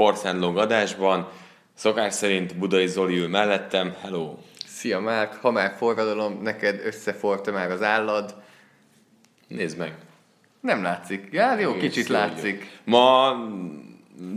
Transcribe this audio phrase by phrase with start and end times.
[0.00, 1.28] Force Long adásban.
[1.74, 3.94] Szokás szerint Budai Zoli ül mellettem.
[4.02, 4.34] Hello!
[4.66, 8.34] Szia Márk, ha már forradalom, neked összeforta már az állad.
[9.48, 9.94] Nézd meg.
[10.60, 11.28] Nem látszik.
[11.30, 12.80] Ja, jó, Egész kicsit jó, látszik.
[12.84, 13.32] Ma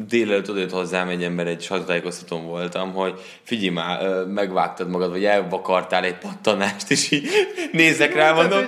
[0.08, 6.03] délelőtt odajött hozzám egy ember, egy sajtótájékoztatón voltam, hogy figyelj már, megvágtad magad, vagy elvakartál
[6.03, 7.28] egy pattanást, és így
[7.72, 8.66] nézek rá, mondom,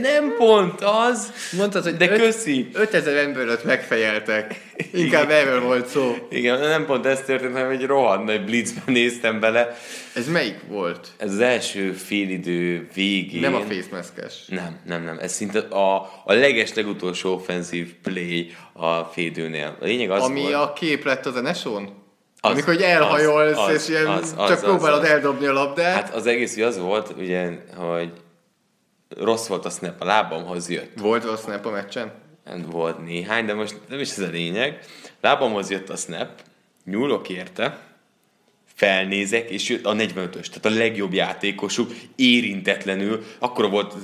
[0.00, 2.68] nem pont az, Mondtad, hogy de öt- köszi.
[2.72, 4.68] 5000 embert megfejeltek.
[4.92, 6.16] Inkább erről volt szó.
[6.30, 9.76] Igen, nem pont ez történt, hanem egy rohadt nagy blitzben néztem bele.
[10.14, 11.08] Ez melyik volt?
[11.16, 13.40] Ez az első félidő végén.
[13.40, 14.34] Nem a facemaskes.
[14.46, 15.18] Nem, nem, nem.
[15.18, 18.50] Ez szinte a, a leges legutolsó offenzív play
[18.80, 19.76] a fédőnél.
[19.80, 21.98] A lényeg az Ami volt, a kép lett az NSO-n?
[22.40, 25.08] Az, Amikor hogy elhajolsz, az, az, és ilyen az, az, csak az, próbálod az.
[25.08, 25.94] eldobni a labdát.
[25.94, 28.12] Hát az egész ugye az volt, ugye, hogy
[29.16, 30.98] rossz volt a snap, a lábamhoz jött.
[30.98, 32.12] Volt rossz snap a meccsen?
[32.70, 34.78] Volt néhány, de most nem is ez a lényeg.
[35.20, 36.28] Lábamhoz jött a snap,
[36.84, 37.78] nyúlok érte,
[38.80, 43.94] felnézek, és jött a 45-ös, tehát a legjobb játékosuk, érintetlenül, akkor volt,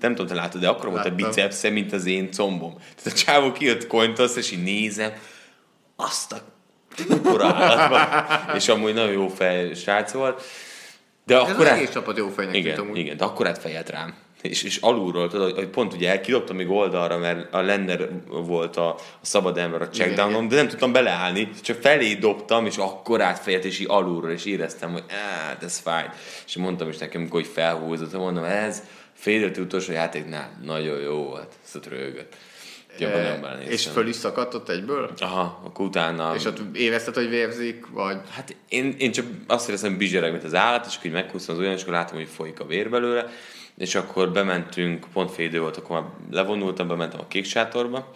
[0.00, 2.74] nem tudom, te látod, de akkor volt a bicepsze, mint az én combom.
[2.74, 5.12] Tehát a csávó kijött cointosz, és így nézem,
[5.96, 6.38] azt a
[8.56, 10.42] és amúgy nagyon jó fej srác volt.
[11.26, 12.98] De Ez akkor az egész csapat jó fejnek igen, amúgy.
[12.98, 14.14] igen, de akkor át fejelt rám.
[14.42, 18.88] És, és alulról, tudod, hogy pont ugye elkidobtam még oldalra, mert a Lender volt a,
[18.94, 23.64] a szabad ember a checkdownon, de nem tudtam beleállni, csak felé dobtam, és akkor átfejelt,
[23.64, 26.08] és így alulról, és éreztem, hogy hát ez fáj.
[26.46, 28.82] És mondtam is nekem, hogy felhúzott, mondom, ez
[29.12, 32.36] félreti utolsó játéknál nagyon jó volt, szóval rögött.
[32.98, 33.72] Jobban nem belenéztem.
[33.72, 35.10] És föl is szakadt ott egyből?
[35.18, 36.34] Aha, akkor utána...
[36.34, 38.16] És ott érezted, hogy vérzik, vagy...
[38.30, 41.54] Hát én, én csak azt éreztem, hogy bizsereg, mint az állat, és akkor így meghúztam
[41.54, 43.30] az olyan, és akkor látom, hogy folyik a vér belőle,
[43.76, 48.12] és akkor bementünk, pont fél idő volt, akkor már levonultam, bementem a kék sátorba,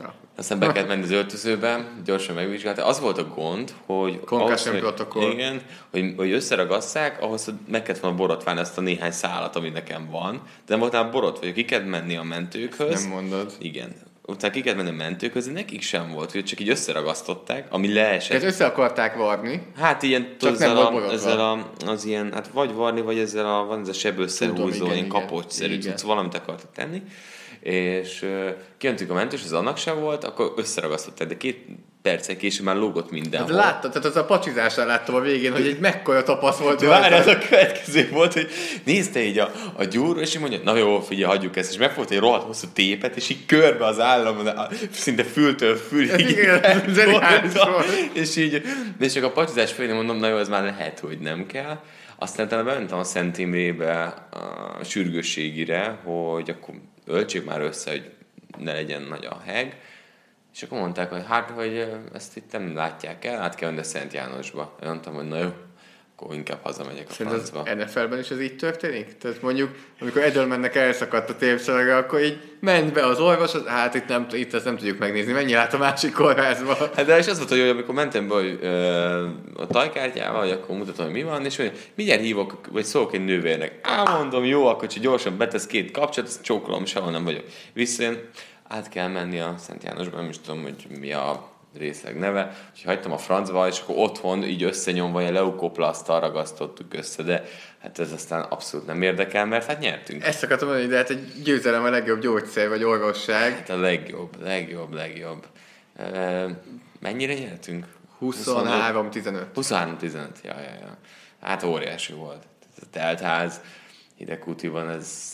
[0.00, 0.14] Ja.
[0.36, 2.86] aztán be kellett menni az öltözőbe, gyorsan megvizsgálta.
[2.86, 4.20] Az volt a gond, hogy...
[4.20, 5.30] Concussion protokoll.
[5.30, 9.68] Igen, hogy, hogy összeragasszák, ahhoz hogy meg kellett volna borotválni ezt a néhány szálat, ami
[9.68, 13.02] nekem van, de nem voltál borotva, hogy ki kellett menni a mentőkhöz.
[13.02, 13.52] Nem mondod.
[13.58, 13.94] Igen.
[14.30, 17.92] Utána ki kellett menni a mentőkhöz, de nekik sem volt, hogy csak így összeragasztották, ami
[17.92, 18.28] leesett.
[18.28, 19.62] Tehát össze akarták varni.
[19.76, 23.46] Hát ilyen, nem ezzel, volt a, ezzel a, az ilyen, hát vagy varni, vagy ezzel
[23.46, 27.02] a, van ez a seb Tudom, összehúzó, igen, ilyen kapocsszerű cucc, valamit akartak tenni,
[27.60, 28.48] és uh,
[28.78, 31.66] kijöntünk a mentős, az annak sem volt, akkor összeragasztották, de két
[32.02, 33.40] perccel később már lógott minden.
[33.40, 36.80] Hát láttad, tehát az a pacsizásnál láttam a végén, hogy egy mekkora tapasz volt.
[36.80, 38.48] De várj, az a következő volt, hogy
[38.84, 42.14] nézte így a, a gyúró, és így mondja, na jó, figyelj, hagyjuk ezt, és megfogta
[42.14, 44.48] egy rohadt hosszú tépet, és így körbe az állam,
[44.90, 46.28] szinte fültől fülig.
[46.28, 46.82] Igen,
[48.12, 48.62] és így,
[49.00, 51.78] és csak a pacsizás felé mondom, na jó, ez már lehet, hogy nem kell.
[52.16, 54.14] Aztán utána bementem a Szent Imrébe
[54.80, 56.74] a sürgősségire, hogy akkor
[57.06, 58.10] öltsék már össze, hogy
[58.58, 59.76] ne legyen nagy a heg.
[60.54, 63.84] És akkor mondták, hogy hát, hogy ezt itt nem látják el, át kell menni a
[63.84, 64.76] Szent Jánosba.
[64.82, 65.52] Én mondtam, hogy na jó,
[66.22, 67.70] akkor inkább hazamegyek a Szerinted francba.
[67.70, 69.16] az NFL-ben is ez így történik?
[69.18, 73.94] Tehát mondjuk, amikor Edelmannek elszakadt a tépszalaga, akkor így ment be az orvos, az, hát
[73.94, 76.76] itt, nem, itt ezt nem tudjuk megnézni, menjél át a másik kórházba.
[76.96, 80.76] Hát de és az volt, hogy amikor mentem be hogy, ö, a tajkártyával, hogy akkor
[80.76, 83.72] mutatom, hogy mi van, és hogy mindjárt hívok, vagy szólok egy nővérnek.
[83.82, 87.44] Á, mondom, jó, akkor csak gyorsan betesz két kapcsolat, csókolom, sehol nem vagyok.
[87.72, 88.28] Visszajön,
[88.70, 92.94] át kell menni a Szent Jánosba, nem is tudom, hogy mi a részleg neve, úgyhogy
[92.94, 97.44] hagytam a francba, és akkor otthon így összenyomva ilyen leukoplasztal ragasztottuk össze, de
[97.82, 100.24] hát ez aztán abszolút nem érdekel, mert hát nyertünk.
[100.24, 103.52] Ezt akartam mondani, de hát egy győzelem a legjobb gyógyszer, vagy orvosság.
[103.52, 105.46] Hát a legjobb, legjobb, legjobb.
[107.00, 107.86] Mennyire nyertünk?
[108.20, 109.44] 23-15.
[109.54, 110.96] 23-15, ja, ja, ja.
[111.40, 112.42] Hát óriási volt.
[112.76, 113.60] A teltház,
[114.16, 115.32] Hidegkútiban ez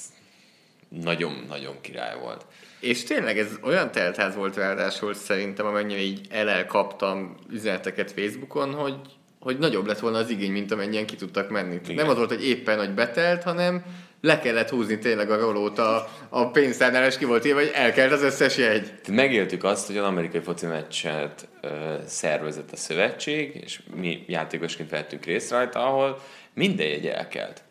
[0.89, 2.47] nagyon-nagyon király volt.
[2.81, 8.97] És tényleg ez olyan teltház volt ráadásul szerintem, amennyire így elelkaptam üzeneteket Facebookon, hogy,
[9.41, 11.79] hogy nagyobb lett volna az igény, mint amennyien ki tudtak menni.
[11.85, 11.95] Igen.
[11.95, 13.85] Nem az volt, hogy éppen, hogy betelt, hanem
[14.21, 18.13] le kellett húzni tényleg a rolót a, a pénztárnál, és ki volt írva, hogy elkelt
[18.13, 18.93] az összes jegy.
[19.09, 21.69] Megéltük azt, hogy az amerikai foci meccset ö,
[22.07, 26.23] szervezett a szövetség, és mi játékosként vettünk részt rajta, ahol
[26.55, 27.63] minden jegy elkelt.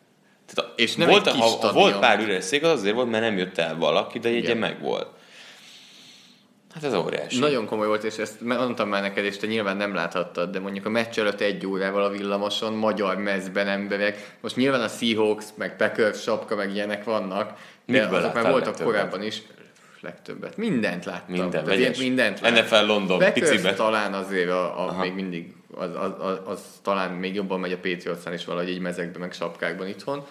[0.54, 1.72] Tehát És nem volt, egy kis ha, stadion.
[1.74, 4.56] volt pár üres szék, az azért volt, mert nem jött el valaki, de Igen.
[4.56, 5.06] meg volt.
[6.74, 7.38] Hát ez óriási.
[7.38, 10.86] Nagyon komoly volt, és ezt mondtam már neked, és te nyilván nem láthattad, de mondjuk
[10.86, 14.36] a meccs előtt egy órával a villamoson magyar mezben emberek.
[14.40, 17.52] Most nyilván a Seahawks, meg Packers sapka, meg ilyenek vannak,
[17.86, 19.42] de Miből azok már voltak korábban is.
[20.00, 20.56] Legtöbbet.
[20.56, 21.34] Mindent láttam.
[21.34, 22.64] Minden, Tehát mindent láttam.
[22.64, 23.74] NFL London, Packers picibe.
[23.74, 27.78] talán azért a, a még mindig, az, az, az, az, talán még jobban megy a
[27.78, 30.26] Patriotsnál is valahogy így mezekben, meg sapkákban itthon.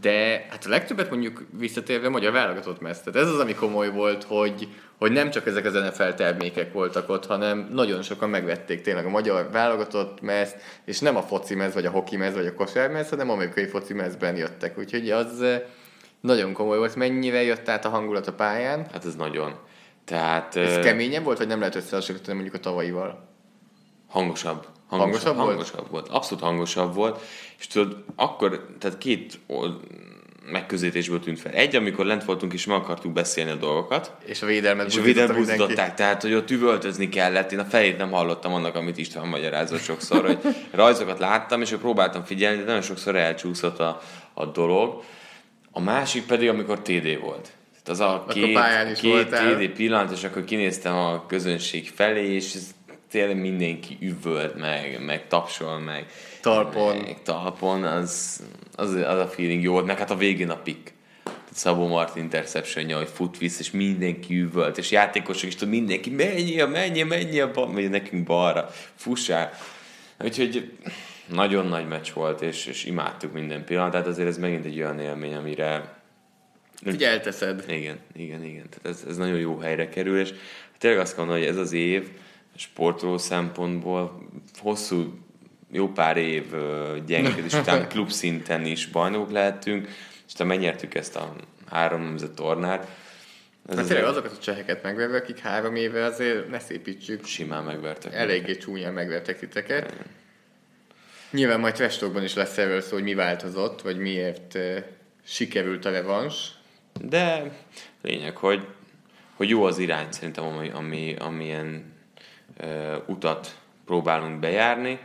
[0.00, 3.00] De hát a legtöbbet mondjuk visszatérve magyar válogatott mez.
[3.00, 4.68] Tehát ez az, ami komoly volt, hogy,
[4.98, 9.10] hogy nem csak ezek az NFL termékek voltak ott, hanem nagyon sokan megvették tényleg a
[9.10, 10.54] magyar válogatott mez,
[10.84, 13.94] és nem a foci mez, vagy a hoki mez, vagy a kosármez, hanem amerikai foci
[13.94, 14.78] mezben jöttek.
[14.78, 15.62] Úgyhogy az eh,
[16.20, 16.96] nagyon komoly volt.
[16.96, 18.86] Mennyire jött át a hangulat a pályán?
[18.92, 19.54] Hát ez nagyon.
[20.04, 23.28] Tehát Ez ö, keményebb volt, vagy nem lehet összehasonlítani mondjuk a tavalyival?
[24.08, 24.66] hangosabb.
[24.88, 25.48] Hangosabb volt?
[25.48, 26.08] hangosabb volt?
[26.08, 27.20] Abszolút hangosabb volt.
[27.58, 29.38] És tudod, akkor, tehát két
[30.50, 31.52] megközelítésből tűnt fel.
[31.52, 35.32] Egy, amikor lent voltunk és meg akartuk beszélni a dolgokat, És a védelmet és a
[35.32, 37.52] buzdították, tehát, hogy ott üvöltözni kellett.
[37.52, 40.38] Én a fejét nem hallottam annak, amit István magyarázott sokszor, hogy
[40.70, 44.00] rajzokat láttam, és akkor próbáltam figyelni, de nagyon sokszor elcsúszott a,
[44.34, 45.02] a dolog.
[45.70, 47.52] A másik pedig, amikor TD volt.
[47.82, 49.54] Tehát az a két, pályán is két voltál.
[49.54, 52.70] TD pillanat, és akkor kinéztem a közönség felé, és ez
[53.10, 56.06] tényleg mindenki üvölt meg, meg tapsol meg.
[56.40, 56.96] Talpon.
[56.96, 58.42] Meg talpon, az,
[58.76, 60.92] az, az a feeling jó volt, meg hát a végén a pick.
[61.52, 66.66] Szabó Martin interception hogy fut vissza, és mindenki üvölt, és játékosok is tudod, mindenki menjél,
[66.66, 69.52] menjél, menjél, bal, vagy nekünk balra, fussál.
[70.24, 70.72] Úgyhogy
[71.26, 75.34] nagyon nagy meccs volt, és, és imádtuk minden pillanatát, azért ez megint egy olyan élmény,
[75.34, 76.00] amire
[76.86, 77.64] Így elteszed.
[77.68, 78.66] igen, igen, igen.
[78.68, 80.34] Tehát ez, ez nagyon jó helyre kerül, és
[80.78, 82.08] tényleg azt mondani, hogy ez az év
[82.58, 84.28] sportoló szempontból
[84.58, 85.18] hosszú,
[85.70, 91.16] jó pár év ö, gyengédés után klub szinten is bajnokok lehetünk, és aztán megnyertük ezt
[91.16, 91.34] a
[91.70, 92.88] három nemzet tornát.
[93.68, 97.24] Ez Hát tényleg azokat a cseheket megverve, akik három éve azért ne szépítsük.
[97.24, 98.14] simán megvertek.
[98.14, 99.94] Eléggé csúnyán megvertek titeket.
[101.30, 104.76] Nyilván majd Tvestokban is lesz erről szó, hogy mi változott, vagy miért uh,
[105.24, 106.50] sikerült a revans.
[107.00, 107.52] De
[108.02, 108.66] lényeg, hogy,
[109.34, 111.87] hogy jó az irány szerintem, ami, ami, amilyen
[113.06, 113.54] utat
[113.86, 114.98] próbálunk bejárni.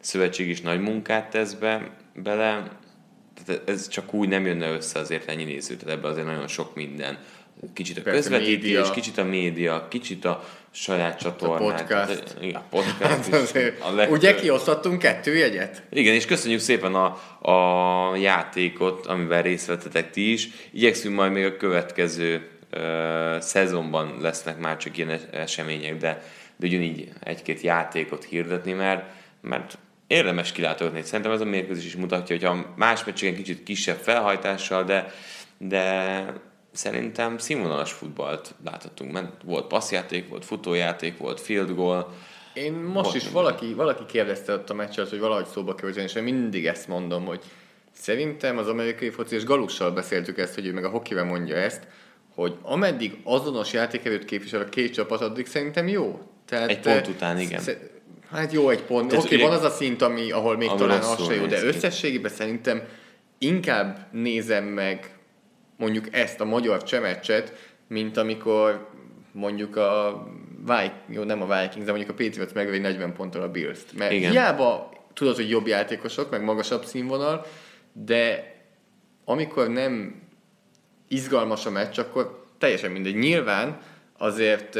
[0.00, 2.68] A szövetség is nagy munkát tesz be, bele,
[3.44, 6.74] tehát ez csak úgy nem jönne össze azért ennyi néző, tehát ebben azért nagyon sok
[6.74, 7.18] minden.
[7.74, 8.90] Kicsit a Persze, közvetítés, média.
[8.90, 11.58] kicsit a média, kicsit a saját csatornát.
[11.58, 11.88] podcast.
[11.88, 15.82] Tehát, igen, a podcast Hát azért, A legtöbb- ugye kiosztottunk kettő jegyet?
[15.90, 17.04] igen, és köszönjük szépen a,
[17.50, 20.48] a játékot, amivel részt vettetek ti is.
[20.72, 26.22] Igyekszünk majd még a következő ö, szezonban lesznek már csak ilyen es- események, de,
[26.60, 29.10] de ugyanígy egy-két játékot hirdetni, mert,
[29.40, 31.02] mert érdemes kilátogatni.
[31.02, 35.12] Szerintem ez a mérkőzés is mutatja, hogy a más meccseken kicsit kisebb felhajtással, de,
[35.58, 36.24] de
[36.72, 39.12] szerintem színvonalas futballt láthatunk.
[39.12, 42.14] Ment, volt passzjáték, volt futójáték, volt field goal,
[42.54, 43.42] Én most Volt is minden.
[43.42, 46.88] valaki, valaki kérdezte ott a meccs alatt, hogy valahogy szóba kerüljön, és én mindig ezt
[46.88, 47.40] mondom, hogy
[47.92, 51.86] szerintem az amerikai foci, és Galussal beszéltük ezt, hogy ő meg a hokivel mondja ezt,
[52.34, 56.20] hogy ameddig azonos játékerőt képvisel a két csapat, addig szerintem jó.
[56.50, 57.62] Tehát, Egy pont után, igen.
[58.30, 59.12] Hát jó egy pont.
[59.12, 61.64] Oké, okay, van az a szint, ami, ahol még Ahol talán az se jó, de
[61.64, 62.82] összességében szerintem
[63.38, 65.18] inkább nézem meg
[65.76, 68.88] mondjuk ezt a magyar csemeccset, mint amikor
[69.32, 70.22] mondjuk a
[70.66, 73.92] Vik, jó, nem a Vikings, de mondjuk a Patriots megveri 40 ponttal a Bills-t.
[73.98, 74.30] Mert Igen.
[74.30, 77.46] Hiába tudod, hogy jobb játékosok, meg magasabb színvonal,
[77.92, 78.54] de
[79.24, 80.22] amikor nem
[81.08, 83.16] izgalmas a meccs, akkor teljesen mindegy.
[83.16, 83.80] Nyilván
[84.18, 84.78] azért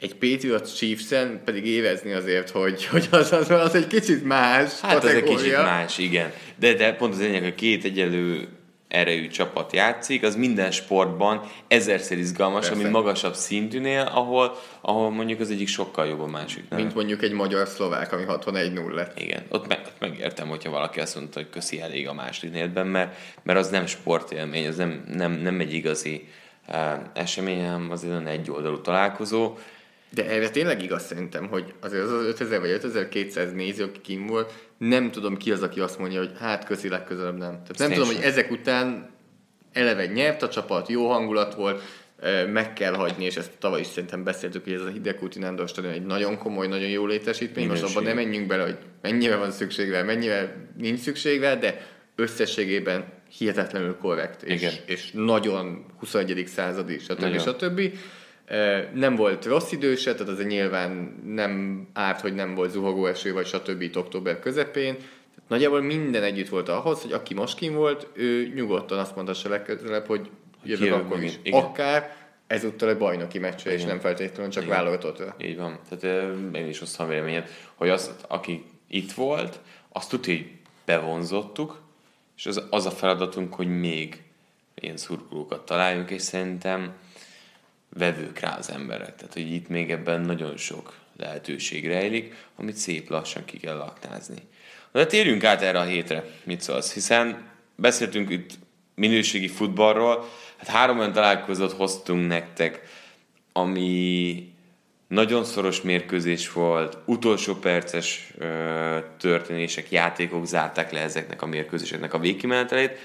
[0.00, 5.04] egy Patriots Chiefs-en pedig érezni azért, hogy, hogy az, az, az egy kicsit más Hát
[5.04, 5.36] ez egy kategória.
[5.36, 6.32] kicsit más, igen.
[6.56, 8.48] De, de pont az lényeg, hogy két egyelő
[8.88, 12.82] erejű csapat játszik, az minden sportban ezerszer izgalmasabb, Persze.
[12.82, 16.64] mint magasabb szintűnél, ahol, ahol mondjuk az egyik sokkal jobb a másik.
[16.68, 16.80] Nem?
[16.80, 19.20] Mint mondjuk egy magyar-szlovák, ami 61-0 lett.
[19.20, 22.86] Igen, ott, meg, ott megértem, hogyha valaki azt mondta, hogy köszi elég a második négyedben,
[22.86, 26.28] mert, mert az nem sportélmény, az nem, nem, nem egy igazi
[26.68, 26.76] uh,
[27.14, 29.56] esemény, hanem az egy olyan egyoldalú találkozó.
[30.10, 34.26] De erre tényleg igaz szerintem, hogy azért az az 5000 vagy 5200 néző, aki kim
[34.26, 37.50] volt, nem tudom ki az, aki azt mondja, hogy hát köszi legközelebb nem.
[37.50, 38.16] Tehát nem tudom, sem.
[38.16, 39.10] hogy ezek után
[39.72, 41.82] eleve nyert a csapat, jó hangulat volt,
[42.52, 45.92] meg kell hagyni, és ezt tavaly is szerintem beszéltük, hogy ez a Hidegkúti Nándor stadion
[45.92, 47.66] egy nagyon komoly, nagyon jó létesítmény.
[47.66, 51.86] Most abban nem menjünk bele, hogy mennyire van szükség rá, mennyire nincs szükség rá, de
[52.14, 53.04] összességében
[53.38, 54.72] hihetetlenül korrekt, és, Igen.
[54.86, 56.46] és nagyon 21.
[56.46, 57.20] századi, stb.
[57.20, 57.38] Nagyon.
[57.38, 57.80] stb.
[58.94, 63.32] Nem volt rossz idő se, tehát azért nyilván nem árt, hogy nem volt zuhogó eső,
[63.32, 63.80] vagy stb.
[63.80, 64.94] itt október közepén.
[64.94, 69.48] Tehát nagyjából minden együtt volt ahhoz, hogy aki most kim volt, ő nyugodtan azt mondhassa
[69.48, 70.30] legközelebb, hogy
[70.64, 71.38] jövök jövök akkor is.
[71.42, 71.62] Igen.
[71.62, 75.34] Akár ezúttal egy bajnoki meccsre, és nem feltétlenül csak válogatottra.
[75.40, 75.78] Így van.
[75.88, 79.60] Tehát én is osztom véleményed, hogy az, aki itt volt,
[79.92, 80.50] azt tudja, hogy
[80.84, 81.80] bevonzottuk,
[82.36, 84.22] és az, az a feladatunk, hogy még
[84.74, 86.92] ilyen szurkolókat találjunk, és szerintem
[87.88, 89.16] vevők rá az emberek.
[89.16, 94.42] Tehát, hogy itt még ebben nagyon sok lehetőség rejlik, amit szép lassan ki kell laknázni.
[94.92, 96.92] De térjünk át erre a hétre, mit szólsz?
[96.92, 98.50] Hiszen beszéltünk itt
[98.94, 102.82] minőségi futballról, hát három olyan találkozót hoztunk nektek,
[103.52, 104.52] ami
[105.08, 112.18] nagyon szoros mérkőzés volt, utolsó perces ö, történések, játékok zárták le ezeknek a mérkőzéseknek a
[112.18, 112.98] végkimenetelét,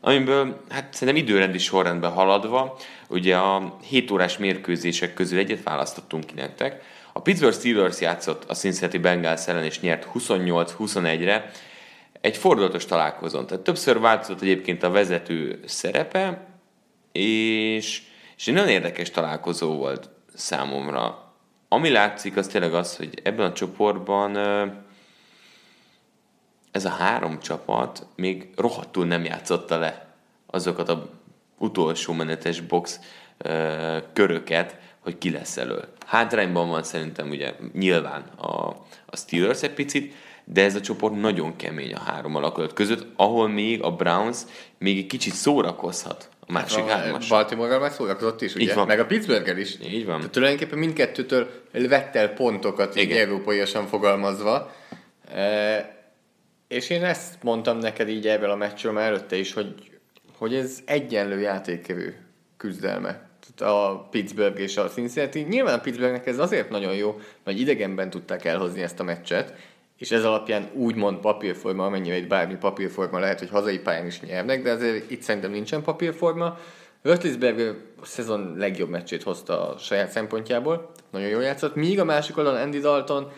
[0.00, 2.76] amiből hát szerintem időrendi sorrendben haladva,
[3.08, 6.82] ugye a 7 órás mérkőzések közül egyet választottunk ki nektek.
[7.12, 11.50] A Pittsburgh Steelers játszott a Cincinnati Bengals ellen és nyert 28-21-re,
[12.20, 13.46] egy fordulatos találkozón.
[13.46, 16.46] Tehát többször változott egyébként a vezető szerepe,
[17.12, 18.02] és,
[18.36, 21.32] és egy nagyon érdekes találkozó volt számomra.
[21.68, 24.36] Ami látszik, az tényleg az, hogy ebben a csoportban
[26.70, 30.06] ez a három csapat még rohadtul nem játszotta le
[30.46, 31.08] azokat a
[31.58, 33.00] utolsó menetes box
[33.38, 35.88] ö, köröket, hogy ki lesz elől.
[36.06, 38.68] Hátrányban van szerintem ugye nyilván a,
[39.06, 43.48] a Steelers egy picit, de ez a csoport nagyon kemény a három alakulat között, ahol
[43.48, 44.38] még a Browns
[44.78, 47.28] még egy kicsit szórakozhat a másik A hármas.
[47.28, 48.64] Baltimore-ral már szórakozott is, ugye?
[48.64, 48.86] Így van.
[48.86, 49.78] Meg a Pittsburgh is.
[49.92, 50.16] Így van.
[50.16, 53.18] Tehát tulajdonképpen mindkettőtől vett el pontokat, így Igen.
[53.18, 54.72] európaiasan fogalmazva.
[55.34, 55.99] E,
[56.70, 59.74] és én ezt mondtam neked így ebből a meccsről már előtte is, hogy,
[60.36, 63.28] hogy ez egyenlő játékkevő küzdelme.
[63.56, 65.40] Tehát a Pittsburgh és a Cincinnati.
[65.40, 69.54] Nyilván a Pittsburghnek ez azért nagyon jó, mert idegenben tudták elhozni ezt a meccset,
[69.98, 74.62] és ez alapján úgymond papírforma, amennyire itt bármi papírforma lehet, hogy hazai pályán is nyernek,
[74.62, 76.58] de azért itt szerintem nincsen papírforma.
[77.02, 82.36] Rötlisberg a szezon legjobb meccsét hozta a saját szempontjából, nagyon jól játszott, míg a másik
[82.36, 83.32] oldalon Andy Dalton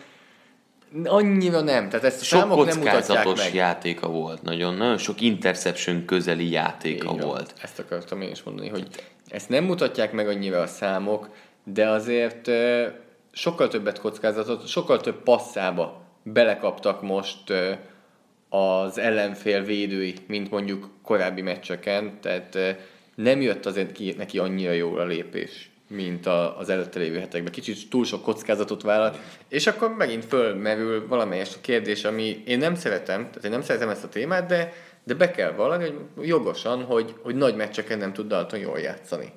[1.03, 3.53] annyira nem, tehát ezt a Sok számok nem mutatják meg.
[3.53, 7.27] játéka volt, nagyon, nagyon sok interception közeli játéka Így van.
[7.27, 7.53] volt.
[7.61, 8.87] Ezt akartam én is mondani, hogy
[9.27, 11.29] ezt nem mutatják meg annyira a számok,
[11.63, 12.49] de azért
[13.31, 17.53] sokkal többet kockázatot, sokkal több passzába belekaptak most
[18.49, 22.57] az ellenfél védői, mint mondjuk korábbi meccseken, tehát
[23.15, 27.51] nem jött azért ki, neki annyira jól a lépés, mint a, az előtte lévő hetekben.
[27.51, 33.19] Kicsit túl sok kockázatot vállalt, és akkor megint fölmerül valamelyes kérdés, ami én nem szeretem,
[33.21, 34.73] tehát én nem szeretem ezt a témát, de,
[35.03, 35.83] de be kell vallani,
[36.15, 39.31] hogy jogosan, hogy, hogy nagy meccseken nem tud Dalton jól játszani.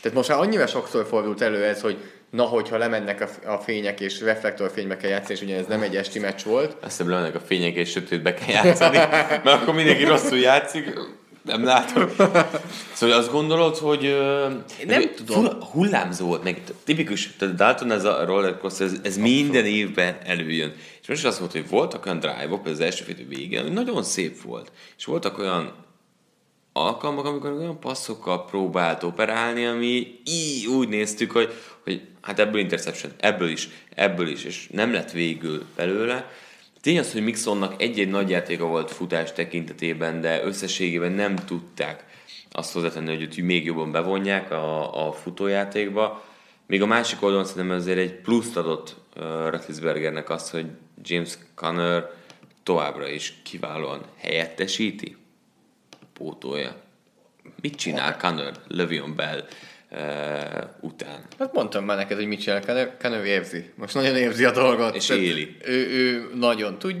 [0.00, 1.96] Tehát most már annyira sokszor fordult elő ez, hogy
[2.30, 6.18] na, hogyha lemennek a, fények és reflektorfénybe kell játszani, és ugye ez nem egy esti
[6.18, 10.38] meccs volt, Azt hiszem, lennek a fények és sötétbe kell játszani, mert akkor mindenki rosszul
[10.38, 10.98] játszik,
[11.48, 12.08] nem látom.
[12.92, 14.48] Szóval azt gondolod, hogy ö,
[14.86, 15.44] nem ez tudom.
[15.44, 20.72] full- hullámzó volt, meg tipikus, tehát Dalton ez a rollercoaster, ez, ez minden évben előjön.
[21.02, 24.42] És most azt mondta, hogy voltak olyan drive-ok, az első fél végén, hogy nagyon szép
[24.42, 24.72] volt.
[24.96, 25.72] És voltak olyan
[26.72, 31.52] alkalmak, amikor olyan passzokkal próbált operálni, ami így úgy néztük, hogy,
[31.84, 36.30] hogy hát ebből interception, ebből is, ebből is, és nem lett végül belőle.
[36.80, 42.04] Tény az, hogy Mixonnak egy-egy nagy játéka volt futás tekintetében, de összességében nem tudták
[42.50, 46.24] azt hozzátenni, hogy őt még jobban bevonják a, a futójátékba.
[46.66, 50.66] Még a másik oldalon szerintem azért egy pluszt adott uh, Ratlisbergernek azt, hogy
[51.02, 52.10] James Conner
[52.62, 55.16] továbbra is kiválóan helyettesíti
[56.12, 56.76] pótolja.
[57.60, 59.44] Mit csinál Connor Levion Bell
[60.80, 61.26] után?
[61.38, 63.70] Hát mondtam már neked, hogy mit csinál Kanő érzi.
[63.74, 64.94] Most nagyon érzi a dolgot.
[64.94, 65.56] És Tehát éli.
[65.64, 66.96] Ő, ő nagyon tud.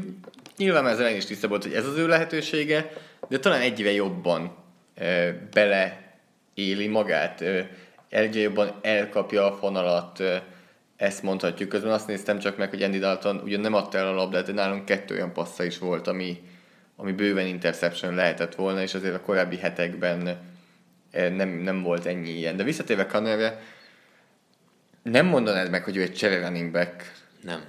[0.56, 2.92] Nyilván ezzel én is tiszta volt, hogy ez az ő lehetősége,
[3.28, 4.56] de talán egyre jobban
[4.94, 6.12] e, bele
[6.54, 7.70] éli magát, e,
[8.08, 10.42] egyre jobban elkapja a fonalat, e,
[10.96, 11.68] ezt mondhatjuk.
[11.68, 14.52] Közben azt néztem csak meg, hogy Andy Dalton ugyan nem adta el a labdát, de
[14.52, 16.42] nálunk kettő olyan passza is volt, ami,
[16.96, 20.38] ami bőven interception lehetett volna, és azért a korábbi hetekben
[21.12, 22.56] nem, nem volt ennyi ilyen.
[22.56, 23.62] De visszatérve Connerre,
[25.02, 27.12] nem mondanád meg, hogy ő egy csere running back.
[27.42, 27.64] Nem.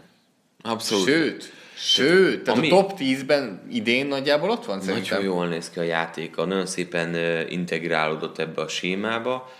[0.61, 1.05] Abszolút.
[1.07, 5.17] Sőt, Sőt, tehát Ami- a top 10-ben idén nagyjából ott van szerintem.
[5.17, 7.15] Nagyon jól néz ki a játéka, nagyon szépen
[7.49, 9.53] integrálódott ebbe a sémába.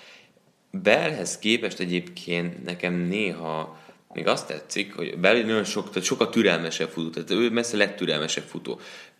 [0.71, 3.79] Bellhez képest egyébként nekem néha
[4.13, 8.43] még azt tetszik, hogy Bell nagyon sok, tehát sokkal türelmesebb futó, tehát ő messze legtürelmesebb
[8.43, 8.79] futó.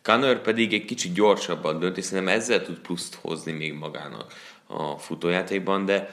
[0.10, 4.34] Connor pedig egy kicsit gyorsabban dönt, és szerintem ezzel tud pluszt hozni még magának
[4.68, 6.10] a futójátékban, de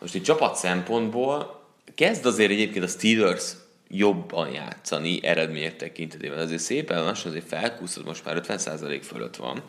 [0.00, 1.62] most egy csapat szempontból
[1.94, 3.52] kezd azért egyébként a Steelers
[3.88, 6.38] jobban játszani eredmények tekintetében.
[6.38, 9.62] Azért szépen lassan azért felkúszod, most már 50% fölött van,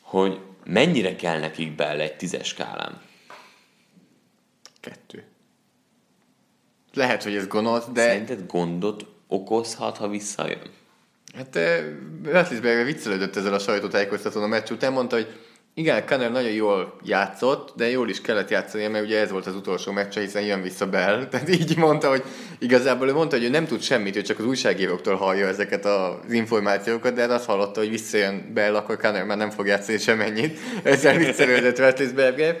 [0.00, 3.00] hogy mennyire kell nekik bele egy tízes skálán.
[4.80, 5.24] Kettő.
[6.92, 8.02] Lehet, hogy ez gonosz, de...
[8.02, 10.78] Szerinted gondot okozhat, ha visszajön?
[11.36, 11.58] Hát
[12.24, 15.28] Ratlisberger viccelődött ezzel a sajtótájékoztatón a meccs után, mondta, hogy
[15.74, 19.54] igen, Kanner nagyon jól játszott, de jól is kellett játszani, mert ugye ez volt az
[19.54, 21.26] utolsó meccse, hiszen jön vissza Bell.
[21.30, 22.22] Tehát így mondta, hogy
[22.58, 26.32] igazából ő mondta, hogy ő nem tud semmit, ő csak az újságíróktól hallja ezeket az
[26.32, 30.58] információkat, de hát azt hallotta, hogy visszajön Bell, akkor Kanner már nem fog játszani semennyit.
[30.82, 32.56] Ezzel viccelődött Ratlisberger.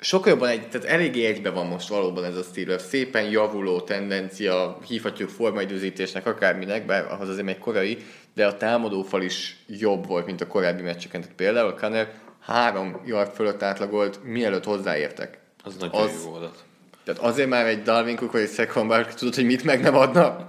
[0.00, 2.82] Sokkal jobban egy, tehát eléggé egybe van most valóban ez a Steelers.
[2.82, 7.98] Szépen javuló tendencia, hívhatjuk formaidőzítésnek, akárminek, bár ahhoz azért még korai,
[8.34, 11.20] de a támadófal is jobb volt, mint a korábbi meccseken.
[11.20, 15.38] Tehát például Kanner három yard fölött átlagolt, mielőtt hozzáértek.
[15.64, 16.64] Az nagyon Az- jó volt.
[17.04, 19.96] Tehát azért már egy Dalvin Cook vagy egy Saquon Barkley tudod, hogy mit meg nem
[19.96, 20.44] adna?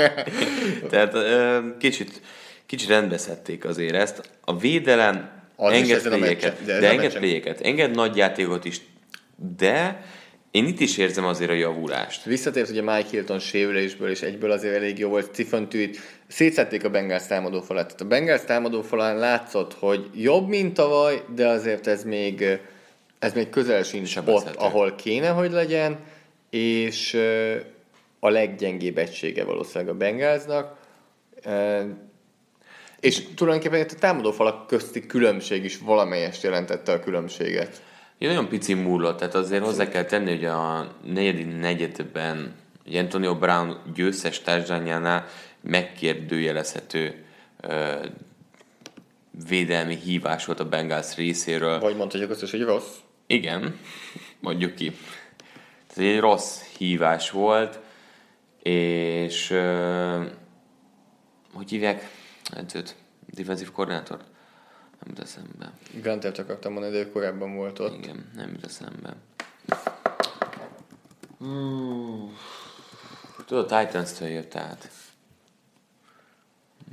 [0.90, 1.16] Tehát
[1.78, 2.20] kicsit,
[2.66, 4.30] kicsit rendbeszedték azért ezt.
[4.44, 8.80] A védelem Az enged pléjeket, de enged pléjeket, enged nagy játékot is,
[9.56, 10.04] de
[10.50, 12.24] én itt is érzem azért a javulást.
[12.24, 15.98] Visszatért ugye Mike Hilton sérülésből, és egyből azért elég jó volt Stephen Tűt.
[16.26, 17.84] Szétszették a Bengals támadófalát.
[17.84, 22.60] Tehát a Bengals támadófalán látszott, hogy jobb, mint tavaly, de azért ez még,
[23.18, 24.58] ez még közel sincs ott, Sebezhető.
[24.58, 25.98] ahol kéne, hogy legyen,
[26.50, 27.14] és
[28.18, 30.76] a leggyengébb egysége valószínűleg a Bengalsnak.
[33.00, 37.82] És tulajdonképpen itt a támadófalak közti különbség is valamelyest jelentette a különbséget.
[38.18, 42.54] Ja, nagyon pici múlott, tehát azért hozzá kell tenni, hogy a negyedik negyedben
[42.84, 45.26] hogy Antonio Brown győztes társadalmánál
[45.60, 47.24] megkérdőjelezhető
[47.60, 48.06] ö,
[49.48, 51.80] védelmi hívás volt a Bengals részéről.
[51.80, 52.96] Vagy mondhatjuk azt is, hogy rossz.
[53.26, 53.78] Igen,
[54.40, 54.92] mondjuk ki.
[55.90, 57.78] Ez egy rossz hívás volt,
[58.62, 60.24] és ö,
[61.52, 62.08] hogy hívják
[62.56, 62.94] edzőt,
[63.34, 64.24] defensív koordinátort?
[65.04, 65.72] Nem jut eszembe.
[66.02, 67.94] Guntert akartam mondani, de ő korábban volt ott.
[68.04, 69.16] Igen, nem jut eszembe.
[73.46, 74.90] Tudod, a Titans-től jött át.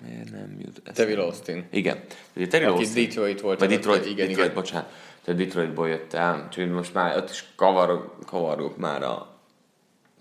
[0.04, 0.92] Miért nem jut eszembe?
[0.94, 1.68] Tevil Austin.
[1.72, 2.04] Igen.
[2.36, 4.54] Ugye Terry Aki Austin- Detroit volt Vagy előtte, Detroit, igen, Detroit, igen.
[4.64, 4.92] bocsánat.
[5.24, 9.36] Tehát Detroitból jött el, úgyhogy most már ott is kavarok, kavarok már a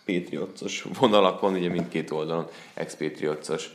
[0.05, 3.71] Patriotsos vonalakon, ugye mindkét oldalon ex-Patriotsos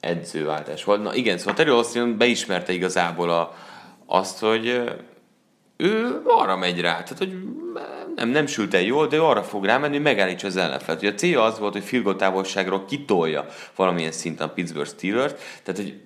[0.00, 1.02] edzőváltás volt.
[1.02, 3.54] Na igen, szóval Terry Austin beismerte igazából a,
[4.06, 4.66] azt, hogy
[5.76, 7.32] ő arra megy rá, tehát hogy
[8.16, 11.02] nem, nem sült el jól, de ő arra fog rámenni, hogy megállítsa az ellenfelet.
[11.02, 15.32] Ugye a célja az volt, hogy field távolságról kitolja valamilyen szinten a Pittsburgh Steelers,
[15.62, 16.00] tehát hogy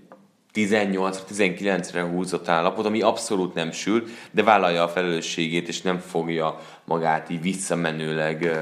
[0.54, 7.30] 18-19-re húzott állapot, ami abszolút nem sült, de vállalja a felelősségét, és nem fogja magát
[7.30, 8.58] így visszamenőleg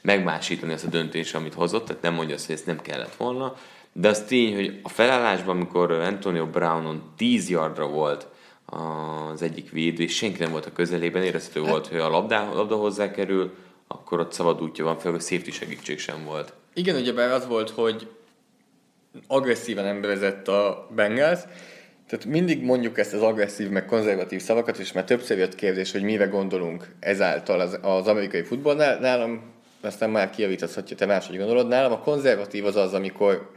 [0.00, 3.56] megmásítani azt a döntést, amit hozott, tehát nem mondja azt, hogy ezt nem kellett volna.
[3.96, 8.26] De az tény, hogy a felállásban, amikor Antonio Brownon 10 yardra volt
[8.64, 12.54] az egyik védő, és senki nem volt a közelében, érezhető volt, hogy a labda, a
[12.54, 13.54] labda hozzá kerül,
[13.88, 16.52] akkor ott szabad útja van, főleg a safety segítség sem volt.
[16.74, 18.08] Igen, ugyebár az volt, hogy
[19.26, 21.40] agresszíven emberezett a Bengals,
[22.08, 26.02] tehát mindig mondjuk ezt az agresszív, meg konzervatív szavakat, és már többször jött kérdés, hogy
[26.02, 28.98] mire gondolunk ezáltal az, az amerikai futballnál.
[28.98, 29.42] Nálam,
[29.80, 33.50] aztán már kijavítasz, hogy te máshogy gondolod, nálam a konzervatív az az, amikor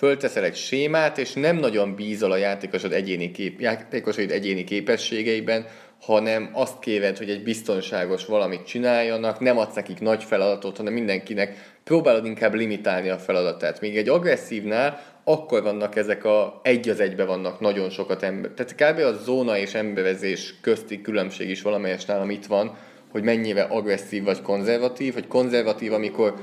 [0.00, 5.66] fölteszel egy sémát, és nem nagyon bízol a játékosod egyéni, kép, játékosod egyéni képességeiben,
[6.00, 11.74] hanem azt kéred, hogy egy biztonságos valamit csináljanak, nem adsz nekik nagy feladatot, hanem mindenkinek
[11.84, 13.80] próbálod inkább limitálni a feladatát.
[13.80, 18.50] Még egy agresszívnál akkor vannak ezek a egy az egybe vannak nagyon sokat ember.
[18.50, 19.04] Tehát kb.
[19.04, 22.76] a zóna és emberezés közti különbség is valamelyes nálam itt van,
[23.10, 26.34] hogy mennyire agresszív vagy konzervatív, hogy konzervatív, amikor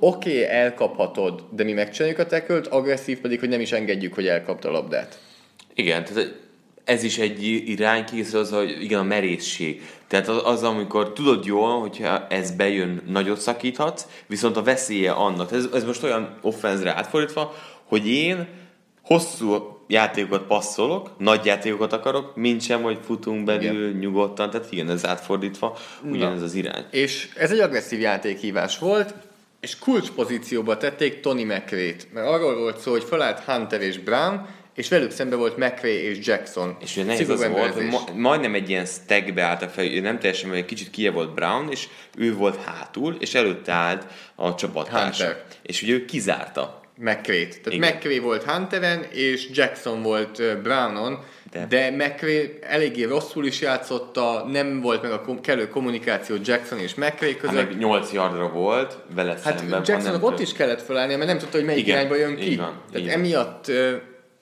[0.00, 4.26] oké, okay, elkaphatod, de mi megcsináljuk a tekölt, agresszív pedig, hogy nem is engedjük, hogy
[4.26, 5.18] elkapta a labdát.
[5.74, 6.34] Igen, tehát
[6.84, 9.82] ez is egy irány készül az, hogy igen, a merészség.
[10.06, 15.52] Tehát az, az, amikor tudod jól, hogyha ez bejön, nagyot szakíthatsz, viszont a veszélye annak.
[15.52, 17.54] Ez, ez most olyan offenzre átfordítva,
[17.84, 18.46] hogy én
[19.02, 23.98] hosszú játékokat passzolok, nagy játékokat akarok, mint sem, hogy futunk belül igen.
[23.98, 25.76] nyugodtan, tehát igen, ez átfordítva,
[26.10, 26.84] ugyanez az irány.
[26.90, 29.14] És ez egy agresszív játékhívás volt,
[29.66, 34.88] és kulcspozícióba tették Tony McRae-t, mert arról volt szó, hogy felállt Hunter és Brown, és
[34.88, 36.76] velük szembe volt McRae és Jackson.
[36.80, 40.18] És ugye nehéz az volt, hogy ma, majdnem egy ilyen stackbe álltak fel, ő nem
[40.18, 44.54] teljesen, mert egy kicsit kie volt Brown, és ő volt hátul, és előtte állt a
[44.54, 45.24] csapattársa.
[45.24, 45.44] Hunter.
[45.62, 46.80] És ugye ő kizárta.
[46.96, 47.60] McRae-t.
[47.62, 47.94] Tehát Igen.
[47.94, 51.18] McRae volt Hunteren, és Jackson volt Brownon,
[51.50, 56.78] de, De- McRae eléggé rosszul is játszotta, nem volt meg a kom- kellő kommunikáció Jackson
[56.78, 57.54] és McRae Hát között.
[57.54, 59.82] meg 8 yardra volt, vele Hát szemben.
[59.86, 62.56] Jacksonnak ott is kellett felállni, mert nem tudta, hogy melyik Igen, irányba jön ki.
[62.56, 63.16] van, Tehát van.
[63.16, 63.72] emiatt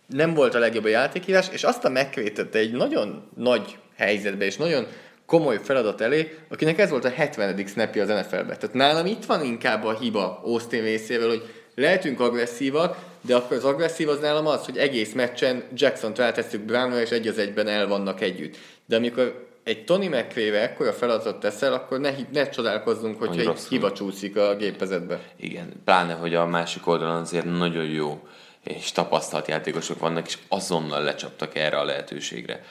[0.07, 4.45] nem volt a legjobb a játékírás, és azt a McRae tette egy nagyon nagy helyzetbe,
[4.45, 4.87] és nagyon
[5.27, 7.67] komoly feladat elé, akinek ez volt a 70.
[7.67, 8.57] snapja az NFL-be.
[8.57, 11.43] Tehát nálam itt van inkább a hiba Austin részéről, hogy
[11.75, 17.01] lehetünk agresszívak, de akkor az agresszív az nálam az, hogy egész meccsen Jackson-t rátesszük Brownra,
[17.01, 18.57] és egy az egyben el vannak együtt.
[18.87, 23.69] De amikor egy Tony McRae-re ekkora feladatot teszel, akkor ne, ne csodálkozzunk, hogyha Hogy egy
[23.69, 25.21] hiba csúszik a gépezetbe.
[25.37, 28.29] Igen, pláne, hogy a másik oldalon azért nagyon jó
[28.65, 32.65] és tapasztalt játékosok vannak, és azonnal lecsaptak erre a lehetőségre.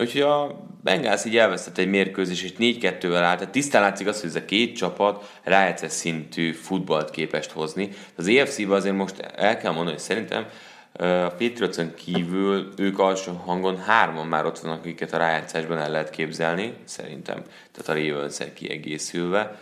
[0.00, 3.38] Úgyhogy a Bengals így elvesztett egy mérkőzés, és 4-2-vel állt.
[3.38, 7.88] Tehát tisztán látszik az, hogy ez a két csapat rájátszás szintű futballt képest hozni.
[8.16, 10.46] Az EFC-ben azért most el kell mondani, hogy szerintem
[10.92, 16.10] a Patriotson kívül ők alsó hangon hárman már ott vannak, akiket a rájátszásban el lehet
[16.10, 17.42] képzelni, szerintem.
[17.72, 19.58] Tehát a ravens kiegészülve.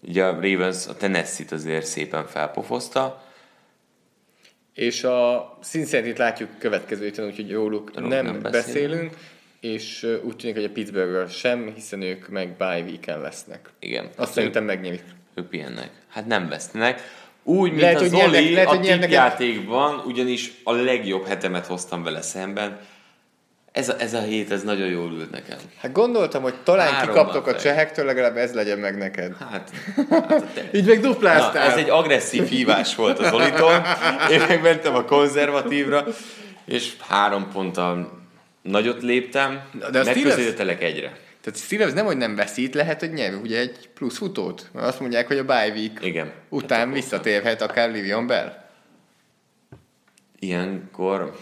[0.00, 3.22] Ugye a Ravens a Tennessee-t azért szépen felpofozta,
[4.74, 8.50] És a Cincinnati-t látjuk következő héten, úgyhogy róluk nem, nem nem beszélünk.
[8.52, 9.12] beszélünk,
[9.62, 13.68] és úgy tűnik, hogy a Pittsburghről sem, hiszen ők meg bye weekend lesznek.
[13.78, 14.08] Igen.
[14.16, 15.02] Azt szerintem megnyerik.
[15.34, 15.90] ők pihennek.
[16.08, 17.02] Hát nem vesznek.
[17.42, 22.22] Úgy, mint Lehet, az Zoli nyernek- lehet, a tippjátékban, ugyanis a legjobb hetemet hoztam vele
[22.22, 22.78] szemben.
[23.72, 25.58] Ez a, ez a hét, ez nagyon jól ült nekem.
[25.78, 29.36] Hát gondoltam, hogy talán Hárommal kikaptok a csehektől, legalább ez legyen meg neked.
[29.50, 29.70] Hát,
[30.10, 30.68] hát a te...
[30.72, 31.70] Így meg Na, dupláztál.
[31.70, 33.82] ez egy agresszív hívás volt az Olitól.
[34.30, 36.04] Én meg mentem a konzervatívra,
[36.64, 38.20] és három ponttal
[38.62, 41.18] nagyot léptem, De de Steelers- egyre.
[41.40, 44.68] Tehát Steelers nem, hogy nem veszít, lehet, hogy nyer ugye egy plusz futót.
[44.72, 46.32] Mert azt mondják, hogy a bye week Igen.
[46.48, 48.64] után visszatérhet akár Livion Bell.
[50.38, 51.38] Ilyenkor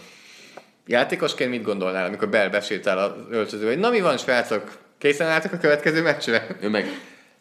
[0.87, 4.77] Játékosként mit gondolnál, amikor Bell besétál az öltözőbe, hogy na mi van, srácok?
[4.97, 6.47] Készen álltak a következő meccsre?
[6.61, 6.87] Ő meg,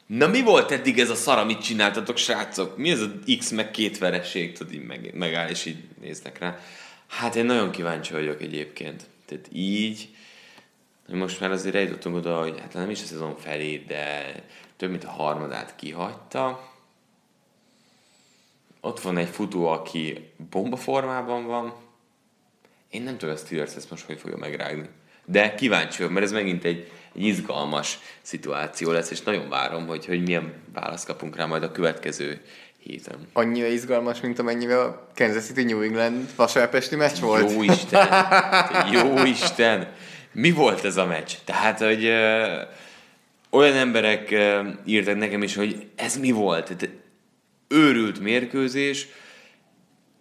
[0.07, 2.77] na mi volt eddig ez a szar, amit csináltatok, srácok?
[2.77, 6.59] Mi ez a X meg két vereség, tudod, így meg, megáll, és így néznek rá.
[7.07, 9.03] Hát én nagyon kíváncsi vagyok egyébként.
[9.31, 10.15] Tehát így,
[11.07, 14.35] most már azért eljutottunk oda, hogy hát nem is a szezon felé, de
[14.77, 16.73] több mint a harmadát kihagyta.
[18.81, 21.75] Ott van egy futó, aki bomba formában van.
[22.91, 24.89] Én nem tudom, a Steelers ezt most hogy fogja megrágni.
[25.25, 30.07] De kíváncsi vagyok, mert ez megint egy, egy izgalmas szituáció lesz, és nagyon várom, hogy,
[30.07, 32.45] hogy milyen választ kapunk rá majd a következő
[32.83, 33.29] héten.
[33.33, 37.53] Annyira izgalmas, mint amennyire a Kansas City New England vasárpesti meccs volt.
[37.53, 38.09] Jó Isten!
[38.93, 39.93] Jó Isten!
[40.33, 41.33] Mi volt ez a meccs?
[41.45, 42.61] Tehát, hogy ö,
[43.51, 46.65] olyan emberek ö, írtak nekem is, hogy ez mi volt?
[46.65, 46.95] Tehát,
[47.69, 49.09] őrült mérkőzés,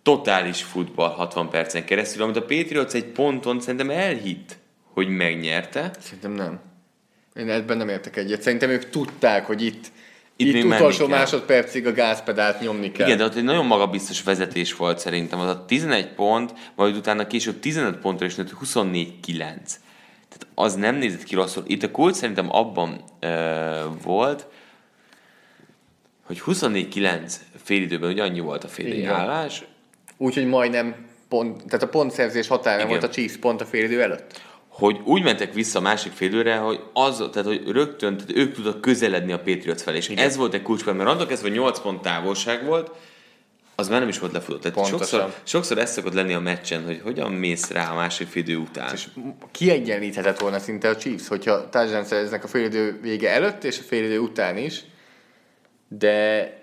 [0.03, 4.57] totális futball 60 percen keresztül, amit a Patriots egy ponton szerintem elhitt,
[4.93, 5.91] hogy megnyerte.
[5.99, 6.59] Szerintem nem.
[7.35, 8.41] Én ebben nem értek egyet.
[8.41, 9.91] Szerintem ők tudták, hogy itt,
[10.41, 11.17] Itt itt, utolsó kell.
[11.17, 13.05] másodpercig a gázpedált nyomni kell.
[13.05, 15.39] Igen, de ott egy nagyon magabiztos vezetés volt szerintem.
[15.39, 19.37] Az a 11 pont, majd utána később 15 pontra is nőtt 24-9.
[19.37, 21.63] Tehát az nem nézett ki rosszul.
[21.67, 24.47] Itt a kult szerintem abban ö, volt,
[26.25, 29.63] hogy 24-9 félidőben ugye annyi volt a fél állás,
[30.17, 30.95] Úgyhogy majdnem
[31.29, 32.87] pont, tehát a pontszerzés Igen.
[32.87, 34.41] volt a Chiefs pont a félidő előtt.
[34.79, 38.81] Hogy úgy mentek vissza a másik félőre, hogy az, tehát hogy rögtön, tehát ők tudtak
[38.81, 40.25] közeledni a Patriots felé, és Igen.
[40.25, 42.91] ez volt egy kulcspont, mert annak ez, hogy 8 pont távolság volt,
[43.75, 44.61] az már nem is volt lefutott.
[44.61, 44.99] Tehát Pontosan.
[44.99, 48.93] sokszor, sokszor ez szokott lenni a meccsen, hogy hogyan mész rá a másik félidő után.
[48.93, 49.07] És
[49.51, 54.19] kiegyenlíthetett volna szinte a Chiefs, hogyha touchdown szereznek a félidő vége előtt és a félidő
[54.19, 54.83] után is,
[55.87, 56.53] de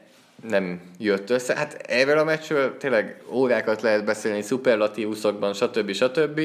[0.49, 1.57] nem jött össze.
[1.57, 5.93] Hát erről a meccsről tényleg órákat lehet beszélni, szuperlatívuszokban, stb.
[5.93, 6.41] stb.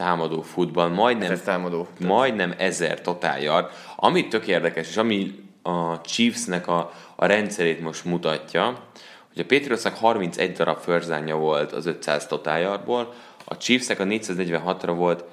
[0.00, 1.88] Támadó futball, majdnem, Ez támadó.
[1.98, 3.70] majdnem ezer totál yard.
[3.96, 8.82] Ami tök érdekes, és ami a Chiefsnek a, a rendszerét most mutatja,
[9.32, 14.92] hogy a Patriotsnak 31 darab downja volt az 500 totál yardból, a Chiefsnek a 446-ra
[14.96, 15.24] volt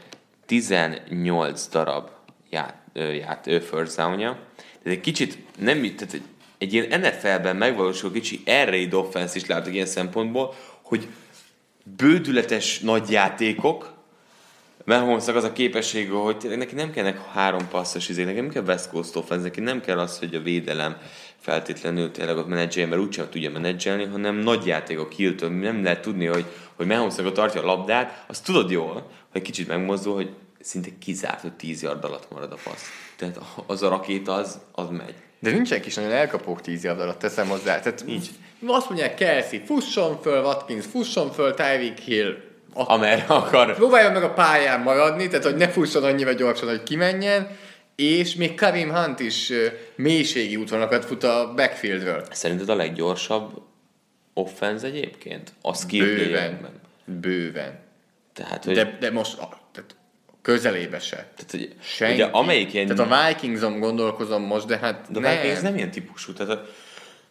[0.45, 2.09] 18 darab
[2.49, 4.37] ját, ját, first downja.
[4.83, 6.23] Tehát egy kicsit nem, tehát egy,
[6.57, 11.07] egy ilyen NFL-ben megvalósul kicsi air offense is látok ilyen szempontból, hogy
[11.97, 13.95] bődületes nagy játékok,
[14.87, 18.63] Mahomesnak az a képessége, hogy tényleg neki nem kellnek három passzos izék, neki nem kell
[18.63, 20.97] West Coast offense, neki nem kell az, hogy a védelem
[21.37, 26.25] feltétlenül tényleg ott menedzseljen, mert úgysem tudja menedzselni, hanem nagy játékok kiltől, nem lehet tudni,
[26.25, 26.45] hogy,
[26.75, 31.53] hogy Mahomesnak tartja a labdát, azt tudod jól, hogy kicsit megmozdul, hogy szinte kizárt, hogy
[31.53, 32.85] 10 yard alatt marad a passz.
[33.15, 35.15] Tehát az a rakéta, az, az megy.
[35.39, 37.79] De nincsenek is nagyon elkapók 10 yard alatt, teszem hozzá.
[37.79, 38.29] Tehát így.
[38.65, 42.46] Azt mondják, Kelsey, fusson föl, Watkins, fusson föl, Tyreek Hill,
[42.81, 43.75] a- Amerre akar.
[43.75, 47.47] próbáljon meg a pályán maradni, tehát hogy ne fusson annyira gyorsan, hogy kimenjen,
[47.95, 49.51] és még Karim Hunt is
[49.95, 52.25] mélységi útvonalakat fut a backfieldről.
[52.31, 53.61] Szerinted a leggyorsabb
[54.33, 55.53] offense egyébként?
[55.61, 56.69] A skill Bőven.
[57.05, 57.79] Bőven.
[58.33, 59.37] Tehát, hogy, De, de most
[59.71, 59.95] tehát
[60.41, 61.15] közelébe se.
[61.15, 62.13] tehát, hogy Senki.
[62.13, 62.87] ugye amelyik ilyen...
[62.95, 65.35] Tehát a Vikingson gondolkozom most, de hát De a nem.
[65.41, 66.65] Vikings nem ilyen típusú, tehát a,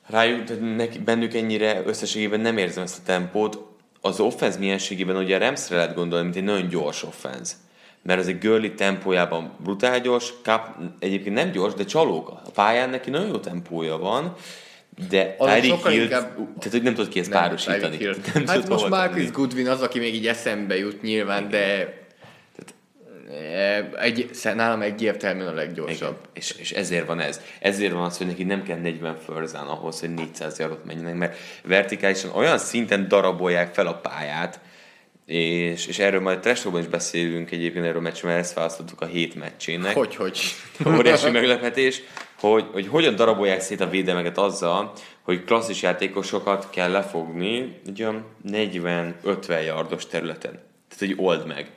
[0.09, 3.59] rájuk, tehát neki, bennük ennyire összességében nem érzem ezt a tempót.
[4.07, 7.55] Az offense mienségében ugye a Ramsre lehet gondolni, mint egy nagyon gyors offense.
[8.03, 10.61] Mert az egy Gurley tempójában brutál gyors, Cup
[10.99, 12.29] egyébként nem gyors, de csalók.
[12.29, 14.35] A pályán neki nagyon jó tempója van,
[15.09, 17.97] de Tyreek Hill, inkább- tehát hogy nem tudod ki ezt Nem, párosítani.
[18.35, 19.31] Nem Hát most Marcus tenni.
[19.31, 22.06] Goodwin az, aki még így eszembe jut nyilván, de tehát,
[23.99, 26.19] egy, nálam egyértelműen a leggyorsabb.
[26.21, 26.31] Igen.
[26.33, 27.41] És, és ezért van ez.
[27.61, 31.39] Ezért van az, hogy neki nem kell 40 förzán ahhoz, hogy 400 yardot menjenek, mert
[31.65, 34.61] vertikálisan olyan szinten darabolják fel a pályát,
[35.27, 39.07] és, és erről majd Trestóban is beszélünk egyébként erről a meccsről, mert ezt választottuk a
[39.07, 39.95] hét meccsének.
[39.95, 40.41] Hogy, hogy?
[40.97, 42.03] Óriási meglepetés,
[42.41, 48.25] hogy, hogy hogyan darabolják szét a védelmeket azzal, hogy klasszis játékosokat kell lefogni egy olyan
[48.49, 50.51] 40-50 yardos területen.
[50.89, 51.71] Tehát, hogy old meg.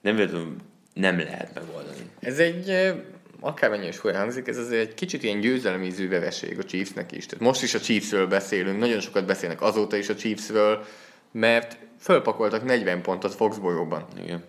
[0.00, 0.56] Nem véletlenül
[0.94, 2.10] nem lehet megoldani.
[2.20, 2.92] Ez egy,
[3.40, 7.26] akármennyi is hangzik, ez azért egy kicsit ilyen győzelemízű veveség a Chiefsnek is.
[7.26, 10.84] Tehát most is a Chiefsről beszélünk, nagyon sokat beszélnek azóta is a Chiefsről,
[11.32, 14.06] mert fölpakoltak 40 pontot Foxborough-ban.
[14.22, 14.44] Igen.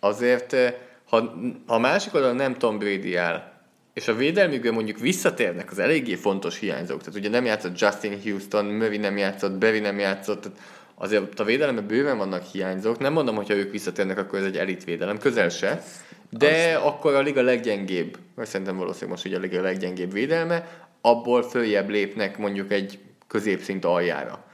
[0.00, 0.56] Azért,
[1.08, 1.34] ha,
[1.66, 3.52] ha a másik oldalon nem Tom Brady áll,
[3.94, 8.64] és a védelmükből mondjuk visszatérnek az eléggé fontos hiányzók, tehát ugye nem játszott Justin Houston,
[8.64, 10.58] Murray nem játszott, Berry nem játszott, tehát
[10.94, 14.56] azért a védelemben bőven vannak hiányzók, nem mondom, hogy ha ők visszatérnek, akkor ez egy
[14.56, 15.82] elit védelem, közel se,
[16.30, 21.42] de akkor a liga leggyengébb, vagy szerintem valószínűleg most ugye a liga leggyengébb védelme, abból
[21.42, 24.44] följebb lépnek mondjuk egy középszint aljára.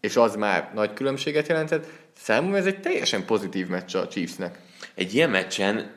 [0.00, 1.86] És az már nagy különbséget jelentett.
[2.16, 4.58] Számomra ez egy teljesen pozitív meccs a Chiefsnek.
[4.94, 5.90] Egy ilyen meccsen,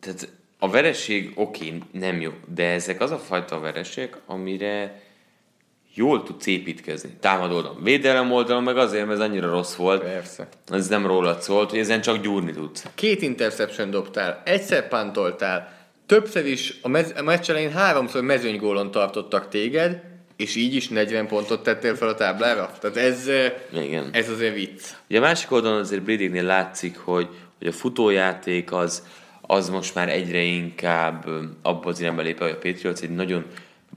[0.00, 5.01] tehát a vereség oké, okay, nem jó, de ezek az a fajta vereség, amire
[5.94, 7.10] jól tudsz építkezni.
[7.20, 10.02] Támadó oldalon, védelem oldalon, meg azért, mert ez annyira rossz volt.
[10.02, 10.48] Persze.
[10.68, 12.86] Ez nem rólad szólt, hogy ezen csak gyúrni tudsz.
[12.94, 15.72] Két interception dobtál, egyszer pantoltál,
[16.06, 20.00] többször is a, mez- a meccs elején háromszor mezőnygólon tartottak téged,
[20.36, 22.70] és így is 40 pontot tettél fel a táblára.
[22.80, 23.52] Tehát ez, eh,
[23.82, 24.08] Igen.
[24.12, 24.82] ez azért vicc.
[25.08, 27.28] Ugye a másik oldalon azért Bradynél látszik, hogy,
[27.58, 29.06] hogy a futójáték az,
[29.40, 33.44] az most már egyre inkább ö, abba az irányba lép, hogy a Patriots egy nagyon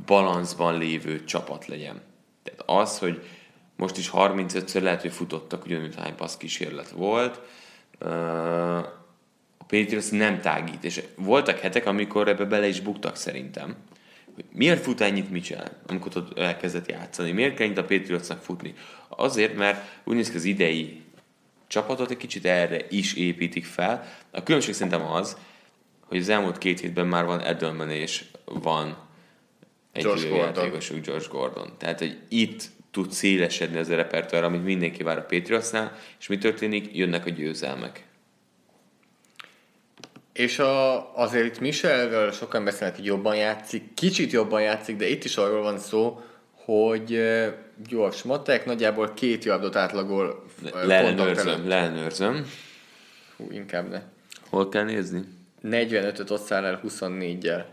[0.06, 2.02] balanszban lévő csapat legyen.
[2.44, 3.28] Tehát az, hogy
[3.76, 7.42] most is 35-ször lehet, hogy futottak, ugyanúgy hány passz kísérlet volt,
[9.58, 13.76] a Patriots nem tágít, és voltak hetek, amikor ebbe bele is buktak szerintem.
[14.36, 17.32] Hogy miért fut ennyit Mitchell, amikor ott elkezdett játszani?
[17.32, 18.74] Miért kell ennyit a Patriotsnak futni?
[19.08, 21.04] Azért, mert úgy néz ki az idei
[21.68, 24.04] csapatot egy kicsit erre is építik fel.
[24.32, 25.38] A különbség szerintem az,
[26.06, 28.98] hogy az elmúlt két hétben már van Edelman és van
[29.96, 30.38] egy Gordon.
[30.38, 31.74] játékosuk, Josh Gordon.
[31.78, 36.38] Tehát, hogy itt tud szélesedni az a repertoár, amit mindenki vár a Patriotsnál, és mi
[36.38, 36.96] történik?
[36.96, 38.04] Jönnek a győzelmek.
[40.34, 45.24] És a, azért itt Michelről sokan beszélnek, hogy jobban játszik, kicsit jobban játszik, de itt
[45.24, 47.54] is arról van szó, hogy eh,
[47.90, 51.68] gyors matek, nagyjából két yardot átlagol eh, Leellenőrzöm, előtt.
[51.68, 52.46] leellenőrzöm.
[53.38, 54.02] Hú, inkább ne.
[54.50, 55.24] Hol kell nézni?
[55.64, 57.64] 45-öt osztál el 24-jel.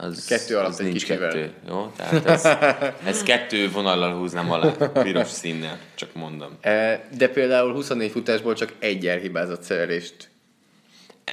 [0.00, 1.28] Az, Kettő alatt az egy nincs kicsivel.
[1.28, 1.50] kettő.
[1.68, 1.92] Jó?
[1.96, 2.44] Tehát ez,
[3.14, 6.48] ez kettő vonallal húznám alá, piros színnel, csak mondom.
[6.60, 10.14] Eh, De például 24 futásból csak egy elhibázott szerelést.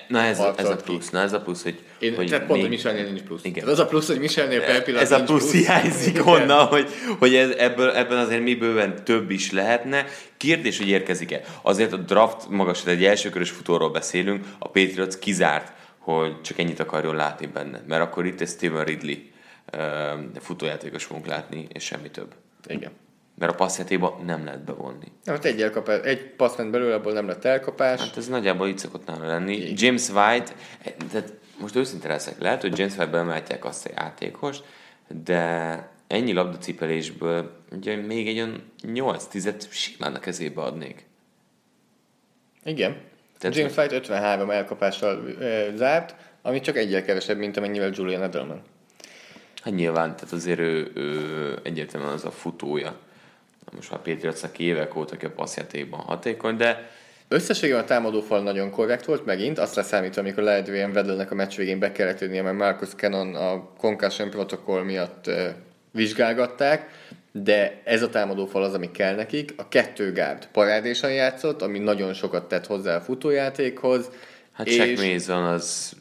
[0.08, 2.60] Na ez, a, ez a plusz, na ez a plusz, hogy, Én, hogy tehát pont,
[2.60, 3.44] hogy még- Michelnél nincs plusz.
[3.44, 3.54] Igen.
[3.54, 6.90] Tehát az a plusz, hogy Michelnél per pillanat ez a nincs plusz hiányzik onnan, hogy,
[7.20, 10.06] hogy ez, ebből, ebben azért mi bőven több is lehetne.
[10.38, 11.42] Kérdés, hogy érkezik-e.
[11.62, 15.72] Azért a draft magas, egy elsőkörös futóról beszélünk, a Patriots kizárt,
[16.04, 17.82] hogy csak ennyit akarjon látni benne.
[17.88, 19.16] Mert akkor itt egy Steven Ridley
[20.40, 22.36] futójátékos fogunk látni, és semmi több.
[22.68, 22.92] Igen.
[23.38, 25.12] Mert a passzjátéba nem lehet bevonni.
[25.24, 28.00] Nem, hát egy, elkapás, egy passz ment belőle, abból nem lett elkapás.
[28.00, 29.74] Hát ez nagyjából így szokott nála lenni.
[29.76, 30.52] James White,
[31.12, 34.64] tehát most őszinte leszek, lehet, hogy James White beemeltják azt a játékost,
[35.24, 41.06] de ennyi labdacipelésből ugye még egy olyan 8-10-et simán a kezébe adnék.
[42.64, 43.12] Igen.
[43.44, 48.62] Tehát, James White 53 elkapással e, zárt, ami csak egyel kevesebb, mint amennyivel Julian Edelman.
[49.64, 52.96] Hát nyilván, tehát azért ő, ő egyértelműen az a futója.
[53.76, 56.90] Most már Patriotsnak évek óta, a passzjátékban hatékony, de
[57.28, 61.80] Összességében a támadófal nagyon korrekt volt megint, azt leszámítva, amikor lehetően Vedelnek a meccs végén
[61.80, 65.30] be kellett jönnie, mert Marcus Cannon a concussion protokoll miatt
[65.92, 66.90] vizsgálgatták,
[67.36, 69.54] de ez a támadófal az, ami kell nekik.
[69.58, 74.10] A kettő gárd parádésan játszott, ami nagyon sokat tett hozzá a futójátékhoz.
[74.52, 74.78] hát és...
[74.78, 75.94] Jack Mason az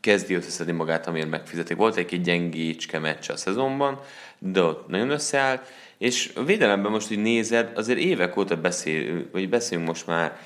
[0.00, 1.76] kezdi összeszedni magát, amiért megfizetik.
[1.76, 4.00] Volt egy gyengécske meccs a szezonban,
[4.38, 5.60] de ott nagyon összeáll,
[5.98, 10.38] és a védelemben most így nézed, azért évek óta beszél, vagy beszélünk most már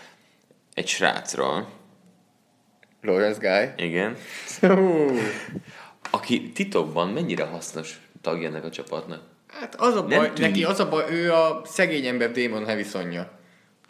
[0.74, 1.68] egy srácról.
[3.02, 3.86] Lawrence Guy.
[3.86, 4.16] Igen.
[6.10, 9.33] aki titokban mennyire hasznos tagja ennek a csapatnak.
[9.60, 13.30] Hát az a baj, neki az a baj, ő a szegény ember Damon Harrisonja.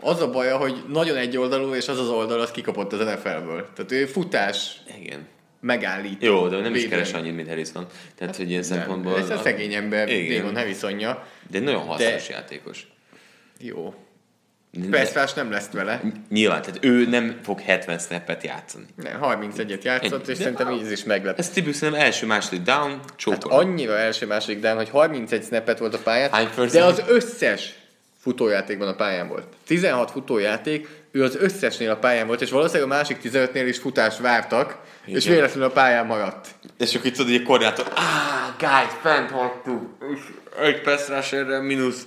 [0.00, 3.68] Az a baja, hogy nagyon egyoldalú, és az az oldal, az kikapott az NFL-ből.
[3.74, 5.26] Tehát ő futás Igen.
[5.60, 6.22] megállít.
[6.22, 7.04] Jó, de nem is Védelem.
[7.04, 7.86] keres annyit, mint Harrison.
[8.14, 9.18] Tehát, hogy ilyen szempontból...
[9.18, 10.38] Ez a szegény ember Igen.
[10.38, 11.26] Damon Harrisonja.
[11.50, 12.86] De nagyon hasznos De- játékos.
[13.58, 13.94] Jó.
[14.90, 16.00] Persze nem lesz vele.
[16.30, 18.84] Nyilván, tehát ő nem fog 70 snappet játszani.
[19.02, 21.38] Nem, 31-et játszott, Egy- és szerintem így is meglep.
[21.38, 23.52] Ez Tibi szerintem első, második down, Hát csókol.
[23.58, 26.30] annyira első-második down, hogy 31 snappet volt a pályán,
[26.72, 27.74] de az összes
[28.20, 29.46] futójátékban a pályán volt.
[29.66, 34.18] 16 futójáték, ő az összesnél a pályán volt, és valószínűleg a másik 15-nél is futást
[34.18, 35.18] vártak, Igen.
[35.18, 36.48] és véletlenül a pályán maradt.
[36.78, 40.20] És akkor itt tudod, hogy a koordinátor, áh, guys, fent hagytuk, és
[40.62, 42.04] egy pass rusherre mínusz.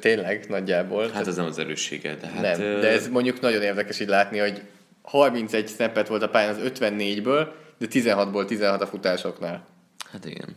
[0.00, 1.08] Tényleg, nagyjából.
[1.08, 2.42] Hát az nem az erőssége, de hát...
[2.42, 4.62] nem, ö, de ez mondjuk nagyon érdekes így látni, hogy
[5.02, 7.46] 31 snappet volt a pályán az 54-ből,
[7.78, 9.66] de 16-ból 16 a futásoknál.
[10.12, 10.56] Hát igen.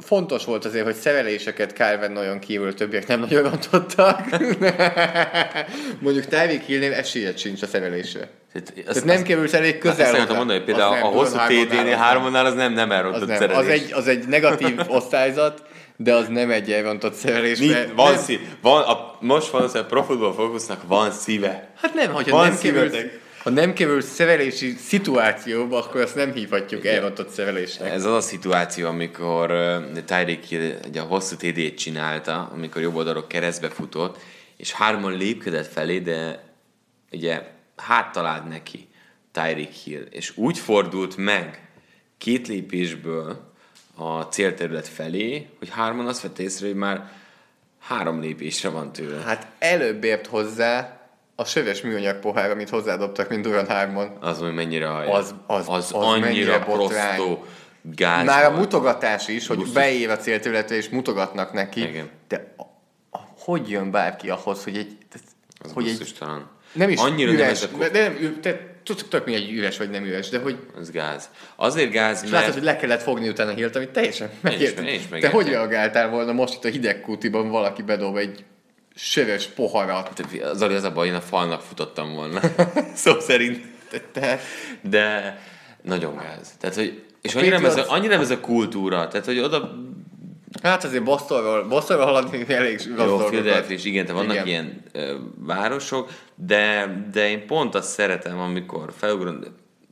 [0.00, 4.20] Fontos volt azért, hogy szereléseket Carven nagyon kívül többiek nem nagyon rontottak.
[6.04, 8.28] Mondjuk Tyreek Hillnél esélyed sincs a szerelésre.
[8.52, 11.10] Tehát, azt, Tehát nem kerülsz elég Közel azt akartam mondani, hogy például Az nem, a
[11.10, 11.98] hosszú TD-nél, az nem.
[11.98, 13.36] hármannál az nem, nem Az, elrontott nem.
[13.36, 13.66] szerelés.
[13.66, 15.62] az, egy, az egy negatív osztályzat,
[15.96, 17.58] de az nem egy elrontott szerelés.
[17.58, 21.68] Mi, van nem, szív, van, a, most van az, a Pro Football Focusnak van szíve.
[21.82, 22.96] Hát nem, hogyha Van nem kerülsz.
[23.44, 27.92] Ha nem kerülsz szerelési szituációba, akkor azt nem hívhatjuk elrontott szerelésnek.
[27.92, 30.44] Ez az a szituáció, amikor uh, Tyreek
[30.86, 34.18] ugye a hosszú TD-t csinálta, amikor jobb oldalról keresztbe futott,
[34.56, 36.42] és hárman lépkedett felé, de
[37.12, 37.42] ugye
[37.76, 38.88] háttalált neki
[39.32, 41.68] Tyreek Hill, és úgy fordult meg
[42.18, 43.52] két lépésből
[43.96, 47.12] a célterület felé, hogy hárman azt vett észre, hogy már
[47.80, 49.22] három lépésre van tőle.
[49.22, 51.03] Hát előbb ért hozzá
[51.36, 54.16] a söves műanyag pohár, amit hozzádobtak, mint Duran Harmon.
[54.20, 55.12] Az, hogy mennyire hallja.
[55.12, 57.44] Az- az- az, az annyira prostó
[57.82, 58.24] gáz.
[58.24, 59.72] Már a mutogatás is, hogy Buszos.
[59.72, 61.80] beér a célterületre és mutogatnak neki.
[61.80, 62.08] Igen.
[62.28, 62.62] De a,
[63.16, 64.96] a, hogy jön bárki ahhoz, hogy egy...
[65.58, 66.50] Az hogy egy busztustalan.
[66.72, 68.50] nem is Annyira üres, nem ez a de, de nem, ü- te,
[68.84, 71.30] tök, tök mindegy, üres vagy nem üres, de hogy Az gáz.
[71.56, 72.32] Azért gáz, mert...
[72.32, 74.84] látod, hogy le kellett fogni utána hilt, amit teljesen megértem.
[74.84, 75.36] én is Te megértem.
[75.40, 78.44] hogy reagáltál volna most itt a hidegkútiban valaki bedob egy
[78.94, 80.20] sörös poharat?
[80.52, 82.40] Zoli, az a baj, én a falnak futottam volna.
[82.94, 83.72] Szó szerint.
[84.12, 84.40] Te,
[84.80, 85.38] De
[85.82, 86.54] nagyon gáz.
[86.58, 89.08] Tehát, hogy, és annyira nem, ez a, annyira nem ez a kultúra.
[89.08, 89.70] Tehát, hogy oda...
[90.62, 93.16] hát azért Bostonról, Bostonról haladni elég Jó.
[93.16, 94.46] Philadelphia is, igen, te vannak Igen.
[94.46, 99.40] ilyen ö, városok, de, de én pont azt szeretem, amikor felugrom,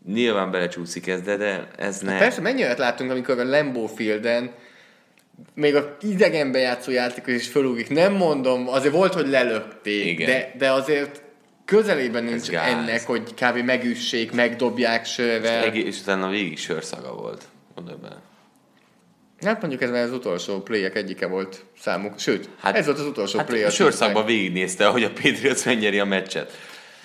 [0.06, 2.18] nyilván belecsúszik ez, de, de ez ne.
[2.18, 4.50] Persze, mennyi olyat láttunk, amikor a Lambeau Fielden
[5.54, 7.88] még a idegenbe játszó játékos is fölugrik.
[7.88, 10.26] Nem mondom, azért volt, hogy lelökték, Igen.
[10.26, 11.22] de, de azért
[11.64, 13.56] közelében nincs ennek, hogy kb.
[13.56, 15.64] megüssék, megdobják sörrel.
[15.64, 17.44] Egész, és utána végig sörszaga volt.
[17.74, 18.20] Gondolj bele.
[19.44, 22.18] Hát mondjuk ez már az utolsó playek egyike volt számuk.
[22.18, 23.62] Sőt, hát, ez volt az utolsó Hát play.
[23.62, 26.52] a a sörszakban végignézte, hogy a Patriots megnyeri a meccset.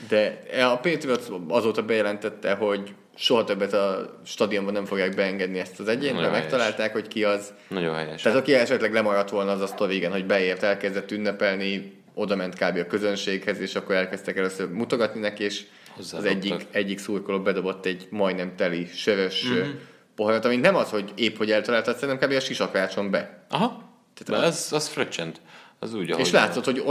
[0.08, 5.88] De a Patriots azóta bejelentette, hogy soha többet a stadionban nem fogják beengedni ezt az
[5.88, 7.54] egyént, mert megtalálták, hogy ki az.
[7.68, 8.22] Nagyon helyes.
[8.22, 12.54] Tehát aki esetleg lemaradt volna az a sztori, igen, hogy beért, elkezdett ünnepelni, oda ment
[12.54, 12.78] kb.
[12.78, 15.64] a közönséghez, és akkor elkezdtek először mutogatni neki, és
[15.98, 19.54] az egyik, egyik szurkoló bedobott egy majdnem teli, sörös Mhm.
[19.54, 19.72] mm-hmm.
[20.16, 22.36] poharat, ami nem az, hogy épp hogy eltaláltad, szerintem kb.
[22.36, 23.46] a sisakrácson be.
[23.50, 23.86] Aha.
[24.14, 25.42] Tehát az, az fröccsent.
[25.80, 26.84] Az úgy, ahogy És látszott, hogy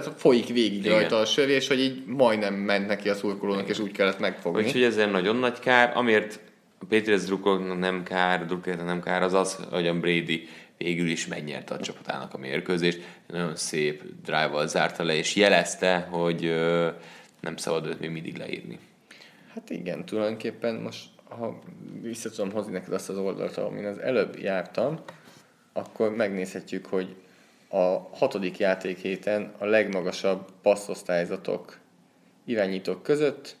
[0.00, 0.92] tehát folyik végig Igen.
[0.92, 4.62] rajta a sör, és hogy így majdnem ment neki a szurkolónak, és úgy kellett megfogni.
[4.62, 6.40] Úgyhogy ezért nagyon nagy kár, amiért
[6.78, 10.48] a Patriots drukkolóknak nem kár, drukkolóknak nem kár, az az, hogy a Brady
[10.78, 13.00] végül is megnyerte a csapatának a mérkőzést.
[13.26, 16.88] Nagyon szép drive-val zárta le, és jelezte, hogy ö,
[17.40, 18.78] nem szabad őt még mindig leírni.
[19.54, 21.58] Hát igen, tulajdonképpen most, ha
[22.02, 25.00] vissza tudom hozni neked azt az oldalt, amin az előbb jártam,
[25.72, 27.14] akkor megnézhetjük, hogy
[27.74, 31.78] a hatodik játékhéten a legmagasabb passzosztályzatok
[32.44, 33.56] irányítók között,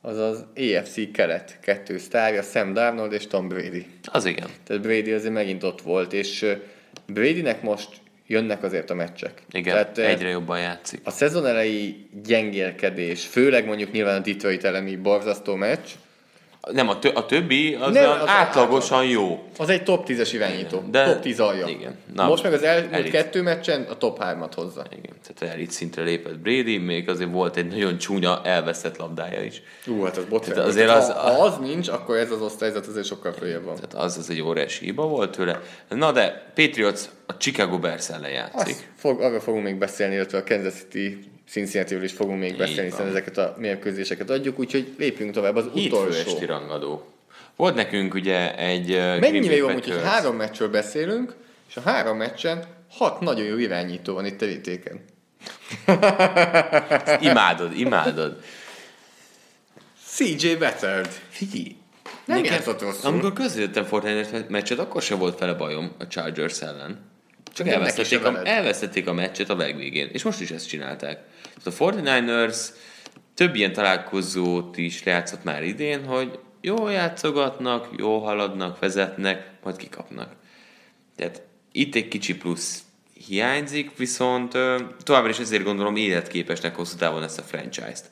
[0.00, 3.86] az az EFC keret kettő sztárja, Sam Darnold és Tom Brady.
[4.04, 4.48] Az igen.
[4.64, 6.46] Tehát Brady azért megint ott volt, és
[7.06, 7.88] Bradynek most
[8.26, 9.42] jönnek azért a meccsek.
[9.50, 11.00] Igen, Tehát, egyre jobban játszik.
[11.04, 15.88] a szezon elejé gyengélkedés, főleg mondjuk nyilván a Detroit elleni borzasztó meccs,
[16.72, 19.44] Nem, a, tö- a többi az, Nem, az átlagosan jó.
[19.58, 20.82] az egy top 10-es irányító.
[20.90, 21.66] De- top 10 alja.
[21.66, 21.96] igen.
[22.14, 24.84] Na, most meg az elmúlt kettő meccsen a top 3-at hozza.
[24.90, 29.62] Igen, tehát elit szintre lépett Brady, még azért volt egy nagyon csúnya elveszett labdája is.
[29.86, 30.54] Ú, hát az botrányos.
[30.54, 33.74] Tehát azért ha, az- ha az nincs, akkor ez az osztályzat azért sokkal följebb van.
[33.74, 35.60] Tehát az, az egy óriási hiba volt tőle.
[35.88, 38.74] Na de Patriots a Chicago Bears ellen játszik.
[38.74, 41.18] Azt fog, arra fogunk még beszélni, illetve a Kansas City
[41.48, 45.56] cincinnati is fogunk még beszélni, hiszen ezeket a mérkőzéseket adjuk, úgyhogy lépjünk tovább.
[45.56, 46.30] Az Hétfő utolsó.
[46.30, 47.12] esti rangadó.
[47.56, 51.34] Volt nekünk ugye egy uh, Mennyire jó hogy három meccsről beszélünk,
[51.68, 55.04] és a három meccsen hat nagyon jó irányító van itt terítéken.
[57.20, 58.42] Imádod, imádod.
[60.04, 61.10] CJ Beathard.
[61.28, 61.76] Figyelj,
[62.24, 63.10] Nem játszott rosszul.
[63.10, 67.00] Amikor közvetettem Fortnite meccset, akkor se volt vele bajom a Chargers ellen.
[67.52, 71.20] Csak elvesztették a, elvesztették a meccset a legvégén, és most is ezt csinálták.
[71.64, 72.68] A 49ers
[73.34, 80.32] több ilyen találkozót is lejátszott már idén, hogy jól játszogatnak, jól haladnak, vezetnek, majd kikapnak.
[81.16, 81.42] Tehát
[81.72, 82.82] itt egy kicsi plusz
[83.26, 88.10] hiányzik, viszont ö, továbbra is ezért gondolom életképesnek hosszú távon ezt a franchise-t.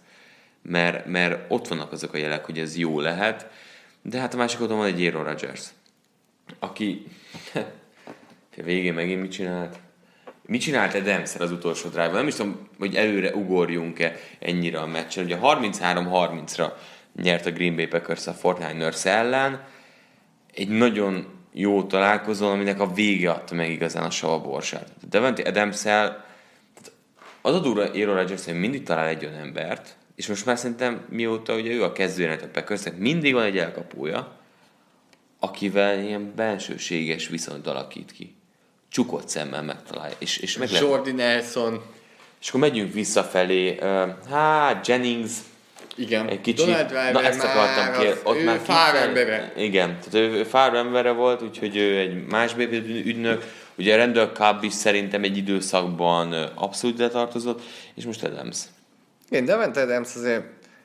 [0.62, 3.50] Mert, mert ott vannak azok a jelek, hogy ez jó lehet,
[4.02, 5.64] de hát a másik oldalon van egy Aaron Rodgers,
[6.58, 7.06] aki
[8.58, 9.78] a végén megint mit csinált?
[10.46, 15.24] Mit csinált Edemszer az utolsó drive Nem is tudom, hogy előre ugorjunk-e ennyire a meccsen.
[15.24, 16.72] Ugye 33-30-ra
[17.22, 19.64] nyert a Green Bay Packers a Fortnite ellen.
[20.54, 24.90] Egy nagyon jó találkozó, aminek a vége adta meg igazán a sava borsát.
[25.08, 25.84] Devante adams
[27.42, 31.06] az a durva Aaron Rodgers, hogy mindig talál egy olyan embert, és most már szerintem
[31.08, 34.36] mióta ugye ő a kezdőjelet a Packersnek, mindig van egy elkapója,
[35.38, 38.35] akivel ilyen bensőséges viszonyt alakít ki.
[38.90, 41.82] Csukott szemmel megtalálja, és, és meg lehet Jordi Nelson.
[42.40, 43.78] és akkor megyünk visszafelé.
[44.30, 45.32] Hát, Jennings,
[45.96, 46.28] Igen.
[46.28, 46.66] egy kicsit.
[46.66, 48.06] Donald Driver Na, ezt akartam ki.
[48.24, 49.52] Ott ő már fár kifel- embere.
[49.56, 53.44] Igen, tehát ő, ő fár embere volt, úgyhogy ő egy más ügynök.
[53.78, 57.62] Ugye Randall Cobb is szerintem egy időszakban abszolút ide tartozott,
[57.94, 58.58] és most Adams.
[59.30, 60.44] Igen, Devante Adams azért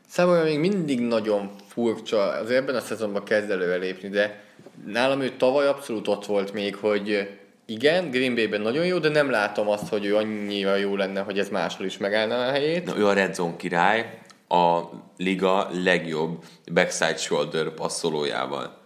[0.09, 4.43] számomra még mindig nagyon furcsa, azért ebben a szezonban kezd előrelépni, de
[4.85, 7.29] nálam ő tavaly abszolút ott volt még, hogy
[7.71, 11.39] igen, Green Bay-ben nagyon jó, de nem látom azt, hogy ő annyira jó lenne, hogy
[11.39, 12.85] ez máshol is megállna a helyét.
[12.85, 14.81] Na, ő a Red Zone király, a
[15.17, 16.43] liga legjobb
[16.73, 18.77] backside shoulder passzolójával.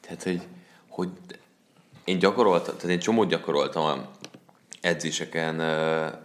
[0.00, 0.40] Tehát, hogy,
[0.88, 1.08] hogy
[2.04, 4.06] én gyakoroltam, tehát én csomót gyakoroltam
[4.80, 5.60] edzéseken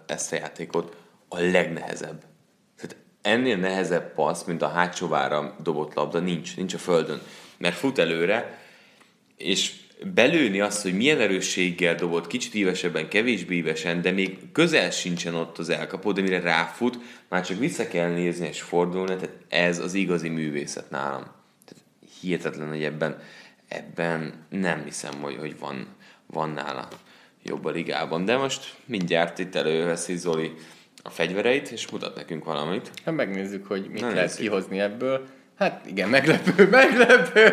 [0.06, 0.96] ezt a játékot,
[1.28, 2.24] a legnehezebb.
[2.78, 7.22] Tehát ennél nehezebb passz, mint a hátsó vára dobott labda, nincs, nincs a földön.
[7.58, 8.60] Mert fut előre,
[9.38, 9.74] és
[10.14, 15.58] belőni azt, hogy milyen erősséggel dobott, kicsit ívesebben, kevésbé ívesen, de még közel sincsen ott
[15.58, 16.98] az elkapó, de mire ráfut,
[17.30, 21.24] már csak vissza kell nézni és fordulni, tehát ez az igazi művészet nálam.
[21.66, 21.84] Tehát
[22.22, 23.22] hihetetlen, hogy ebben,
[23.68, 25.88] ebben nem hiszem, hogy, hogy van,
[26.28, 26.88] van nála
[27.44, 28.26] jobb a ligában.
[28.26, 30.54] De most mindjárt itt előveszi Zoli
[31.04, 32.92] a fegyvereit, és mutat nekünk valamit.
[33.06, 34.40] Hát megnézzük, hogy mit Na, lehet nézzük.
[34.40, 35.28] kihozni ebből.
[35.60, 37.50] Hát igen, meglepő, meglepő.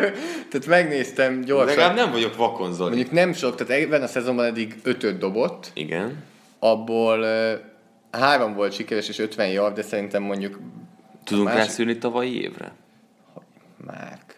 [0.49, 1.67] Tehát megnéztem gyorsan.
[1.67, 2.89] Legalább nem vagyok vakon, Zoli.
[2.89, 6.23] Mondjuk nem sok, tehát ebben a szezonban eddig ötöt dobott, Igen.
[6.59, 7.51] abból uh,
[8.11, 10.59] három volt sikeres és 50 yard, de szerintem mondjuk
[11.23, 12.71] Tudunk másik- rászülni tavalyi évre?
[13.85, 14.35] Márk.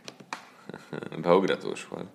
[1.22, 2.06] Beugratós volt.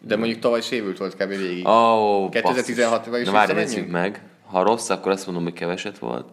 [0.00, 1.28] De mondjuk tavaly sérült volt kb.
[1.28, 1.66] végig.
[1.68, 4.22] Oh, 2016-ra is Na várj, nézzük meg.
[4.46, 6.28] Ha rossz, akkor azt mondom, hogy keveset volt.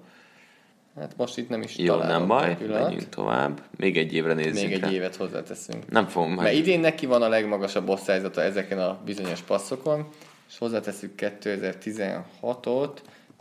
[0.99, 2.81] Hát most itt nem is Jó, nem baj, pillanat.
[2.83, 3.61] menjünk tovább.
[3.77, 4.89] Még egy évre nézzünk Még egy rá.
[4.89, 5.89] évet hozzáteszünk.
[5.89, 10.07] Nem fogom Mert idén neki van a legmagasabb osztályzata ezeken a bizonyos passzokon,
[10.49, 12.89] és hozzáteszünk 2016-ot,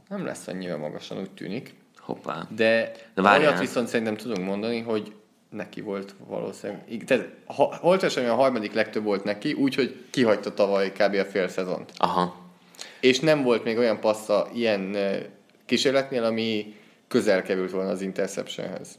[0.08, 1.74] nem lesz annyira magasan, úgy tűnik.
[1.98, 2.46] Hoppá.
[2.56, 3.48] De, De várjál.
[3.48, 5.12] olyat viszont szerintem tudunk mondani, hogy
[5.50, 11.14] neki volt valószínűleg, tehát ha, Holtverseny a harmadik legtöbb volt neki, úgyhogy kihagyta tavaly kb.
[11.14, 11.92] a fél szezont.
[11.96, 12.36] Aha.
[13.00, 14.96] És nem volt még olyan passza ilyen
[15.66, 16.74] kísérletnél, ami
[17.08, 18.98] közel került volna az interceptionhez.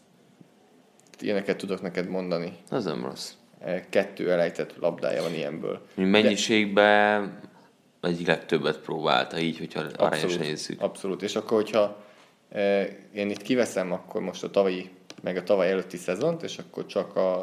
[1.19, 2.53] Ilyeneket tudok neked mondani.
[2.69, 3.31] Az nem rossz.
[3.59, 5.81] E, Kettő elejtett labdája van ilyenből.
[5.95, 7.39] Mennyiségben
[8.01, 10.81] egyik legtöbbet próbálta, így, hogyha arányosan nézzük.
[10.81, 11.21] abszolút.
[11.21, 12.03] És akkor, hogyha
[12.49, 14.89] e, én itt kiveszem akkor most a tavalyi,
[15.21, 17.39] meg a tavaly előtti szezont, és akkor csak a,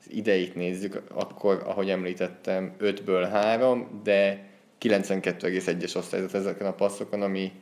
[0.00, 7.52] az ideit nézzük, akkor, ahogy említettem, 5-ből 3, de 92,1-es osztályzat ezeken a passzokon, ami,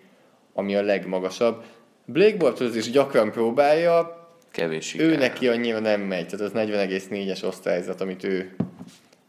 [0.52, 1.64] ami a legmagasabb.
[2.12, 5.06] Blake Bortles is gyakran próbálja, Kevés siker.
[5.06, 8.54] ő neki annyira nem megy, tehát az 40,4-es osztályzat, amit ő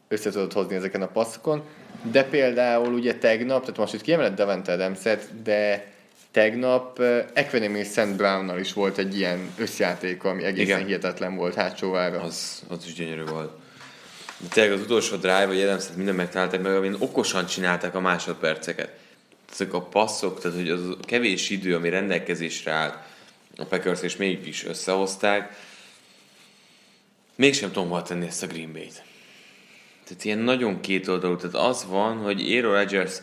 [0.08, 1.62] össze tudott hozni ezeken a passzokon.
[2.10, 4.98] De például ugye tegnap, tehát most itt kiemelett Devante adams
[5.42, 5.86] de
[6.30, 8.16] tegnap uh, Equanimous St.
[8.16, 10.86] Brownnal is volt egy ilyen összjáték, ami egészen Igen.
[10.86, 12.20] Hihetetlen volt hátsóvára.
[12.20, 13.50] Az, az is gyönyörű volt.
[14.36, 19.01] De tényleg az utolsó drive, vagy adams minden megtalálták meg, amin okosan csinálták a másodperceket.
[19.52, 22.96] Ezek a passzok, tehát hogy az kevés idő, ami rendelkezésre állt
[23.56, 25.56] a Packers, és mégis összehozták,
[27.34, 29.02] mégsem tudom hova tenni ezt a Green Bay-t.
[30.04, 31.36] Tehát ilyen nagyon kétoldalú.
[31.36, 33.16] Tehát az van, hogy Aero Rodgers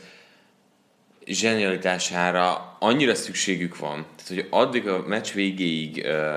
[1.25, 6.36] zsenialitására annyira szükségük van, tehát hogy addig a meccs végéig uh,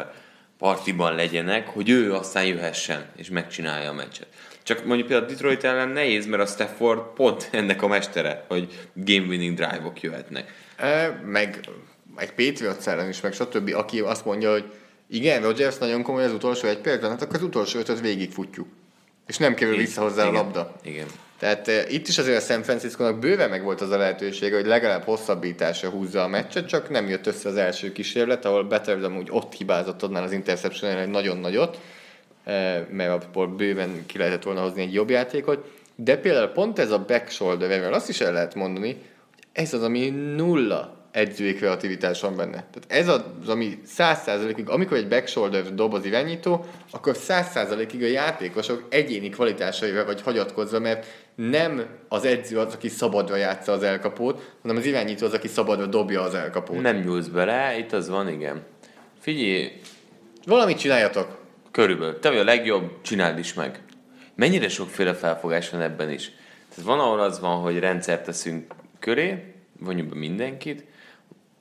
[0.59, 4.27] partiban legyenek, hogy ő aztán jöhessen és megcsinálja a meccset.
[4.63, 8.89] Csak mondjuk például a Detroit ellen nehéz, mert a Stafford pont ennek a mestere, hogy
[8.95, 10.53] game winning drive-ok jöhetnek.
[10.77, 11.61] E, meg
[12.17, 13.73] egy Patriots ellen is, meg stb.
[13.75, 14.65] Aki azt mondja, hogy
[15.09, 18.67] igen, Rodgers nagyon komoly az utolsó egy percben, hát akkor az utolsó ötöt végigfutjuk.
[19.27, 20.43] És nem kerül vissza hozzá a Igen.
[20.43, 20.77] labda.
[20.83, 21.07] Igen.
[21.39, 24.67] Tehát e, itt is azért a San Francisco-nak bőven meg volt az a lehetőség, hogy
[24.67, 29.29] legalább hosszabbításra húzza a meccset, csak nem jött össze az első kísérlet, ahol Better amúgy
[29.31, 31.79] ott hibázott annál az interception egy nagyon nagyot,
[32.91, 35.71] mert abból bőven ki lehetett volna hozni egy jobb játékot.
[35.97, 38.97] De például pont ez a back shoulder, erről azt is el lehet mondani, hogy
[39.53, 42.51] ez az, ami nulla edzői kreativitás van benne.
[42.51, 47.51] Tehát ez az, ami száz százalékig, amikor egy back shoulder dob az irányító, akkor száz
[47.51, 53.73] százalékig a játékosok egyéni kvalitásaival vagy hagyatkozva, mert nem az edző az, aki szabadra játsza
[53.73, 56.81] az elkapót, hanem az irányító az, aki szabadra dobja az elkapót.
[56.81, 58.63] Nem nyúlsz bele, itt az van, igen.
[59.21, 59.73] Figyelj,
[60.47, 61.41] Valamit csináljatok.
[61.73, 62.19] Körülbelül.
[62.19, 63.83] Te vagy a legjobb, csináld is meg.
[64.35, 66.31] Mennyire sokféle felfogás van ebben is.
[66.69, 70.85] Tehát van, ahol az van, hogy rendszert teszünk köré, vonjuk be mindenkit,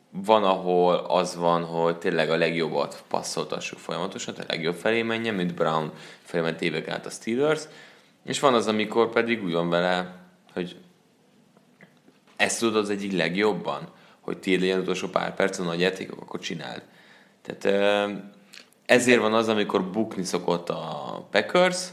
[0.09, 5.35] van, ahol az van, hogy tényleg a legjobbat passzoltassuk folyamatosan, tehát a legjobb felé menjen,
[5.35, 5.91] mint Brown
[6.21, 7.63] felé ment évek át a Steelers,
[8.25, 10.15] és van az, amikor pedig úgy van vele,
[10.53, 10.77] hogy
[12.35, 13.89] ezt tudod az egyik legjobban,
[14.19, 16.83] hogy tiéd legyen utolsó pár perc a nagy játékok, akkor csináld.
[17.41, 17.63] Tehát
[18.91, 21.87] ezért van az, amikor bukni szokott a Packers,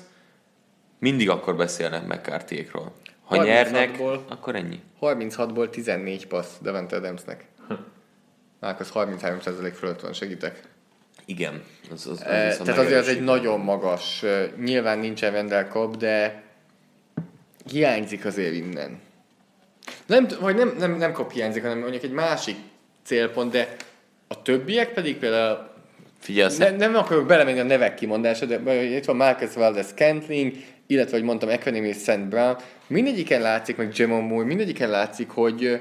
[0.98, 2.92] mindig akkor beszélnek McCarthy-ékról.
[3.24, 3.44] Ha 36-ból.
[3.44, 4.80] nyernek, akkor ennyi.
[5.00, 7.44] 36-ból 14 passz Devante Adamsnek.
[8.60, 10.60] Márkusz 33% fölött van, segítek.
[11.24, 11.62] Igen.
[11.92, 15.68] Az, az, az, Eh, az Tehát azért az egy nagyon magas, eh, nyilván nincsen Wendell
[15.68, 16.42] Cobb, de
[17.70, 19.00] hiányzik azért innen.
[20.06, 22.56] Nem, vagy nem, nem, nem Cobb hiányzik, hanem mondjuk egy másik
[23.02, 23.76] célpont, de
[24.28, 25.67] a többiek pedig például
[26.18, 30.52] Figyelj, ne, nem akarok belemenni a nevek kimondása, de itt van Marcus Valdez Scantling,
[30.86, 32.28] illetve, hogy mondtam, Equanimous St.
[32.28, 32.56] Brown.
[32.86, 35.80] Mindegyiken látszik, meg Jamon Moore, mindegyiken látszik, hogy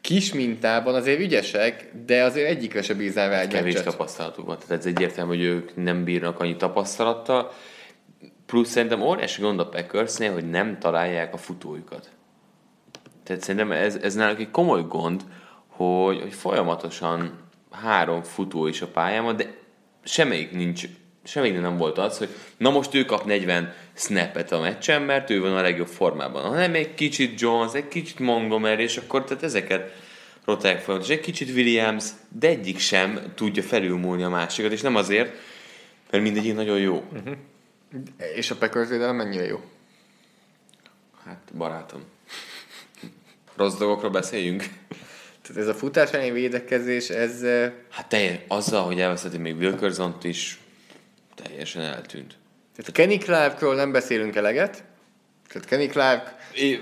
[0.00, 3.90] kis mintában azért ügyesek, de azért egyikre se bíznál rá egy kevés meccset.
[3.90, 4.56] tapasztalatuk van.
[4.58, 7.52] Tehát ez egyértelmű, hogy ők nem bírnak annyi tapasztalattal.
[8.46, 12.10] Plusz szerintem óriási gond a Packersnél, hogy nem találják a futójukat.
[13.24, 15.22] Tehát szerintem ez, ez náluk egy komoly gond,
[15.66, 17.41] hogy, hogy folyamatosan
[17.72, 19.54] három futó is a pályán van, de
[20.04, 20.84] semmelyik nincs,
[21.24, 25.40] semmelyik nem volt az, hogy na most ő kap 40 snappet a meccsen, mert ő
[25.40, 29.92] van a legjobb formában, hanem egy kicsit Jones, egy kicsit Montgomery, és akkor tehát ezeket
[30.44, 35.36] rotálják folyamatosan, egy kicsit Williams, de egyik sem tudja felülmúlni a másikat, és nem azért,
[36.10, 37.04] mert mindegyik nagyon jó.
[37.12, 37.34] Uh-huh.
[38.34, 39.60] És a Packers védelem mennyire jó?
[41.24, 42.00] Hát, barátom.
[43.56, 44.64] Rossz dolgokról beszéljünk.
[45.42, 47.42] Tehát ez a futás elleni védekezés, ez
[47.90, 50.58] Hát teljes, azzal, hogy elveszeti még wilkerson is,
[51.34, 52.34] teljesen eltűnt.
[52.76, 54.84] tehát Kenny Clarkról nem beszélünk eleget.
[55.48, 56.34] Tehát Kenny Clark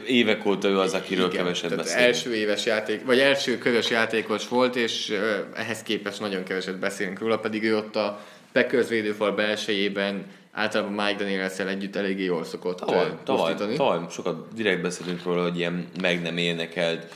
[0.06, 2.06] évek óta ő az, akiről Igen, keveset beszélünk.
[2.06, 5.18] első éves játék, vagy első körös játékos volt, és
[5.54, 11.18] ehhez képest nagyon keveset beszélünk róla, pedig ő ott a Packers védőfal belsejében általában Mike
[11.24, 16.22] daniels együtt eléggé jól szokott Tavaly, tavaly, tavaly sokat direkt beszélünk róla, hogy ilyen meg
[16.22, 17.14] nem énekelt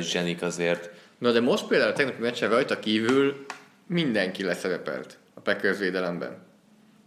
[0.00, 0.90] zsenik azért.
[1.18, 3.46] Na de most például a tegnapi meccsen rajta kívül
[3.86, 6.28] mindenki leszerepelt a Packers védelemben.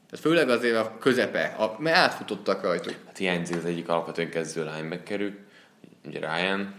[0.10, 2.96] Tehát főleg azért a közepe, a, mert átfutottak rajtuk.
[3.06, 5.40] Hát hiányzik az egyik alapvetően kezdő linebackerük,
[6.06, 6.74] ugye Ryan,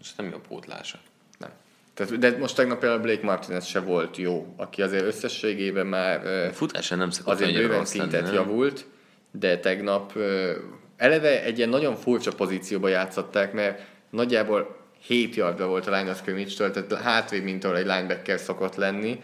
[0.00, 0.98] és nem jó pótlása.
[1.38, 1.50] Nem.
[1.94, 6.48] Tehát, de most tegnap például Blake Martinez se volt jó, aki azért összességében már ö,
[6.52, 8.34] Futásán nem szokott azért bőven szintet nem?
[8.34, 8.86] javult,
[9.30, 10.18] de tegnap
[10.96, 13.80] eleve egy ilyen nagyon furcsa pozícióba játszották, mert
[14.14, 18.74] nagyjából 7 yardra volt a line of scrimmage-től, tehát hátrébb, mint ahol egy linebacker szokott
[18.74, 19.20] lenni.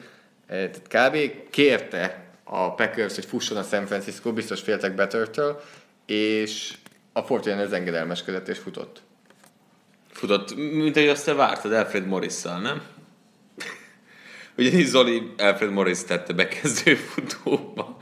[0.46, 1.50] Eh, Tehát kb.
[1.50, 5.60] kérte a Packers, hogy fusson a San Francisco, biztos féltek Bettertől,
[6.06, 6.74] és
[7.12, 9.02] a Fortnite engedelmeskedett és futott.
[10.10, 12.82] Futott, mint ahogy azt te vártad Alfred Morris-szal, nem?
[14.58, 17.96] Ugyanis Zoli Alfred Morris tette bekezdő futóba.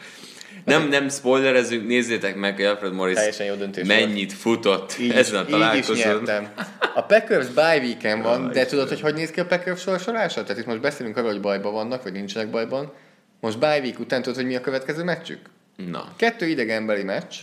[0.65, 5.35] Nem, nem spoilerezünk, nézzétek meg, hogy Alfred Morris Teljesen jó döntés mennyit futott Így, ezen
[5.37, 5.97] a így is találkozón.
[5.97, 6.49] nyertem.
[6.95, 10.43] A Packers bye weekend van, de tudod, hogy hogy néz ki a Packers sorsolása?
[10.43, 12.93] Tehát itt most beszélünk arról, hogy bajban vannak, vagy nincsenek bajban.
[13.41, 15.41] Most bye week után tudod, hogy mi a következő meccsük?
[15.77, 17.35] Na, Kettő idegenbeli meccs,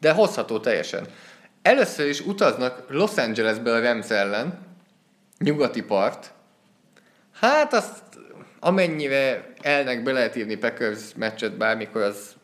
[0.00, 1.06] de hozható teljesen.
[1.62, 4.58] Először is utaznak Los Angelesbe a Rams ellen,
[5.38, 6.30] nyugati part.
[7.40, 8.02] Hát azt
[8.60, 12.36] amennyire elnek be lehet írni Packers meccset bármikor, az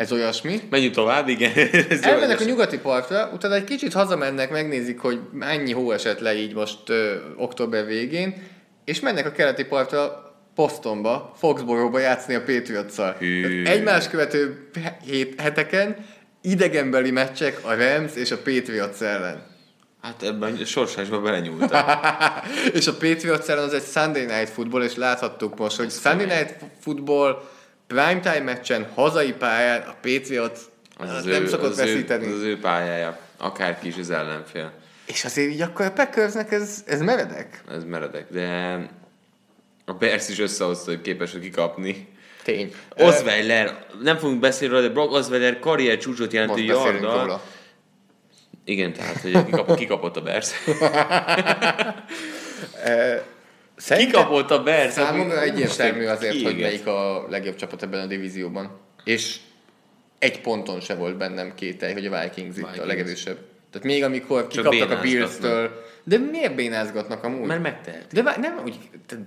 [0.00, 0.60] ez olyasmi.
[0.70, 1.52] menjünk tovább, igen.
[1.88, 6.20] Ez Elmennek a ez- nyugati partra, utána egy kicsit hazamennek, megnézik, hogy mennyi hó esett
[6.20, 8.42] le így most ö, október végén,
[8.84, 13.16] és mennek a keleti partra Bostonba, Foxborough-ba játszani a Patriots-szal.
[13.64, 14.70] Egymás követő
[15.06, 15.96] hét, heteken
[16.42, 19.46] idegenbeli meccsek a Rams és a Patriots ellen.
[20.02, 21.86] Hát ebben a sorsásba belenyúltam.
[22.78, 26.54] és a Patriots ellen az egy Sunday Night Football, és láthattuk most, hogy Sunday Night
[26.80, 27.42] Football
[27.94, 30.58] primetime meccsen, hazai pályán a Patriots
[30.96, 32.26] az az nem szokott az veszíteni.
[32.26, 33.18] Ő, az ő pályája.
[33.36, 34.72] Akárki is az ellenfél.
[35.06, 37.62] És azért így akkor a Packersnek ez, ez meredek.
[37.70, 38.26] Ez meredek.
[38.30, 38.76] De
[39.84, 42.08] a Bears is összehozta, hogy képes kikapni.
[42.42, 42.74] Tény.
[42.96, 47.42] Osweiler, nem fogunk beszélni róla, de Brock Osweiler karrier csúcsot jelentő róla.
[48.64, 50.50] Igen, tehát, hogy kikap, kikapott a Bears.
[53.80, 54.92] Szerintem Kikapott a Bears.
[54.92, 56.60] számomra egyértelmű azért, hogy kiégett.
[56.60, 58.80] melyik a legjobb csapat ebben a divízióban.
[59.04, 59.36] És
[60.18, 62.86] egy ponton se volt bennem kételj, hogy a Vikings, itt a Vikings.
[62.86, 63.36] legerősebb.
[63.70, 65.00] Tehát még amikor kikaptak a.
[65.00, 67.46] Bills-től, de miért bénázgatnak amúgy?
[67.46, 68.06] Mert megtehet.
[68.12, 68.78] De nem úgy,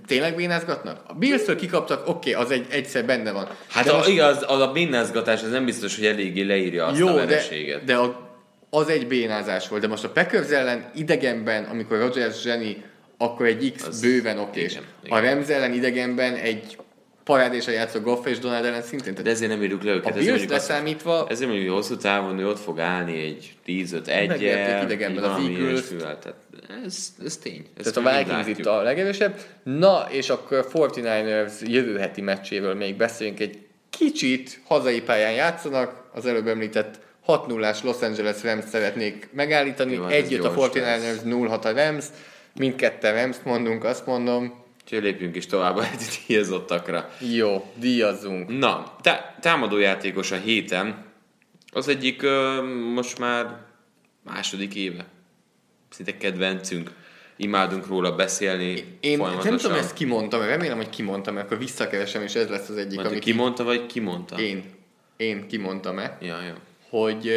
[0.06, 1.00] tényleg bénázgatnak?
[1.06, 3.48] A Bills-től kikaptak, oké, az egy, egyszer benne van.
[3.68, 7.00] Hát de a, most- igaz, az a bénázgatás, ez nem biztos, hogy eléggé leírja azt
[7.00, 7.84] a Jó, de, vereséget.
[7.84, 8.30] de a,
[8.70, 12.82] az egy bénázás volt, de most a Packers ellen idegenben, amikor Rodgers zseni,
[13.18, 14.72] akkor egy X Az- bőven okés.
[14.72, 15.20] igen, A.
[15.20, 16.76] Rams ellen idegenben egy
[17.24, 19.14] parádésra játszó Goff és Donald ellen szintén.
[19.14, 20.10] De Tehát ezért nem írjuk le a őket.
[20.10, 23.52] ezért Bills mondjuk azt- leszámítva, Ezért mondjuk, hogy hosszú távon ő ott fog állni egy
[23.66, 25.96] 10-5 1 Megverték idegenben az Eagles-t.
[25.96, 26.34] Tehát
[26.84, 27.66] ez, ez tény.
[27.78, 29.40] Ez tehát a Vikings itt a legerősebb.
[29.62, 33.40] Na, és akkor 49ers jövő heti meccséről még beszéljünk.
[33.40, 33.58] Egy
[33.90, 39.92] kicsit hazai pályán játszanak, az előbb említett 6 0 Los Angeles Rams szeretnék megállítani.
[39.94, 42.04] Jó, hát a gyors 49ers, 0-6 a Rams.
[42.54, 44.62] Mindketten Rams mondunk, azt mondom.
[44.84, 45.84] Úgyhogy lépjünk is tovább a
[46.26, 47.10] díjazottakra.
[47.34, 48.58] Jó, díjazzunk.
[48.58, 51.04] Na, tá- támadójátékos a héten,
[51.72, 52.62] az egyik ö,
[52.94, 53.60] most már
[54.24, 55.04] második éve.
[55.90, 56.90] Szinte kedvencünk.
[57.36, 59.50] Imádunk róla beszélni Én folyamatosan.
[59.52, 62.94] nem tudom, ezt kimondtam, remélem, hogy kimondtam, mert akkor visszakeresem, és ez lesz az egyik,
[62.94, 64.36] Mondta, amit ki mondta, vagy ki mondta?
[64.40, 64.64] én,
[65.16, 66.18] én kimondtam-e.
[66.20, 66.54] Ja, ja.
[66.88, 67.32] hogy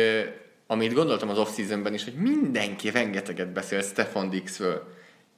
[0.68, 4.96] amit gondoltam az off-seasonben is, hogy mindenki rengeteget beszél Stefan Dixről.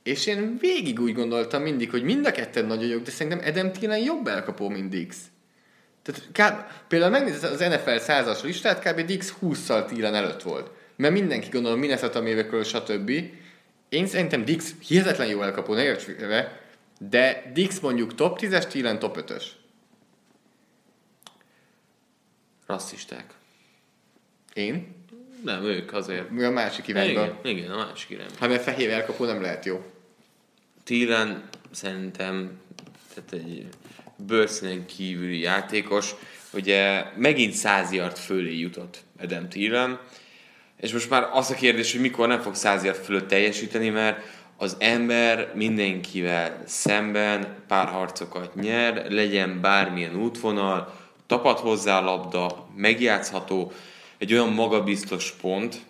[0.09, 3.71] És én végig úgy gondoltam mindig, hogy mind a ketten nagyon jók, de szerintem Adam
[3.71, 5.17] Thielen jobb elkapó, mint Dix.
[6.01, 9.01] Tehát kb, például megnézed az NFL százas listát, kb.
[9.01, 10.71] Dix 20-szal Thielen előtt volt.
[10.95, 13.11] Mert mindenki gondol Minnesota Miracle, stb.
[13.89, 16.61] Én szerintem Dix hihetetlen jó elkapó, ne érts félre,
[16.99, 19.43] de Dix mondjuk top 10-es, Thielen top 5-ös.
[22.65, 23.33] Rasszisták.
[24.53, 24.95] Én?
[25.43, 26.29] Nem, ők azért.
[26.29, 27.37] Mi a másik irányban?
[27.43, 28.37] Igen, igen, a másik irányban.
[28.39, 29.83] Hát mert fehér elkapó nem lehet jó.
[30.89, 32.59] Thielen szerintem
[33.13, 33.67] tehát egy
[34.15, 36.15] bőrszínen kívüli játékos.
[36.53, 39.99] Ugye megint 100 yard fölé jutott Adam Thielen,
[40.77, 44.21] és most már az a kérdés, hogy mikor nem fog 100 yard fölött teljesíteni, mert
[44.57, 50.93] az ember mindenkivel szemben párharcokat nyer, legyen bármilyen útvonal,
[51.25, 53.71] tapad hozzá a labda, megjátszható,
[54.17, 55.81] egy olyan magabiztos pont,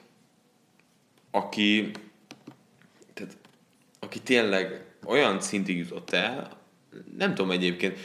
[1.32, 1.92] aki
[3.14, 3.38] tehát,
[4.00, 6.58] aki tényleg olyan szintig jutott el,
[7.18, 7.98] nem tudom egyébként,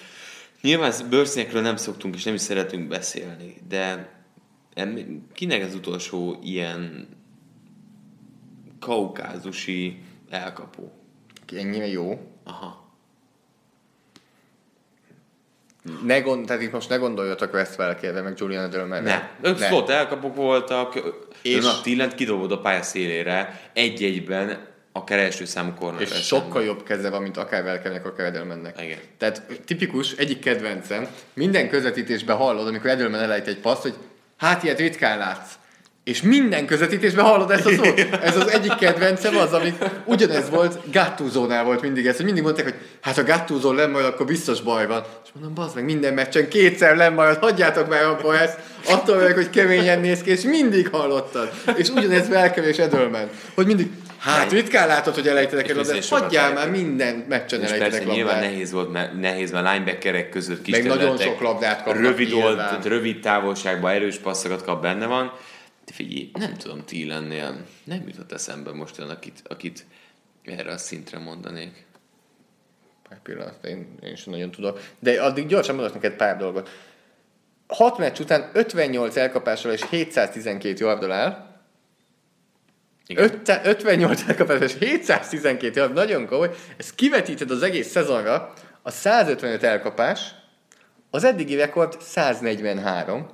[0.61, 4.13] nyilván bőrszínekről nem szoktunk és nem is szeretünk beszélni, de
[5.33, 7.09] kinek az utolsó ilyen
[8.81, 9.99] kaukázusi
[10.31, 10.93] elkapó?
[11.43, 12.31] Aki ennyire jó.
[12.45, 12.83] Aha.
[16.05, 19.01] Ne gond, tehát itt most ne gondoljatok West Welkerre, meg Julian Edelmanre.
[19.11, 19.67] Nem, ők Ne.
[19.67, 20.95] slot elkapok voltak,
[21.43, 24.67] és És- a Tillent kidobod a pálya szélére, egy-egyben
[24.97, 25.73] akár első számú.
[25.99, 28.83] És sokkal jobb keze van, mint akár Welkernek, akár Edelmannek.
[28.83, 28.99] Igen.
[29.19, 33.95] Tehát tipikus, egyik kedvencem, minden közvetítésben hallod, amikor Edelman elejt egy paszt, hogy
[34.37, 35.53] hát ilyet ritkán látsz.
[36.05, 38.01] És minden közvetítésben hallod ezt a szót.
[38.23, 42.65] Ez az egyik kedvencem az, amit ugyanez volt, Gattuzónál volt mindig ez, hogy mindig mondták,
[42.65, 45.05] hogy hát ha Gattuzó lemmajol, akkor biztos baj van.
[45.25, 49.51] És mondom, bazd meg, minden meccsen kétszer lemmajol, hagyjátok meg abba ezt, attól vagyok, hogy
[49.51, 51.53] keményen néz ki, és mindig hallottad.
[51.77, 56.23] És ugyanez Velkem és Edelman, hogy mindig, hát ritkán látod, hogy elejtenek el, bizony sokat
[56.23, 58.51] hagyjál már minden meccsen És persze elejtenek nyilván labdát.
[58.51, 62.43] nehéz volt, mert nehéz, mert linebackerek között kis Meg nagyon sok labdát kapnak rövid, old,
[62.43, 62.81] nyilván.
[62.83, 65.33] rövid távolságban erős passzokat kap, benne van.
[65.93, 69.87] Figyelj, nem tudom, ti lennél, nem jutott eszembe most olyan, akit, akit
[70.43, 71.87] erre a szintre mondanék.
[73.09, 74.81] Pár pillanat, én, én sem nagyon tudok.
[74.99, 76.69] De addig gyorsan mondok neked pár dolgot.
[77.67, 81.55] 6 meccs után 58 elkapással és 712 yardal áll.
[83.07, 83.25] Igen.
[83.25, 86.51] Ötte- 58 elkapással és 712 yard, nagyon komoly.
[86.77, 90.35] Ezt kivetíted az egész szezonra, a 155 elkapás,
[91.11, 93.29] az eddigi rekord 143,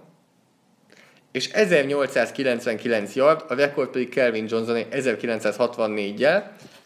[1.32, 6.42] és 1899 yard, a rekord pedig Kelvin Johnson 1964-jel,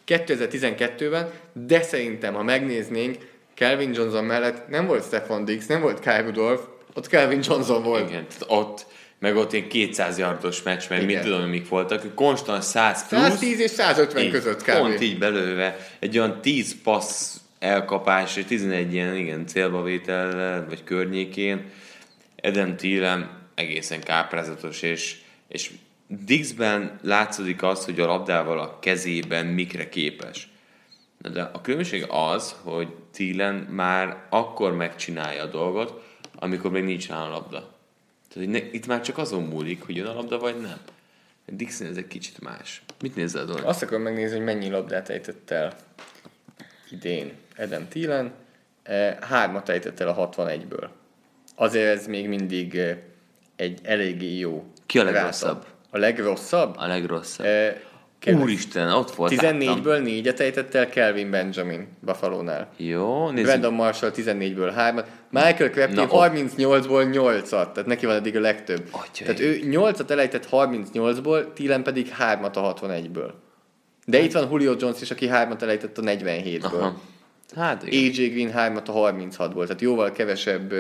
[0.07, 3.17] 2012-ben, de szerintem, ha megnéznénk,
[3.55, 6.63] Kelvin Johnson mellett nem volt Stefan Diggs, nem volt Kyle Rudolph,
[6.95, 8.09] ott Kelvin Johnson volt.
[8.09, 8.87] Igen, ott,
[9.19, 13.23] meg ott egy 200 yardos meccs, meg mit tudom, mik voltak, konstant 100 plusz.
[13.23, 14.79] 110 és 150 Így, között kb.
[14.79, 15.77] Pont így belőve.
[15.99, 21.65] Egy olyan 10 passz elkapás, és 11 ilyen igen, célba vétellel, vagy környékén.
[22.37, 25.71] Eden Thielen egészen káprázatos, és, és
[26.07, 30.49] Dixben látszódik az, hogy a labdával a kezében mikre képes.
[31.19, 36.03] De a különbség az, hogy Thielen már akkor megcsinálja a dolgot,
[36.35, 37.59] amikor még nincs nála a labda.
[38.29, 40.79] Tehát hogy ne, itt már csak azon múlik, hogy jön a labda, vagy nem.
[41.47, 42.83] Dixon ez egy kicsit más.
[43.01, 43.61] Mit nézel, Doni?
[43.61, 45.77] Azt akarom megnézni, hogy mennyi labdát ejtett el
[46.91, 48.33] idén Adam Thielen.
[48.83, 50.89] Eh, Hármat ejtett el a 61-ből.
[51.55, 52.99] Azért ez még mindig eh,
[53.57, 54.65] egy eléggé jó.
[54.87, 55.65] Ki a legrosszabb?
[55.91, 56.75] A legrosszabb?
[56.79, 57.47] A legrosszabb.
[58.19, 59.35] Kérlek, Úristen, ott volt.
[59.43, 59.59] láttam.
[59.61, 62.69] 14-ből 4-et ejtett el Kelvin Benjamin Buffalo-nál.
[62.77, 63.47] Jó, nézzük.
[63.47, 68.41] Brandon Marshall 14-ből 3-at, Michael Crabtree Na, ott- 38-ból 8-at, tehát neki van eddig a
[68.41, 68.89] legtöbb.
[68.91, 69.35] Atyaim.
[69.35, 73.31] Tehát ő 8-at elejtett 38-ból, Thielen pedig 3-at a 61-ből.
[74.07, 76.63] De itt van Julio Jones is, aki 3-at elejtett a 47-ből.
[76.81, 77.01] Aha.
[77.57, 78.11] Hát igen.
[78.11, 80.75] AJ Green 3-at a 36-ból, tehát jóval kevesebb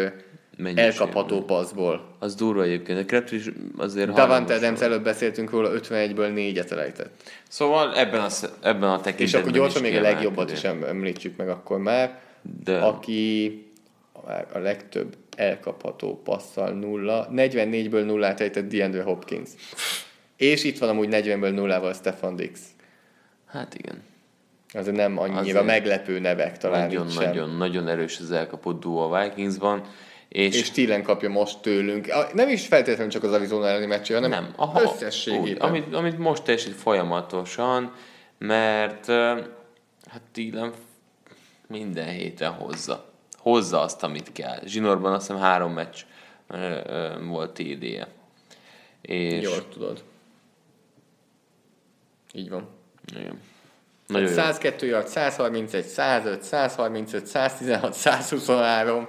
[0.58, 0.92] ö, Mennyiségben.
[0.92, 2.04] elkapható passzból.
[2.18, 2.98] Az durva egyébként.
[2.98, 7.10] A Crabtree is azért Davante hajlamos Adams előbb beszéltünk róla, 51-ből 4-et elejtett.
[7.48, 8.28] Szóval ebben a,
[8.62, 12.20] ebben a tekintetben És akkor gyorsan még a legjobbat is em- említsük meg akkor már.
[12.64, 13.58] De aki
[14.52, 19.48] a legtöbb elkapható passzal nulla, 44-ből nullát ejtett DeAndre Hopkins.
[20.36, 22.60] És itt van amúgy 40-ből nullával Stefan Dix.
[23.46, 24.02] hát igen.
[24.72, 27.24] Azért nem annyira Azért meglepő nevek talán Nagyon, itt sem.
[27.24, 29.82] nagyon, nagyon erős az elkapott duo a Vikingsban.
[30.34, 32.06] És, És Thielen kapja most tőlünk.
[32.32, 35.42] Nem is feltétlenül csak az Arizona elleni meccsé, hanem nem, a összességében.
[35.42, 37.92] Úgy, amit, amit most teljesít folyamatosan,
[38.38, 39.06] mert
[40.06, 40.72] hát Thielen
[41.66, 43.10] minden héten hozza.
[43.36, 44.60] Hozza azt, amit kell.
[44.64, 45.96] Zsinorban azt hiszem három meccs
[47.28, 48.08] volt TD-je.
[49.00, 50.02] És Jól tudod.
[52.32, 52.68] Így van.
[53.16, 53.40] Igen.
[54.06, 54.34] Nagyon jó.
[54.34, 59.08] 102 yard, 131, 105, 135, 116, 123.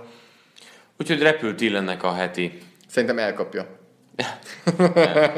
[0.98, 2.58] Úgyhogy repült Thielennek a heti.
[2.88, 3.68] Szerintem elkapja.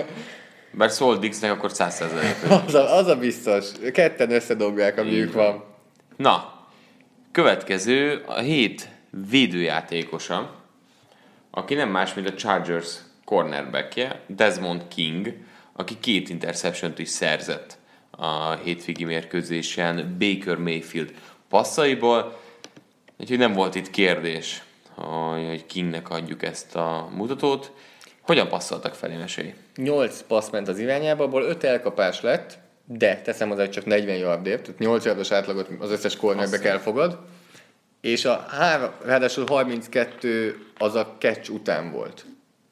[0.72, 2.02] Bár szólt Dixnek, akkor 100
[2.66, 3.66] Az a, az a biztos.
[3.94, 5.64] Ketten összedobják, amiük van.
[6.16, 6.66] Na,
[7.32, 8.90] következő a hét
[9.30, 10.56] védőjátékosa,
[11.52, 12.96] aki nem más, mint a Chargers
[13.26, 15.34] cornerbackje, Desmond King,
[15.74, 17.78] aki két interception is szerzett
[18.10, 21.14] a hétvégi mérkőzésen Baker Mayfield
[21.50, 22.40] passzaiból,
[23.18, 24.62] úgyhogy nem volt itt kérdés,
[25.04, 27.72] hogy Kingnek adjuk ezt a mutatót.
[28.22, 29.54] Hogyan passzoltak felé, mesélj?
[29.76, 34.16] 8 passz ment az irányába, abból 5 elkapás lett, de teszem hozzá, hogy csak 40
[34.18, 37.20] yardért, tehát 8 yardos átlagot az összes cornerback elfogad,
[38.02, 42.26] és a három, ráadásul 32 az a catch után volt.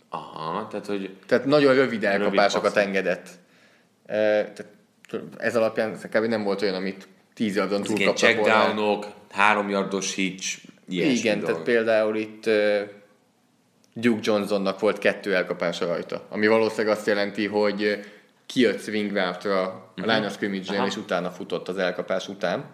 [0.09, 2.87] Aha, tehát hogy Tehát nagyon rövid elkapásokat passzok.
[2.87, 3.29] engedett.
[4.05, 4.15] E,
[4.51, 4.65] tehát
[5.37, 6.25] ez alapján kb.
[6.25, 8.53] nem volt olyan, amit 10 yardon túl kaptak volna.
[8.53, 10.57] checkdownok, három yardos hitch,
[10.89, 11.49] ilyesmi Igen, dolgok.
[11.49, 12.49] tehát például itt
[13.93, 17.99] Duke Johnsonnak volt kettő elkapása rajta, ami valószínűleg azt jelenti, hogy
[18.45, 20.09] kijött swing route-ra a Mhm.
[20.09, 22.65] line scrimmage és utána futott az elkapás után.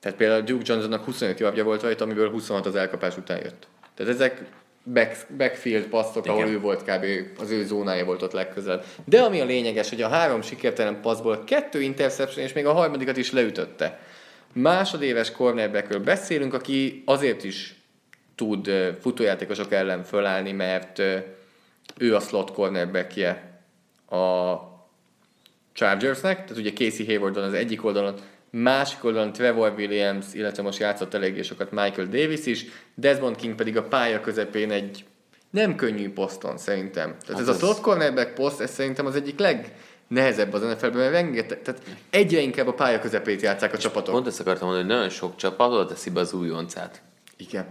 [0.00, 3.66] Tehát például Duke Johnsonnak 25 javja volt rajta, amiből 26 az elkapás után jött.
[3.94, 4.42] Tehát ezek
[4.84, 6.52] back, backfield passzok, ahol Igen.
[6.54, 7.04] ő volt kb.
[7.40, 8.84] az ő zónája volt ott legközelebb.
[9.04, 13.16] De ami a lényeges, hogy a három sikertelen passzból kettő interception, és még a harmadikat
[13.16, 13.98] is leütötte.
[14.52, 17.74] Másodéves cornerbackről beszélünk, aki azért is
[18.34, 18.70] tud
[19.00, 20.98] futójátékosok ellen fölállni, mert
[21.98, 23.60] ő a slot cornerbackje
[24.10, 24.54] a
[25.72, 28.14] Chargersnek, tehát ugye Casey Hayward van az egyik oldalon,
[28.50, 33.76] másik oldalon Trevor Williams, illetve most játszott eléggé sokat Michael Davis is, Desmond King pedig
[33.76, 35.04] a pálya közepén egy
[35.50, 37.08] nem könnyű poszton szerintem.
[37.08, 39.38] Tehát hát ez, ez a slot cornerback poszt, ez szerintem az egyik
[40.10, 44.14] legnehezebb az NFL-ben, mert rengeteg, tehát egyre inkább a pálya közepét játszák a csapatok.
[44.14, 47.02] Pont ezt akartam mondani, hogy nagyon sok csapat oda teszi be az újoncát.
[47.36, 47.66] Igen.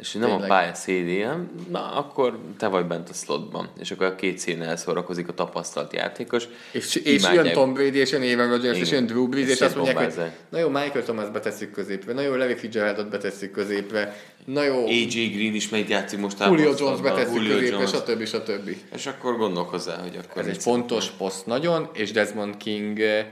[0.00, 0.44] És nem Tényleg.
[0.44, 3.68] a pálya szélén, na akkor te vagy bent a slotban.
[3.78, 6.48] És akkor a két színen elszórakozik a tapasztalt játékos.
[6.72, 9.76] És, és jön Tom Brady, és jön Aaron Rodgers, és jön Drew Brees, és azt
[9.76, 14.62] mondják, hogy na jó, Michael Thomas betesszük középre, na jó, Levi Fitzgeraldot betesszük középre, na
[14.62, 14.86] jó...
[14.86, 17.90] AJ Green is megy játszik most Julio Jones betesszük Julio középre, Jones.
[17.90, 18.24] stb.
[18.24, 18.76] stb.
[18.94, 20.42] És akkor gondolkozzá, hogy akkor...
[20.42, 23.26] Ez egy fontos poszt nagyon, és Desmond King eh,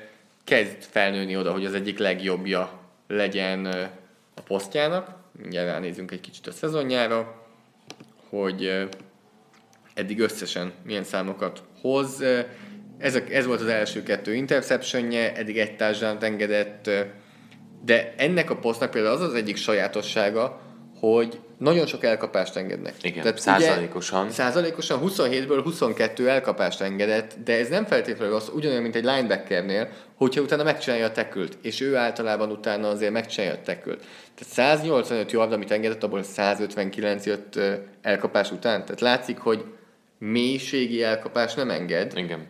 [0.44, 2.70] kezd felnőni oda, hogy az egyik legjobbja
[3.06, 3.88] legyen eh,
[4.34, 7.46] a posztjának mindjárt ránézünk egy kicsit a szezonjára,
[8.28, 8.88] hogy
[9.94, 12.22] eddig összesen milyen számokat hoz.
[12.98, 16.90] Ez, a, ez volt az első kettő interceptionje, eddig egy társadalmat engedett,
[17.84, 20.67] de ennek a posztnak például az az egyik sajátossága,
[21.00, 22.94] hogy nagyon sok elkapást engednek.
[23.00, 24.24] Igen, Tehát százalékosan.
[24.24, 29.88] Ugye, százalékosan 27-ből 22 elkapást engedett, de ez nem feltétlenül rossz, ugyanolyan, mint egy linebackernél,
[30.14, 34.04] hogyha utána megcsinálja a tekült, és ő általában utána azért megcsinálja a tekült.
[34.34, 37.60] Tehát 185 yard, amit engedett, abból 159 jött
[38.02, 38.84] elkapás után.
[38.84, 39.64] Tehát látszik, hogy
[40.18, 42.12] mélységi elkapás nem enged.
[42.16, 42.46] Igen.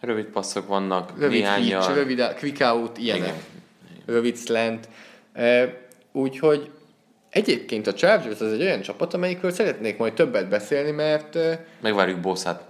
[0.00, 3.22] Rövid passzok vannak, rövid hitch, rövid quick out, ilyenek.
[3.22, 3.36] Igen.
[4.06, 4.88] Rövid slant.
[6.12, 6.70] Úgyhogy
[7.30, 11.38] Egyébként a Chargers az egy olyan csapat, amelyikről szeretnék majd többet beszélni, mert...
[11.80, 12.68] Megvárjuk Bosszát.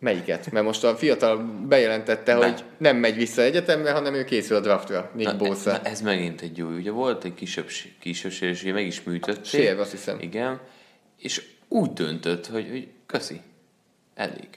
[0.00, 0.50] Melyiket?
[0.50, 1.36] Mert most a fiatal
[1.68, 2.46] bejelentette, Be.
[2.46, 5.64] hogy nem megy vissza egyetemre, hanem ő készül a draftra, Nick.
[5.64, 6.68] Na, ez megint egy jó.
[6.68, 7.66] Ugye volt egy kisebb,
[8.00, 9.44] kisebb sérülés, meg is műtötték.
[9.44, 10.20] Sér, azt hiszem.
[10.20, 10.60] Igen.
[11.18, 13.40] És úgy döntött, hogy, hogy köszi,
[14.14, 14.48] elég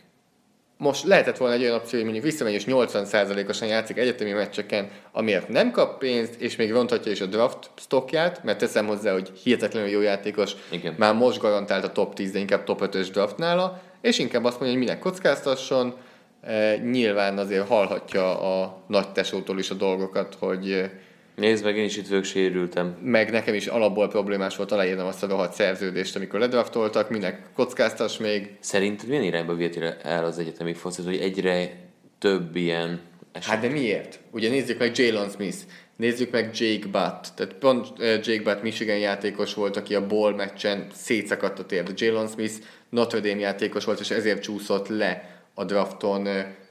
[0.81, 5.47] most lehetett volna egy olyan opció, hogy mondjuk visszamegy és 80%-osan játszik egyetemi meccseken, amiért
[5.47, 9.89] nem kap pénzt, és még ronthatja is a draft stockját, mert teszem hozzá, hogy hihetetlenül
[9.89, 10.95] jó játékos, Igen.
[10.97, 14.59] már most garantált a top 10, de inkább top 5-ös draft nála, és inkább azt
[14.59, 15.93] mondja, hogy minek kockáztasson,
[16.41, 20.89] e, nyilván azért hallhatja a nagy tesótól is a dolgokat, hogy
[21.35, 22.97] Nézd meg, én is itt vagyok, sérültem.
[23.01, 28.17] Meg nekem is alapból problémás volt aláírnom azt a rohadt szerződést, amikor ledraftoltak, minek kockáztas
[28.17, 28.55] még.
[28.59, 31.71] Szerinted milyen irányba vihet el az egyetemi focit, hogy egyre
[32.19, 33.01] több ilyen
[33.31, 33.51] eset?
[33.51, 34.19] Hát de miért?
[34.31, 35.57] Ugye nézzük meg Jalen Smith,
[35.95, 37.31] nézzük meg Jake Butt.
[37.35, 41.83] Tehát pont Jake Butt Michigan játékos volt, aki a ball meccsen szétszakadt a tér.
[41.95, 42.53] Jalen Smith
[42.89, 46.27] Notre Dame játékos volt, és ezért csúszott le a drafton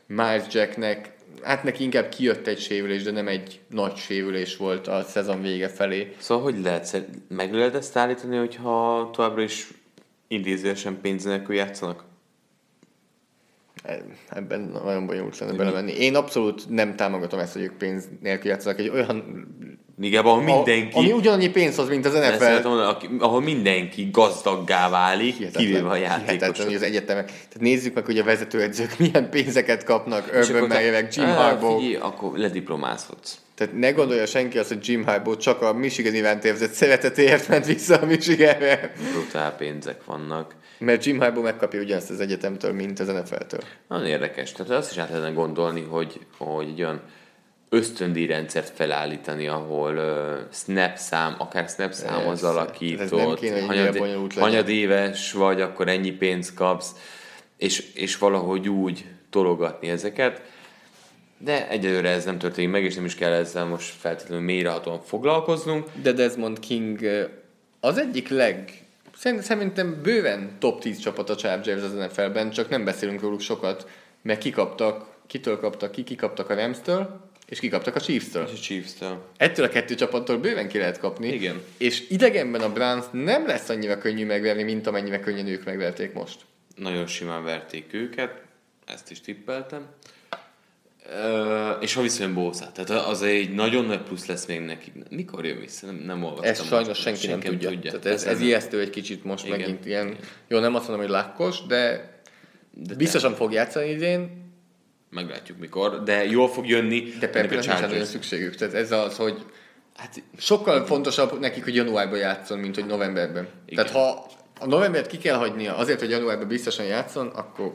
[0.06, 1.10] Miles Jacknek
[1.42, 5.68] hát neki inkább kijött egy sérülés, de nem egy nagy sérülés volt a szezon vége
[5.68, 6.14] felé.
[6.18, 9.68] Szóval hogy lehet, meg lehet ezt állítani, hogyha továbbra is
[10.28, 12.04] idézősen pénz nélkül játszanak?
[14.28, 15.92] Ebben nagyon bonyolult lenne belemenni.
[15.92, 18.78] Én abszolút nem támogatom ezt, hogy ők pénz nélkül játszanak.
[18.78, 19.46] Egy olyan
[20.00, 20.98] igen, ahol mindenki...
[20.98, 22.68] Ami ugyanannyi pénz hoz, mint az NFL.
[22.68, 26.64] Mondani, ahol mindenki gazdaggá válik, hihetetlen, kivéve a játékosok.
[26.66, 27.26] hogy az egyetemek.
[27.26, 31.84] Tehát nézzük meg, hogy a vezetőedzők milyen pénzeket kapnak, Urban Meyerek, Jim Harbaugh.
[32.00, 33.38] Akkor lediplomázhatsz.
[33.54, 37.66] Tehát ne gondolja senki azt, hogy Jim Harbaugh csak a Michigan iránt érzett szeretetéért ment
[37.66, 38.92] vissza a Michiganre.
[39.12, 40.54] Brutál pénzek vannak.
[40.78, 43.60] Mert Jim Harbaugh megkapja ugyanazt az egyetemtől, mint az NFL-től.
[43.88, 44.52] Nagyon érdekes.
[44.52, 47.00] Tehát azt is át lehetne gondolni, hogy, hogy egy olyan
[47.70, 53.96] ösztöndíjrendszert felállítani, ahol uh, snap szám, akár snap számhoz alakított, hanyad,
[54.34, 56.94] hanyadéves vagy, akkor ennyi pénzt kapsz,
[57.56, 60.42] és, és valahogy úgy tologatni ezeket.
[61.38, 65.86] De egyelőre ez nem történik meg, és nem is kell ezzel most feltétlenül mélyrehatóan foglalkoznunk.
[66.02, 66.98] De Desmond King
[67.80, 68.84] az egyik leg
[69.40, 73.88] Szerintem bőven top 10 csapat a Chargers az NFL-ben, csak nem beszélünk róluk sokat,
[74.22, 78.44] mert kikaptak, kitől kaptak ki, kikaptak a Rams-től, és kikaptak a Chiefs-től.
[78.44, 79.24] És a Chiefs-től.
[79.36, 81.28] Ettől a kettő csapattól bőven ki lehet kapni.
[81.28, 81.62] Igen.
[81.76, 86.40] És idegenben a Browns nem lesz annyira könnyű megverni, mint amennyivel könnyen ők megverték most.
[86.76, 88.42] Nagyon simán verték őket,
[88.86, 89.86] ezt is tippeltem.
[91.06, 94.92] Uh, és ha visszajön Bószá, tehát az egy nagyon nagy plusz lesz még neki.
[95.10, 95.86] Mikor jön vissza?
[95.86, 96.50] Nem, nem olvastam.
[96.50, 97.68] Ezt sajnos most, senki, senki nem tudja.
[97.68, 97.90] tudja.
[97.90, 99.58] Tehát ez, ez ijesztő egy kicsit most Igen.
[99.58, 100.16] megint ilyen,
[100.48, 102.12] jó nem azt mondom, hogy lakkos, de,
[102.70, 104.49] de biztosan fog játszani idén,
[105.10, 107.12] meglátjuk mikor, de jól fog jönni.
[107.20, 108.54] De persze nincs nagyon szükségük.
[108.54, 109.44] Tehát ez az, hogy
[109.96, 113.48] hát sokkal fontosabb nekik, hogy januárban játszon, mint hogy novemberben.
[113.66, 113.86] Igen.
[113.86, 114.26] Tehát ha
[114.60, 117.74] a novembert ki kell hagynia azért, hogy januárban biztosan játszon, akkor,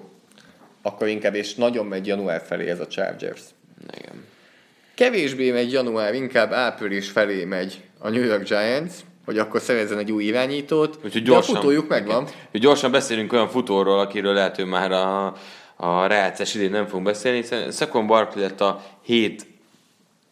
[0.81, 3.41] akkor inkább, és nagyon megy január felé ez a Chargers.
[3.97, 4.23] Igen.
[4.95, 8.93] Kevésbé megy január, inkább április felé megy a New York Giants.
[9.25, 12.27] hogy akkor szerezzen egy új irányítót, Úgyhogy de a gyorsan, futójuk megvan.
[12.51, 15.33] Hogy gyorsan beszélünk olyan futóról, akiről lehet, hogy már a,
[15.75, 19.45] a rájátszás idén nem fogunk beszélni, hiszen Saquon Barkley lett a hét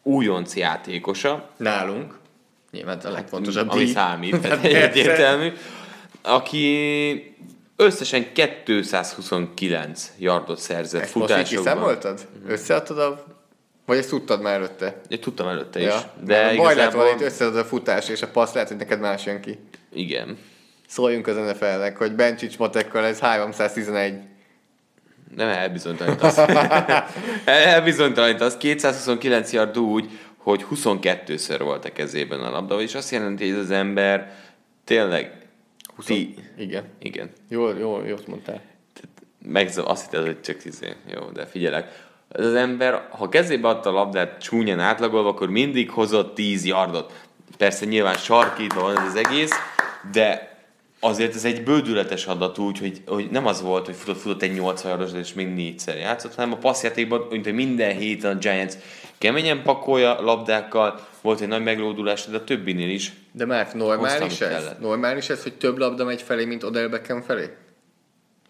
[0.04, 2.18] újonc játékosa, Nálunk.
[2.72, 3.94] Nyilván a legfontosabb ami díj.
[3.94, 4.82] számít, tehát Persze.
[4.90, 5.52] egyértelmű,
[6.22, 7.36] aki
[7.76, 11.64] összesen 229 yardot szerzett Ezt most így futásokban.
[11.74, 12.28] kiszámoltad?
[12.48, 13.24] Összeadtad a...
[13.86, 15.02] Vagy ezt tudtad már előtte?
[15.08, 16.14] Én tudtam előtte is, Ja.
[16.24, 17.26] de Mert baj lett volna, itt igazából...
[17.26, 19.60] összeadod a futás és a passz, lehet, hogy neked más jön ki.
[19.94, 20.38] Igen.
[20.88, 24.14] Szóljunk az NFL-nek, hogy Bencsics matekkal ez 311.
[25.36, 26.38] Nem elbizonytalanítasz.
[27.46, 28.58] elbizonytalanítasz.
[28.58, 33.64] 229 yard úgy, hogy 22-ször volt a kezében a labda, és azt jelenti, hogy ez
[33.64, 34.36] az ember
[34.84, 35.32] tényleg...
[35.96, 36.06] 20...
[36.06, 36.36] Ti...
[36.58, 36.84] Igen.
[37.00, 37.30] Igen.
[37.50, 38.62] Jól, jól, jól mondtál.
[39.46, 40.94] Meg azt hitted, hogy csak izé.
[41.14, 42.06] Jó, de figyelek.
[42.30, 47.14] Ez az ember, ha kezébe adta a labdát csúnyán átlagolva, akkor mindig hozott 10 yardot.
[47.58, 49.52] Persze nyilván sarkítva van ez az egész,
[50.12, 50.53] de
[51.04, 54.54] azért ez egy bődületes adat úgy, hogy, hogy nem az volt, hogy futott, futott egy
[54.54, 58.74] 80 yardos, és még négyszer játszott, hanem a passzjátékban, mint hogy minden héten a Giants
[59.18, 63.14] keményen pakolja labdákkal, volt egy nagy meglódulás, de a többinél is.
[63.32, 64.38] De már normális Hoztam, ez?
[64.54, 64.80] kellett.
[64.80, 67.50] Normális ez, hogy több labda megy felé, mint Odell Beckham felé?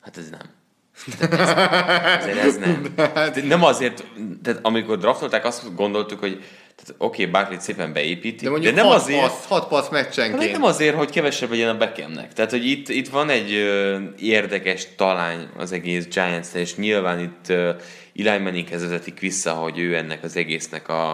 [0.01, 0.61] Hát ez nem.
[2.19, 2.93] Azért ez nem.
[2.95, 4.05] Tehát nem azért,
[4.43, 6.43] tehát amikor draftolták, azt gondoltuk, hogy
[6.75, 9.67] tehát oké, okay, Barkley szépen beépítik, De de, mondjuk de nem hat azért, passz, hat
[9.67, 10.51] passz meccsenként.
[10.51, 12.33] nem azért, hogy kevesebb legyen a Beckhamnek.
[12.33, 17.49] Tehát, hogy itt, itt van egy ö, érdekes talány az egész giants és nyilván itt
[17.49, 17.71] ö,
[18.15, 21.11] Eli Manninghez vezetik vissza, hogy ő ennek az egésznek a,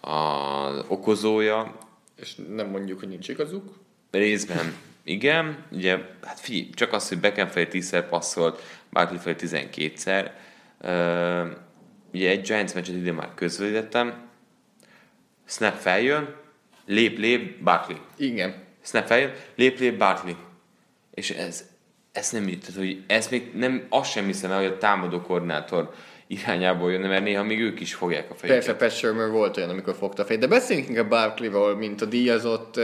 [0.00, 1.78] a okozója,
[2.16, 3.80] És nem mondjuk, hogy nincs igazuk.
[4.10, 4.74] Részben
[5.04, 10.30] igen, ugye, hát figyelj, csak az, hogy Beckham felé 10-szer passzolt, Barkley felé 12-szer.
[10.80, 11.50] Uh,
[12.12, 14.30] ugye egy Giants meccset ide már közvetítettem.
[15.52, 16.34] Snap feljön,
[16.86, 17.96] lép, lép, Barkley.
[18.16, 18.54] Igen.
[18.84, 20.34] Snap feljön, lép, lép, Barkley.
[21.14, 21.64] És ez,
[22.12, 25.20] ez nem így, tehát, hogy ez még nem, azt sem hiszem el, hogy a támadó
[25.20, 25.94] koordinátor
[26.26, 28.64] irányából jönne, mert néha még ők is fogják a fejüket.
[28.64, 30.40] Persze, Pat Shermer volt olyan, amikor fogta a fejét.
[30.40, 32.80] De beszéljünk inkább Barkley-ról, mint a díjazott.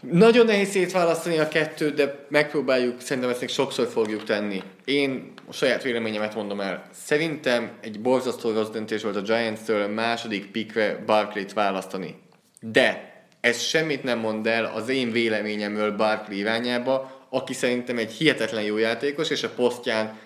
[0.00, 4.62] Nagyon nehéz szétválasztani a kettőt, de megpróbáljuk, szerintem ezt még sokszor fogjuk tenni.
[4.84, 6.82] Én a saját véleményemet mondom el.
[6.92, 12.18] Szerintem egy borzasztó rossz döntés volt a Giants-től második pikre Barkley-t választani.
[12.60, 18.62] De ez semmit nem mond el az én véleményemről Barkley irányába, aki szerintem egy hihetetlen
[18.62, 20.18] jó játékos, és a posztján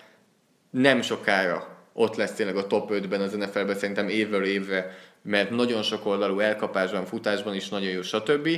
[0.69, 5.83] nem sokára ott lesz tényleg a top 5-ben az NFL-ben szerintem évről évre, mert nagyon
[5.83, 8.49] sok oldalú elkapásban, futásban is nagyon jó, stb.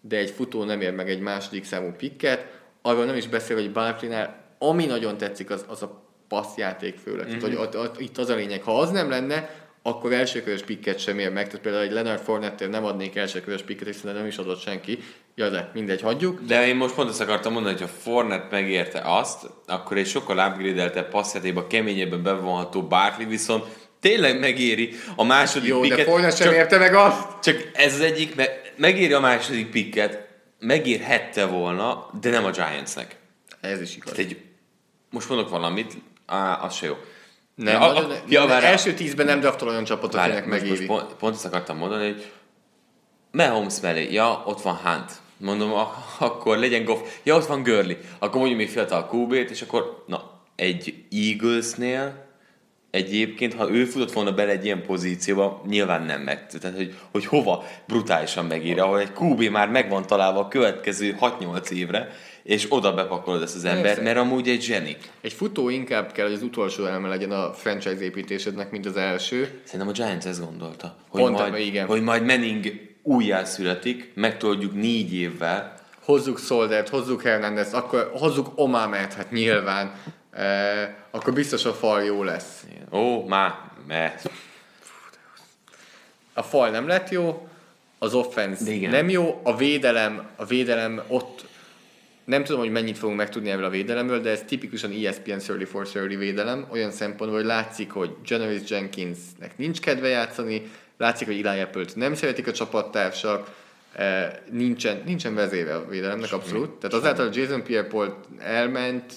[0.00, 2.60] De egy futó nem ér meg egy második számú pikket.
[2.82, 7.26] Arról nem is beszél, hogy Barkley-nál ami nagyon tetszik, az, az a passzjáték főleg.
[7.26, 7.38] Mm-hmm.
[7.38, 8.62] Tehát, hogy ott, ott, itt az a lényeg.
[8.62, 9.50] Ha az nem lenne,
[9.82, 11.46] akkor elsőkörös pikket sem ér meg.
[11.46, 14.98] Tehát például egy Leonard Fournette-tél nem adnék elsőkörös pikket, hiszen nem is adott senki.
[15.34, 16.40] Ja, de mindegy, hagyjuk.
[16.40, 20.38] De én most pont azt akartam mondani, hogy ha Fornet megérte azt, akkor egy sokkal
[20.48, 23.64] upgrade-eltebb passzjátékba keményebben bevonható Barkley viszont
[24.00, 25.96] tényleg megéri a második Jó, picket.
[25.96, 27.40] de Fournette sem csak, érte meg azt.
[27.42, 33.16] csak ez az egyik, me- megéri a második picket, megérhette volna, de nem a Giantsnek.
[33.60, 34.12] Ez is igaz.
[34.12, 34.40] Tehát egy,
[35.12, 35.96] most mondok valamit,
[36.26, 36.94] á, az se jó.
[37.54, 40.70] Nem, Ja, nagyon, a- ja, első tízben nem draftol olyan csapatot, Várj, akinek most, most
[40.70, 40.86] megéri.
[40.86, 42.30] pont, pont azt akartam mondani, hogy
[43.30, 45.12] Mahomes mellé, ja, ott van Hunt.
[45.36, 46.98] Mondom, a- akkor legyen Goff.
[47.22, 47.96] Ja, ott van Gurley.
[48.18, 52.26] Akkor mondjuk még fiatal QB-t, és akkor, na, egy Eaglesnél
[52.90, 56.46] egyébként, ha ő futott volna bele egy ilyen pozícióba, nyilván nem meg.
[56.46, 61.16] Tehát, hogy, hogy hova brutálisan megír, ahol egy QB már meg van találva a következő
[61.20, 62.10] 6-8 évre,
[62.42, 64.96] és oda bepakolod ezt az embert, mert amúgy egy zseni.
[65.20, 69.60] Egy futó inkább kell, hogy az utolsó eleme legyen a franchise építésednek, mint az első.
[69.64, 71.86] Szerintem a Giants ezt gondolta, hogy, Pont majd, igen.
[71.86, 72.72] hogy majd Manning
[73.02, 79.94] újjászületik, megtoldjuk négy évvel, Hozzuk Soldert, hozzuk Hernandez, akkor hozzuk Omamet, hát nyilván.
[80.32, 82.64] E, akkor biztos a fal jó lesz.
[82.92, 83.54] Ó, már,
[83.86, 84.30] mert
[86.34, 87.48] A fal nem lett jó,
[87.98, 91.44] az offense nem jó, a védelem, a védelem ott
[92.24, 95.86] nem tudom, hogy mennyit fogunk megtudni ebből a védelemről, de ez tipikusan ESPN 30 for
[95.92, 100.62] 30 védelem, olyan szempontból, hogy látszik, hogy Janoris Jenkinsnek nincs kedve játszani,
[100.98, 103.54] látszik, hogy Eli Apple-t nem szeretik a csapattársak,
[103.92, 106.70] eh, nincsen, nincsen vezére a védelemnek, abszolút.
[106.70, 109.12] Tehát azáltal, hogy Jason Pierre-Paul elment,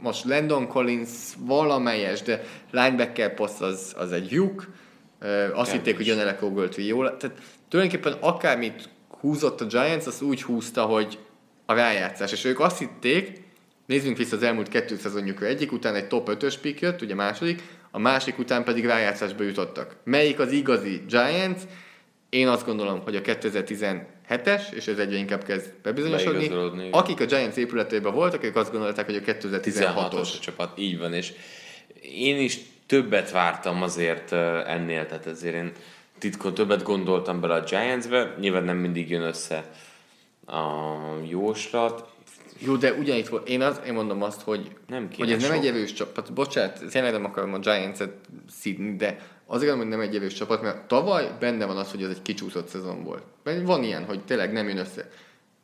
[0.00, 4.66] most Landon Collins valamelyes, de linebacker poszt az, az egy lyuk,
[5.18, 7.16] Eh, azt hitték, hogy Janelle Ogletree jól.
[7.16, 7.36] Tehát
[7.68, 8.88] tulajdonképpen akármit
[9.20, 11.18] húzott a Giants, azt úgy húzta, hogy
[11.66, 12.32] a rájátszás.
[12.32, 13.40] És ők azt hitték,
[13.86, 17.62] nézzünk vissza az elmúlt kettő szezonjukra, egyik után egy top 5-ös pick jött, ugye második,
[17.90, 19.96] a másik után pedig rájátszásba jutottak.
[20.04, 21.60] Melyik az igazi Giants?
[22.28, 23.20] Én azt gondolom, hogy a
[24.26, 26.88] hetes, és ez egyre inkább kezd bebizonyosodni.
[26.90, 30.36] Akik a Giants épületében voltak, ők azt gondolták, hogy a 16-os 2016-os.
[30.36, 31.32] a csapat, így van, és
[32.02, 35.72] én is többet vártam azért ö, ennél, tehát ezért én
[36.18, 39.70] titkon többet gondoltam bele a Giantsbe, nyilván nem mindig jön össze
[40.46, 40.96] a
[41.28, 42.08] jóslat,
[42.58, 43.48] Jó, de ugyanitt volt.
[43.48, 45.60] Én, az, én mondom azt, hogy, Nem hogy ez nem sok.
[45.60, 46.32] egy evős csapat.
[46.32, 48.12] Bocsánat, tényleg nem akarom a Giants-et
[48.50, 52.02] szídni, de azért mondom, hogy nem egy evős csapat, mert tavaly benne van az, hogy
[52.02, 53.22] ez egy kicsúszott szezon volt.
[53.64, 55.10] Van ilyen, hogy tényleg nem jön össze.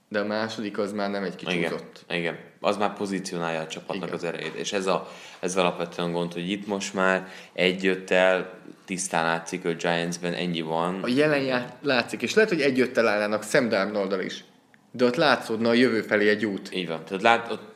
[0.08, 2.04] De a második az már nem egy Igen, kicsúszott.
[2.10, 2.38] igen.
[2.60, 4.14] Az már pozícionálja a csapatnak Igen.
[4.14, 4.54] az erejét.
[4.54, 5.08] És ez, a,
[5.40, 8.54] ez alapvetően gond, hogy itt most már egy jött el,
[8.84, 11.02] tisztán látszik, hogy Giantsben ennyi van.
[11.02, 14.44] A jelen já- látszik, és lehet, hogy egy jöttel állnának Sam Darnoldal is.
[14.92, 16.74] De ott látszódna a jövő felé egy út.
[16.74, 17.04] Így van.
[17.04, 17.70] Tehát lát, ott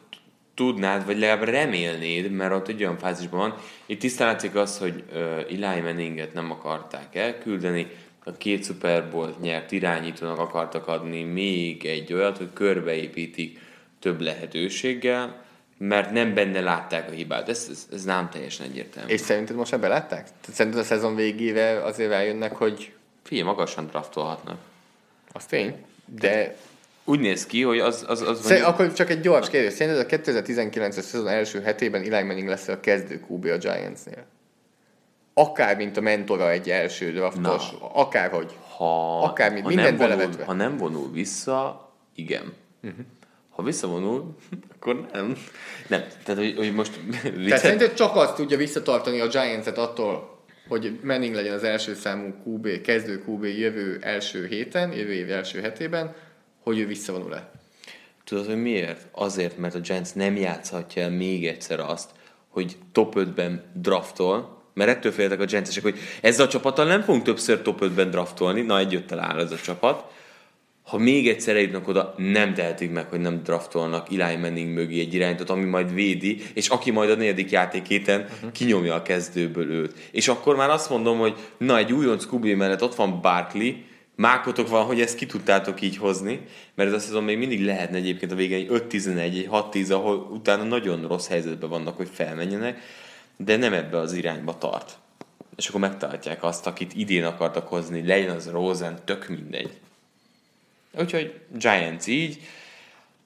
[0.54, 3.54] tudnád, vagy legalább remélnéd, mert ott egy olyan fázisban van.
[3.86, 7.86] Itt tisztán látszik az, hogy uh, Eli Manninget nem akarták elküldeni,
[8.24, 13.58] a két Super Bowl nyert irányítónak akartak adni még egy olyat, hogy körbeépítik
[13.98, 15.44] több lehetőséggel,
[15.78, 17.48] mert nem benne látták a hibát.
[17.48, 19.12] Ez, ez, ez nem teljesen egyértelmű.
[19.12, 20.28] És szerinted most ebbe látták?
[20.52, 22.92] Szerinted a szezon végére azért eljönnek, hogy
[23.22, 24.58] Figyelj, magasan draftolhatnak.
[25.32, 25.84] az tény?
[26.04, 26.56] De
[27.08, 29.72] Úgy néz ki, hogy az, az, az Szerint, akkor csak egy gyors kérdés.
[29.72, 34.26] Szerinted a 2019-es szezon első hetében Eli Manning lesz a kezdő QB a Giantsnél?
[35.34, 38.56] Akár, mint a mentora egy első draftos, akárhogy.
[38.76, 40.44] ha, Akármi, ha mindent nem vonul.
[40.44, 42.52] Ha nem vonul vissza, igen.
[42.82, 43.04] Uh-huh.
[43.50, 44.36] Ha visszavonul,
[44.74, 45.36] akkor nem.
[45.86, 47.00] Nem, tehát hogy, hogy most
[47.46, 50.38] Tehát szerinted csak az tudja visszatartani a Giants-et attól,
[50.68, 55.60] hogy Manning legyen az első számú QB, kezdő QB jövő első héten, jövő év első
[55.60, 56.14] hetében,
[56.66, 57.50] hogy ő visszavonul-e?
[58.24, 59.06] tudod, hogy miért?
[59.12, 62.10] Azért, mert a Giants nem játszhatja el még egyszer azt,
[62.48, 67.24] hogy top 5-ben draftol, mert ettől féltek a Giantsesek, hogy ezzel a csapattal nem fogunk
[67.24, 70.04] többször top 5-ben draftolni, na egy jöttel áll ez a csapat,
[70.82, 75.14] ha még egyszer eljutnak oda, nem tehetik meg, hogy nem draftolnak Eli Manning mögé egy
[75.14, 78.52] irányítót, ami majd védi, és aki majd a negyedik játékéten uh-huh.
[78.52, 79.94] kinyomja a kezdőből őt.
[80.10, 83.72] És akkor már azt mondom, hogy na, egy újonc Kubi mellett ott van Barkley,
[84.16, 86.40] mákotok van, hogy ezt ki tudtátok így hozni,
[86.74, 90.16] mert ez a szezon még mindig lehetne egyébként a végén egy 5-11, egy 6-10, ahol
[90.16, 92.78] utána nagyon rossz helyzetben vannak, hogy felmenjenek,
[93.36, 94.98] de nem ebbe az irányba tart.
[95.56, 99.70] És akkor megtartják azt, akit idén akartak hozni, legyen az Rosen, tök mindegy.
[100.98, 102.40] Úgyhogy Giants így.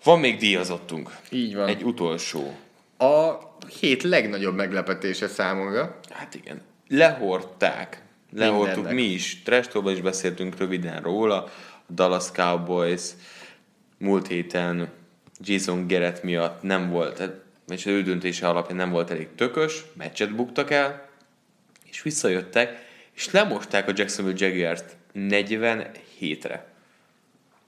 [0.04, 1.16] Van még díjazottunk.
[1.30, 1.68] Így van.
[1.68, 2.56] Egy utolsó.
[2.98, 3.38] A
[3.80, 6.00] hét legnagyobb meglepetése számomra.
[6.10, 6.60] Hát igen.
[6.88, 8.02] Lehordták.
[8.30, 8.92] Mindennek.
[8.92, 9.42] mi is.
[9.42, 11.44] Trestóban is beszéltünk röviden róla.
[11.44, 11.50] A
[11.92, 13.02] Dallas Cowboys
[13.98, 14.88] múlt héten
[15.40, 17.30] Jason Garrett miatt nem volt,
[17.68, 21.08] és az ő döntése alapján nem volt elég tökös, meccset buktak el,
[21.84, 26.66] és visszajöttek, és lemosták a Jacksonville Jaguars-t 47-re.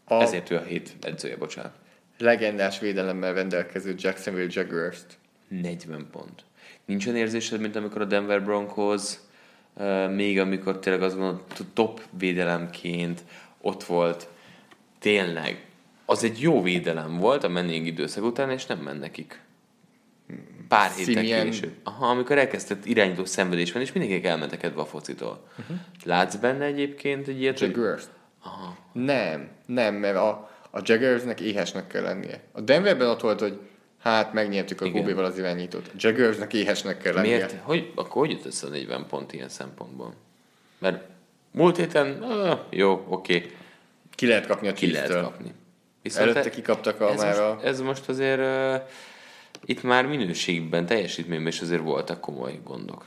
[0.04, 1.74] A Ezért ő a hét edzője, bocsánat.
[2.18, 5.18] legendás védelemmel rendelkező Jacksonville Jaguars-t.
[5.48, 6.44] 40 pont.
[6.84, 9.02] Nincs olyan érzésed, mint amikor a Denver Broncos,
[10.10, 13.20] még amikor tényleg azt gondolod, t- top védelemként
[13.60, 14.28] ott volt,
[14.98, 15.66] tényleg,
[16.04, 19.40] az egy jó védelem volt a menning időszak után, és nem ment nekik.
[20.68, 21.72] Pár héttel később.
[21.84, 25.46] Aha, amikor elkezdett irányító szenvedés van, és mindenki elmentek ebbe a focitól.
[25.58, 25.76] Uh-huh.
[26.04, 27.60] Látsz benne egyébként egy ilyet.
[27.60, 28.02] Jaguars.
[28.92, 32.40] Nem, nem, mert a, a Jaguarsnek éhesnek kell lennie.
[32.52, 33.60] A Denverben ott volt, hogy
[34.02, 34.86] hát megnyertük a.
[34.86, 35.86] QB-val az irányítót.
[35.86, 37.36] A Jaguarsnek éhesnek kell lennie.
[37.36, 37.54] Miért?
[37.62, 40.14] Hogy, akkor hogy jött össze a 40 pont ilyen szempontból?
[40.78, 41.04] Mert
[41.50, 43.50] múlt héten, ah, jó, oké, okay,
[44.14, 45.30] Ki lehet kapni a ki lehet Chiefs-től.
[45.30, 45.54] kapni.
[46.14, 47.54] Előtte kikaptak a ez, már a...
[47.54, 48.88] most, ez most azért uh,
[49.64, 53.06] itt már minőségben, teljesítményben is azért voltak komoly gondok.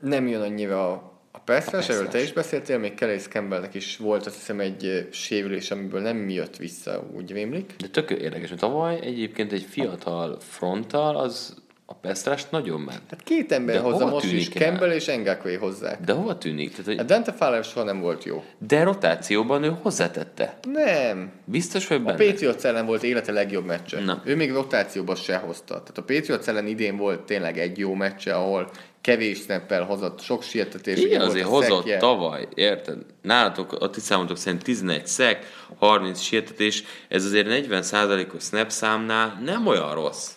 [0.00, 4.26] Nem jön annyira a, a A erről te is beszéltél, még Kelly Campbellnek is volt
[4.26, 7.74] azt hiszem egy sérülés, amiből nem jött vissza, úgy rémlik.
[7.78, 11.54] De tök érdekes, hogy tavaly egyébként egy fiatal fronttal az
[11.90, 13.02] a pesztrást nagyon ment.
[13.10, 14.62] Hát két ember De hozza most is, el?
[14.62, 16.00] Campbell és Ngakwe hozzák.
[16.00, 16.70] De hova tűnik?
[16.70, 18.44] Tehát, A hogy, Dante Fowler soha nem volt jó.
[18.58, 20.58] de rotációban ő hozzátette.
[20.72, 21.30] Nem.
[21.44, 22.24] Biztos vagy A benne?
[22.24, 24.00] Patriots ellen volt élete legjobb meccse.
[24.00, 24.22] Na.
[24.24, 25.66] Ő még rotációba se hozta.
[25.66, 28.70] Tehát a Patriots ellen idén volt tényleg egy jó meccse, ahol
[29.00, 30.98] kevés snappel hozott, sok sietetés.
[30.98, 31.96] Igen, azért hozott sackje.
[31.96, 32.98] tavaly, érted?
[33.22, 35.46] Nálatok, a ti számotok szerint 11 szek,
[35.78, 40.30] 30 sietetés, ez azért 40%-os snap számnál nem olyan rossz.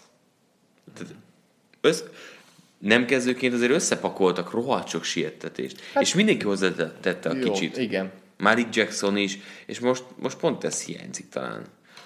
[0.93, 1.13] Tehát
[1.81, 2.01] össz,
[2.77, 5.79] nem kezdőként azért összepakoltak rohadt sok siettetést.
[5.93, 7.77] Hát, és mindenki hozzátette a Jó, kicsit.
[7.77, 8.11] igen.
[8.37, 11.65] Malik Jackson is, és most, most pont ez hiányzik talán.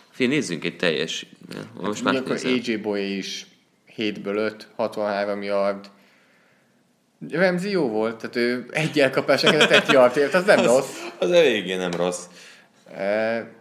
[0.10, 1.26] Fél, nézzünk egy teljes...
[1.82, 2.60] Most már Ugyanakkor nézem.
[2.66, 3.48] AJ Boy is
[3.98, 5.90] 7-ből 5, 63 yard.
[7.32, 10.98] Ramsey jó volt, tehát ő egy elkapás engedett egy yard ért, az nem rossz.
[11.20, 12.24] Az eléggé nem rossz.
[12.94, 13.56] E,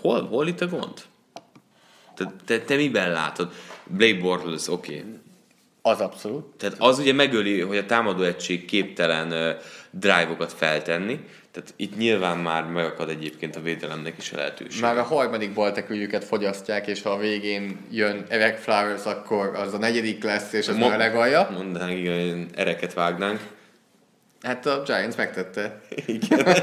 [0.00, 1.02] Hol, hol itt a gond?
[2.14, 3.52] Te, te, te miben látod?
[3.84, 4.98] Blake Bortles, oké.
[4.98, 5.04] Okay.
[5.82, 6.44] az abszolút.
[6.44, 11.20] Tehát az ugye megöli, hogy a támadó egység képtelen uh, drive-okat feltenni,
[11.56, 14.82] tehát itt nyilván már megakad egyébként a védelemnek is a lehetőség.
[14.82, 19.78] Már a harmadik balteküljüket fogyasztják, és ha a végén jön Eric Flowers, akkor az a
[19.78, 21.48] negyedik lesz, és az Mo- már legalja.
[21.52, 23.40] Mondanánk, igen, ereket vágnánk.
[24.42, 25.80] Hát a Giants megtette.
[26.06, 26.46] Igen.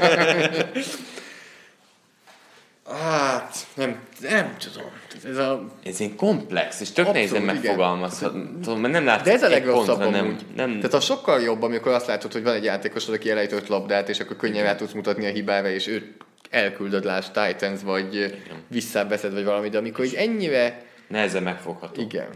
[3.02, 4.90] Hát, nem, nem tudom.
[5.24, 7.54] Ez a, Ez egy komplex, és tök nehézen igen.
[7.54, 11.62] megfogalmazható, mert nem látszik de ez a legrosszabb pontra, nem, nem, Tehát az sokkal jobb,
[11.62, 14.92] amikor azt látod, hogy van egy játékos, aki elejtett labdát, és akkor könnyen rá tudsz
[14.92, 20.14] mutatni a hibára, és őt elküldöd, láss Titans, vagy visszaveszed, vagy valami, de amikor így
[20.14, 20.82] ennyire...
[21.08, 22.00] nehezen megfogható.
[22.00, 22.28] Igen.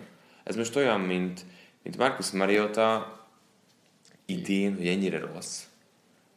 [0.45, 1.41] Ez most olyan, mint,
[1.83, 3.19] mint Marcus Mariota
[4.27, 5.63] idén, hogy ennyire rossz,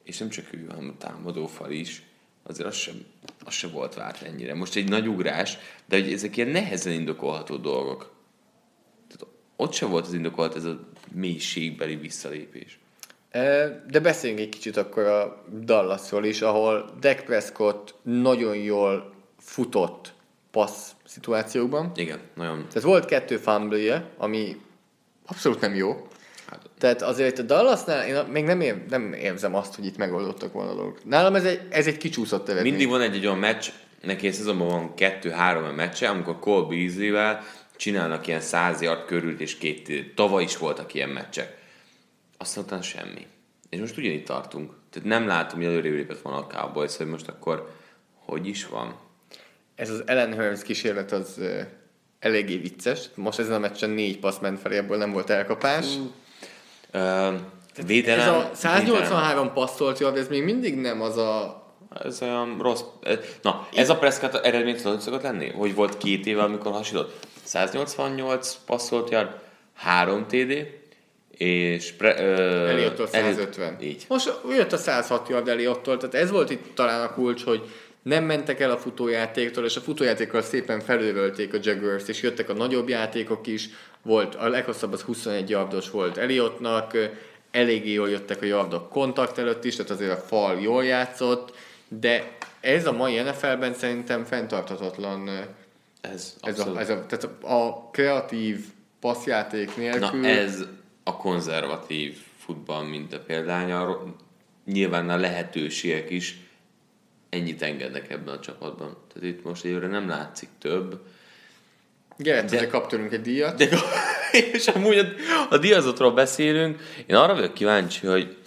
[0.04, 2.04] és nem csak ő, hanem a támadófal is,
[2.52, 3.06] azért az sem,
[3.46, 4.54] az sem volt várt ennyire.
[4.54, 8.12] Most egy nagy ugrás, de hogy ezek ilyen nehezen indokolható dolgok.
[9.08, 10.80] Tehát ott sem volt az indokolt ez a
[11.12, 12.80] mélységbeli visszalépés.
[13.88, 20.14] De beszéljünk egy kicsit akkor a Dallasról is, ahol Dak Prescott nagyon jól futott
[20.52, 21.92] passz szituációkban.
[21.96, 22.58] Igen, nagyon.
[22.68, 24.62] Tehát volt kettő fumble ami
[25.26, 26.08] abszolút nem jó.
[26.82, 30.54] Hát, Tehát azért a Dallasnál én még nem, ér, nem érzem azt, hogy itt megoldottak
[30.54, 31.06] volna a dolgok.
[31.06, 32.72] Nálam ez egy, ez egy kicsúszott eredmény.
[32.72, 33.70] Mindig van egy, egy olyan meccs,
[34.02, 37.44] neki egy szezonban van kettő-három a meccse, amikor Cole Beasley-vel
[37.76, 40.14] csinálnak ilyen száz yard körül és két.
[40.16, 41.58] Tavaly is voltak ilyen meccsek.
[42.38, 43.28] Aztán utána semmi.
[43.70, 44.72] És most ugyanígy tartunk.
[44.90, 47.72] Tehát nem látom, hogy előrébb lépett volna a Cowboys, hogy most akkor
[48.14, 48.96] hogy is van.
[49.76, 51.40] Ez az Ellen Hearns kísérlet az
[52.20, 53.10] eléggé vicces.
[53.16, 55.86] Most ezen a meccsen négy passz ment felé, ebből nem volt elkapás.
[55.96, 56.12] Uh,
[56.92, 57.44] védelem,
[57.76, 58.50] ez a védelem.
[58.54, 61.64] 183 passzolt yard, ez még mindig nem az a...
[62.04, 62.82] Ez olyan rossz.
[63.42, 65.50] Na, ez a Prescott eredmény tudod, hogy szokott lenni?
[65.50, 67.28] Hogy volt két éve, amikor hasonlott?
[67.44, 69.30] 188 passzolt yard,
[69.76, 70.68] 3 TD,
[71.38, 71.92] és...
[71.92, 73.78] Pre, ö, Eliottól Elliott- 150.
[73.82, 74.06] Így.
[74.08, 77.62] Most jött a 106 yard Eliottól, tehát ez volt itt talán a kulcs, hogy
[78.02, 82.54] nem mentek el a futójátéktól, és a futójátékkal szépen felővölték a Jaguars, és jöttek a
[82.54, 83.70] nagyobb játékok is,
[84.02, 86.98] volt, a leghosszabb az 21 yardos volt Eliottnak,
[87.52, 91.54] eléggé jól jöttek a yardok kontakt előtt is, tehát azért a fal jól játszott,
[91.88, 95.30] de ez a mai NFL-ben szerintem fenntarthatatlan
[96.02, 98.66] Ez, ez a, ez a, tehát a kreatív
[99.00, 100.20] passzjáték nélkül.
[100.20, 100.64] Na ez
[101.04, 104.04] a konzervatív futball mint a példánya.
[104.66, 106.40] Nyilván a lehetőségek is
[107.32, 108.98] ennyit engednek ebben a csapatban.
[109.14, 111.00] Tehát itt most egyre nem látszik több.
[112.18, 112.68] Gerett, De- de...
[112.68, 113.58] kap tőlünk egy díjat.
[113.58, 113.68] De,
[114.54, 115.06] és amúgy a,
[115.50, 118.38] a diazotról beszélünk, én arra vagyok kíváncsi, hogy,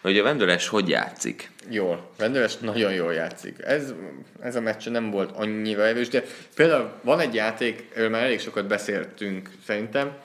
[0.00, 1.50] hogy a Vendőres hogy játszik.
[1.70, 2.10] Jól.
[2.18, 3.56] Vendőres nagyon jól játszik.
[3.62, 3.94] Ez,
[4.40, 6.24] ez a meccs nem volt annyira erős, de
[6.54, 10.16] például van egy játék, erről már elég sokat beszéltünk szerintem,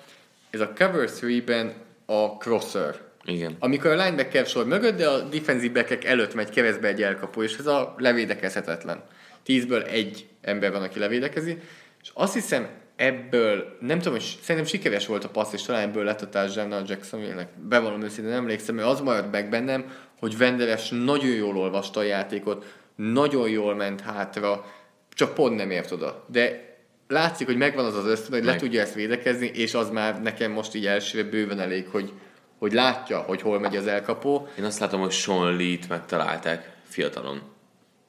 [0.50, 1.74] ez a Cover 3-ben
[2.06, 3.09] a crosser.
[3.24, 3.56] Igen.
[3.60, 7.58] Amikor a linebacker sor mögött, de a defensive backek előtt megy keresztbe egy elkapó, és
[7.58, 9.04] ez a levédekezhetetlen.
[9.44, 11.58] Tízből egy ember van, aki levédekezi,
[12.02, 16.04] és azt hiszem ebből, nem tudom, hogy szerintem sikeres volt a passz, és talán ebből
[16.04, 17.48] lett a touchdown a Jacksonville-nek.
[17.68, 22.04] Bevallom őszintén, nem emlékszem, mert az maradt meg bennem, hogy Venderes nagyon jól olvasta a
[22.04, 24.66] játékot, nagyon jól ment hátra,
[25.14, 26.26] csak pont nem ért oda.
[26.28, 26.70] De
[27.08, 28.60] látszik, hogy megvan az az ösztön, hogy le Meg.
[28.60, 32.12] tudja ezt védekezni, és az már nekem most így elsőre bőven elég, hogy,
[32.60, 34.48] hogy látja, hogy hol megy az elkapó.
[34.58, 37.42] Én azt látom, hogy Sean Lee-t megtalálták fiatalon.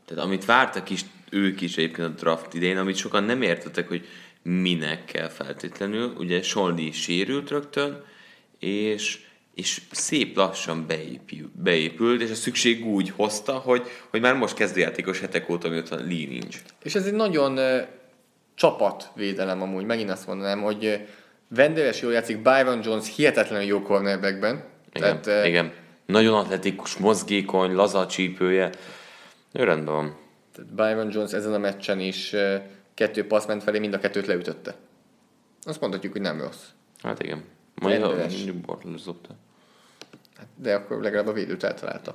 [0.05, 4.07] Tehát amit vártak is ők is egyébként a draft idején, amit sokan nem értettek, hogy
[4.43, 6.15] minek kell feltétlenül.
[6.19, 8.05] Ugye Sean Lee sérült rögtön,
[8.59, 9.19] és,
[9.55, 15.21] és szép lassan beépül, beépült, és a szükség úgy hozta, hogy, hogy már most kezdőjátékos
[15.21, 16.63] hetek óta, mióta Lee nincs.
[16.83, 17.59] És ez egy nagyon
[18.55, 21.07] csapatvédelem amúgy, megint azt mondanám, hogy
[21.55, 24.65] Venderes jól játszik, Byron Jones hihetetlenül jó cornerbackben.
[24.93, 25.73] Igen, Tehát, uh, igen.
[26.07, 28.71] Nagyon atletikus, mozgékony, laza csípője.
[29.53, 30.17] Ő rendben van.
[30.55, 32.55] tehát Byron Jones ezen a meccsen is uh,
[32.95, 34.75] kettő passz ment felé, mind a kettőt leütötte.
[35.63, 36.65] Azt mondhatjuk, hogy nem rossz.
[37.03, 37.45] Hát igen.
[37.75, 38.27] Majd a
[38.67, 39.35] Bortles dobta.
[40.57, 42.15] De akkor legalább a védőt eltalálta.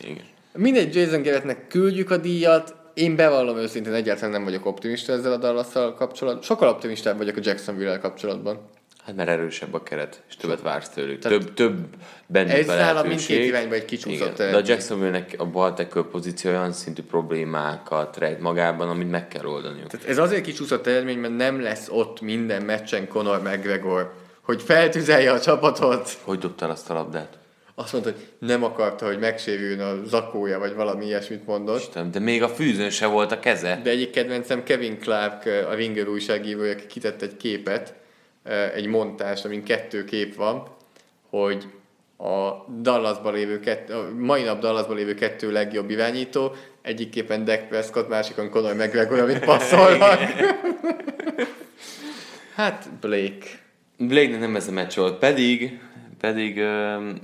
[0.00, 0.24] Igen.
[0.52, 2.74] Mindegy, Jason Garrettnek küldjük a díjat.
[2.94, 6.42] Én bevallom őszintén, egyáltalán nem vagyok optimista ezzel a dallas kapcsolatban.
[6.42, 8.60] Sokkal optimistább vagyok a Jacksonville-el kapcsolatban.
[9.04, 11.18] Hát mert erősebb a keret, és többet vársz tőlük.
[11.18, 11.78] több, több
[12.26, 14.50] bennük ez a mindkét irányba egy kicsúszott Igen.
[14.50, 14.62] De a.
[14.64, 19.86] Jacksonville-nek a baltekő pozíció olyan szintű problémákat rejt magában, amit meg kell oldaniuk.
[19.86, 25.32] Tehát ez azért kicsúszott eredmény, mert nem lesz ott minden meccsen Conor McGregor, hogy feltüzelje
[25.32, 26.18] a csapatot.
[26.22, 27.38] Hogy dobtál azt a labdát?
[27.82, 31.80] Azt mondta, hogy nem akarta, hogy megsérüljön a zakója, vagy valami ilyesmit mondott.
[31.80, 33.80] Isten, de még a fűzőn se volt a keze.
[33.82, 37.94] De egyik kedvencem Kevin Clark, a Ringer újságírója, aki kitett egy képet,
[38.74, 40.66] egy montást, amin kettő kép van,
[41.30, 41.64] hogy
[42.18, 47.68] a Dallasban lévő kettő, a mai nap Dallasban lévő kettő legjobb irányító, egyik képen Dak
[47.68, 50.20] Prescott, másikon Conor McGregor, amit passzolnak.
[52.54, 53.46] hát Blake.
[53.96, 55.80] Blake nem ez a meccs volt, pedig,
[56.22, 56.56] pedig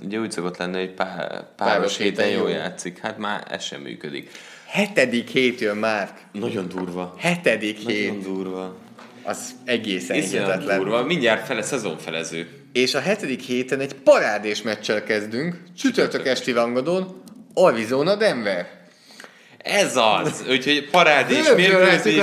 [0.04, 2.98] ugye úgy szokott lenni, hogy pá, páros, páros héten jól játszik.
[2.98, 4.30] Hát már ez sem működik.
[4.66, 6.18] Hetedik hét jön már.
[6.32, 7.14] Nagyon durva.
[7.18, 8.22] Hetedik Nagyon hét.
[8.22, 8.76] durva.
[9.22, 10.78] Az egészen hihetetlen.
[10.78, 11.02] durva.
[11.02, 12.48] Mindjárt fele szezonfelező.
[12.72, 17.22] És a hetedik héten egy parádés meccsel kezdünk, csütörtök esti rangadón,
[17.54, 18.68] Arizona Denver.
[19.58, 20.44] Ez az!
[20.50, 21.46] Úgyhogy parádés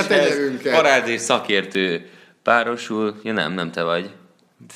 [0.06, 0.74] tenyerünket.
[0.74, 2.10] parádés szakértő
[2.42, 3.20] párosul.
[3.22, 4.10] Ja nem, nem te vagy.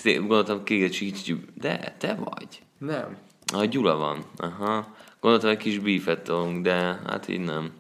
[0.05, 2.63] Gondoltam, kicsit, de te vagy.
[2.79, 3.17] Nem.
[3.53, 4.25] A Gyula van.
[4.37, 4.97] Aha.
[5.21, 5.81] Gondoltam, egy kis
[6.25, 7.73] tolunk, de hát így nem.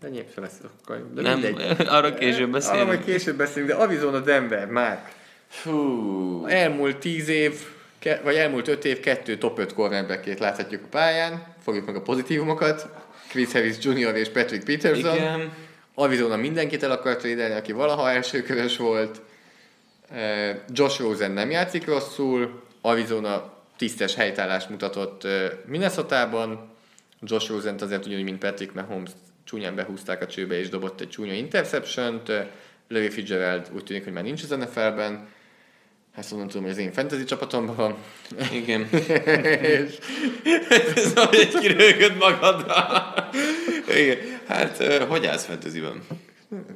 [0.00, 1.12] De nyilván lesz akkor.
[1.14, 1.86] De Nem, mindegy.
[1.86, 2.86] arra később Arra beszélünk.
[2.86, 5.08] majd később beszélünk, de Arizona Denver, már.
[5.48, 6.46] Fú.
[6.46, 7.52] Elmúlt tíz év,
[8.24, 11.42] vagy elmúlt öt év, kettő top 5 cornerbackét láthatjuk a pályán.
[11.62, 12.88] Fogjuk meg a pozitívumokat.
[13.28, 14.14] Chris Harris Jr.
[14.14, 15.14] és Patrick Peterson.
[15.14, 15.52] Igen.
[15.94, 19.20] Arizona mindenkit el akart védeni, aki valaha elsőkörös volt.
[20.12, 22.62] Eh, Josh Rosen nem játszik rosszul.
[22.80, 26.70] Arizona tisztes helytállást mutatott eh, Minnesota-ban.
[27.20, 29.10] Josh Rosen-t azért ugyanúgy, mint Patrick Mahomes
[29.44, 32.28] csúnyán behúzták a csőbe és dobott egy csúnya interception-t.
[32.28, 32.46] Eh,
[32.88, 35.28] Larry Fitzgerald úgy tűnik, hogy már nincs az NFL-ben.
[36.16, 37.96] Ezt onnan tudom, hogy az én fantasy csapatomban van.
[38.52, 38.88] Igen.
[38.92, 39.98] és
[40.94, 43.14] Ez egy kirőgött magadra.
[43.88, 44.18] Igen.
[44.46, 46.02] Hát, hogy állsz fantasyben?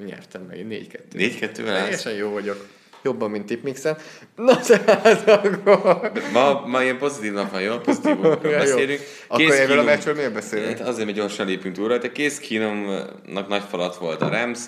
[0.07, 0.99] nyertem meg, 4-2.
[1.13, 1.83] 4-2-vel állsz?
[1.83, 2.67] Teljesen jó vagyok.
[3.07, 3.97] Jobban, mint tipmixen.
[4.37, 6.11] Na, tehát akkor...
[6.33, 7.77] Ma, ma ilyen pozitív nap van, jó?
[7.79, 8.59] Pozitívokról Ja, jó.
[8.59, 9.01] beszélünk.
[9.29, 10.79] Akkor Case erről a Keenum- meccsről miért beszélünk?
[10.79, 12.11] Hát azért, mert gyorsan lépünk túl rajta.
[12.13, 14.59] Case Keenumnak nagy falat volt a Rams.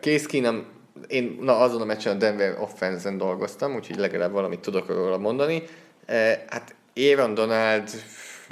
[0.00, 0.64] Kész Keenum,
[1.08, 5.62] én na, azon a meccsen a Denver offense dolgoztam, úgyhogy legalább valamit tudok róla mondani.
[6.06, 7.90] Eh, Hát Aaron Donald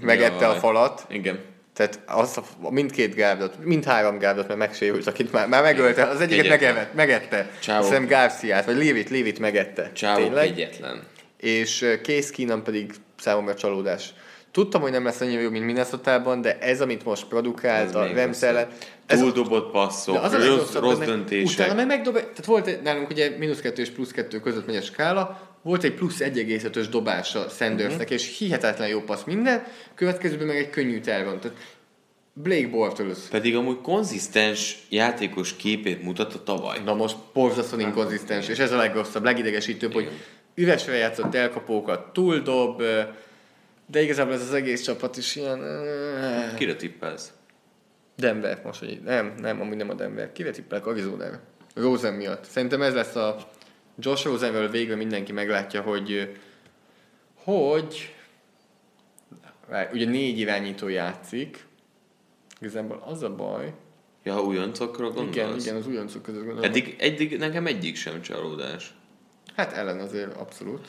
[0.02, 0.58] megette a Jaj.
[0.58, 1.38] falat, Igen.
[1.74, 6.48] Tehát azt a, mindkét gárdot, mindhárom gárdot, mert megsérült, akit már, már megölte, az egyiket
[6.48, 7.50] megevett, megette.
[7.66, 9.92] Azt hiszem Garciát, vagy Lévit, Lévit megette.
[9.92, 11.02] Csávó egyetlen.
[11.36, 14.14] és Case Keenum pedig számomra csalódás.
[14.52, 18.42] Tudtam, hogy nem lesz annyira jó, mint minnesota de ez, amit most produkált a Rams
[18.42, 18.68] ellen,
[19.06, 21.58] Túldobott passzok, az rossz, rossz döntések.
[21.58, 24.80] Utána meg megdob, tehát volt nálunk ugye mínusz kettő és plusz kettő között megy a
[24.80, 28.12] skála, volt egy plusz 1,5-ös dobása Sandersnek, Mhm.
[28.12, 29.64] és hihetetlen jó passz minden,
[29.94, 31.40] következőben meg egy könnyű tervon.
[31.40, 31.56] Tehát
[32.34, 33.18] Blake Bortles.
[33.30, 36.78] Pedig amúgy konzisztens játékos képét mutatta tavaly.
[36.84, 40.10] Na most borzasztóan inkonzisztens, és ez a legrosszabb, legidegesítőbb, hogy
[40.54, 42.82] üresre játszott elkapókat, túldob,
[43.86, 45.60] de igazából ez az egész csapat is ilyen...
[46.56, 47.32] Kire tippelsz?
[48.16, 50.32] Denver, most, hogy nem, nem, amúgy nem a Denver.
[50.32, 50.86] Kire tippelek?
[50.86, 51.24] Arizona
[51.74, 52.44] Rosen miatt.
[52.44, 53.36] Szerintem ez lesz a
[53.98, 56.32] Josh Rosenről végre mindenki meglátja, hogy
[57.34, 58.14] hogy
[59.92, 61.66] ugye négy irányító játszik.
[62.60, 63.72] Igazából az a baj.
[64.22, 65.36] Ja, újoncokról gondolsz?
[65.36, 66.70] Igen, igen, az újoncok között gondolom.
[66.70, 68.94] Eddig, eddig nekem egyik sem csalódás.
[69.56, 70.88] Hát ellen azért abszolút.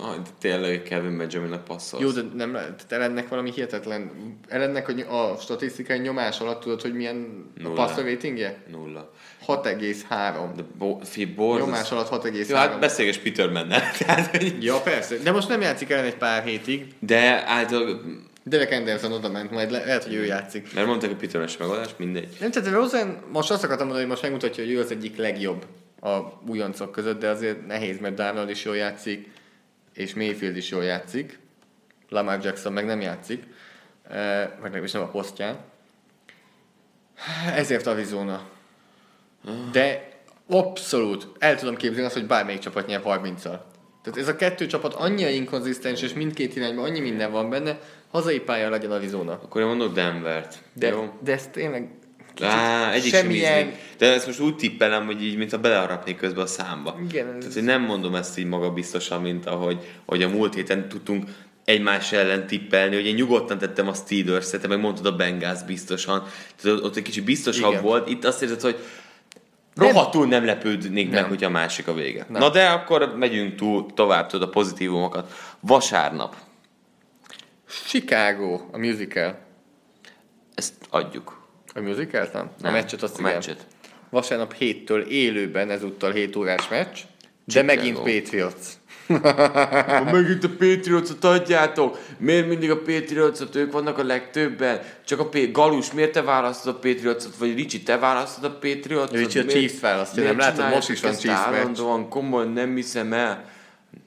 [0.00, 2.02] Ah, de tényleg Kevin Benjaminnek passzolsz.
[2.02, 2.84] Jó, de nem lehet.
[2.88, 4.10] Ellennek valami hihetetlen.
[4.48, 7.74] Ellennek hogy a statisztikai nyomás alatt tudod, hogy milyen a Nulla.
[7.74, 8.62] passer ratingje?
[8.70, 9.12] Nulla.
[9.46, 10.52] 6,3.
[10.56, 11.70] De bo- fi, borzasztó.
[11.70, 12.48] Nyomás alatt 6,3.
[12.48, 13.80] Jó, hát beszélges Petermannel.
[13.98, 15.16] Tehát, hogy- Ja, persze.
[15.16, 16.86] De most nem játszik ellen egy pár hétig.
[16.98, 20.74] de általában, Derek Anderson oda ment, majd le- lehet, hogy ő játszik.
[20.74, 22.28] mert mondták, hogy sem megoldás, mindegy.
[22.40, 25.64] Nem, tehát Rosen most azt akartam mondani, hogy most megmutatja, hogy ő az egyik legjobb
[26.00, 26.16] a
[26.48, 29.30] újoncok között, de azért nehéz, mert Darnold is jól játszik,
[29.98, 31.38] és Mayfield is jól játszik.
[32.08, 33.42] Lamar Jackson meg nem játszik,
[34.02, 35.56] vagy legalábbis nem a posztján.
[37.54, 38.48] Ezért Arizona.
[39.72, 40.08] De
[40.48, 43.60] abszolút el tudom képzelni azt, hogy bármelyik csapat nyer 30-al.
[44.02, 47.78] Tehát ez a kettő csapat annyira inkonzisztens, és mindkét irányban annyi minden van benne,
[48.10, 49.32] hazai pálya legyen Arizona.
[49.32, 50.58] Akkor én mondok Denvert.
[50.72, 51.18] De, Jó?
[51.20, 51.90] de ez tényleg
[52.42, 53.78] Á, egyik sem semmilyen- ízlik.
[53.98, 56.98] De ezt most úgy tippelem, hogy így, mint a beleharapnék közben a számba.
[57.08, 60.88] Igen, ez- Tehát, hogy nem mondom ezt így magabiztosan, mint ahogy, ahogy a múlt héten
[60.88, 61.24] tudtunk
[61.64, 66.26] egymás ellen tippelni, hogy én nyugodtan tettem a Steelers-et, te meg mondtad a Bengals biztosan.
[66.62, 67.82] Tehát ott egy kicsit biztosabb Igen.
[67.82, 68.08] volt.
[68.08, 68.78] Itt azt érzed, hogy
[69.76, 71.28] rohadtul nem lepődnék meg, Nem.
[71.28, 72.26] hogyha a másik a vége.
[72.28, 72.40] Nem.
[72.40, 75.32] Na de akkor megyünk túl, tovább tudod a pozitívumokat.
[75.60, 76.36] Vasárnap.
[77.86, 79.38] Chicago, a musical.
[80.54, 81.37] Ezt adjuk.
[81.78, 82.50] A musical nem?
[82.62, 83.32] Nem, A meccset azt a igen.
[83.32, 83.66] meccset.
[84.10, 86.98] Vasárnap héttől élőben, ezúttal 7 órás meccs,
[87.44, 87.66] de Chicago.
[87.66, 88.66] megint Patriots.
[90.12, 91.98] Megint a Patriotsot adjátok.
[92.18, 93.54] Miért mindig a Patriotsot?
[93.54, 94.80] Ők vannak a legtöbben.
[95.04, 97.36] Csak a P- Galus, miért te választod a Patriotsot?
[97.36, 99.16] Vagy Ricsi, te választod a Patriotsot?
[99.18, 100.68] Ricsi a Chiefs választja, nem látod?
[100.70, 101.54] Most is van Chiefs meccs.
[101.54, 103.44] Állandóan komoly, nem hiszem el.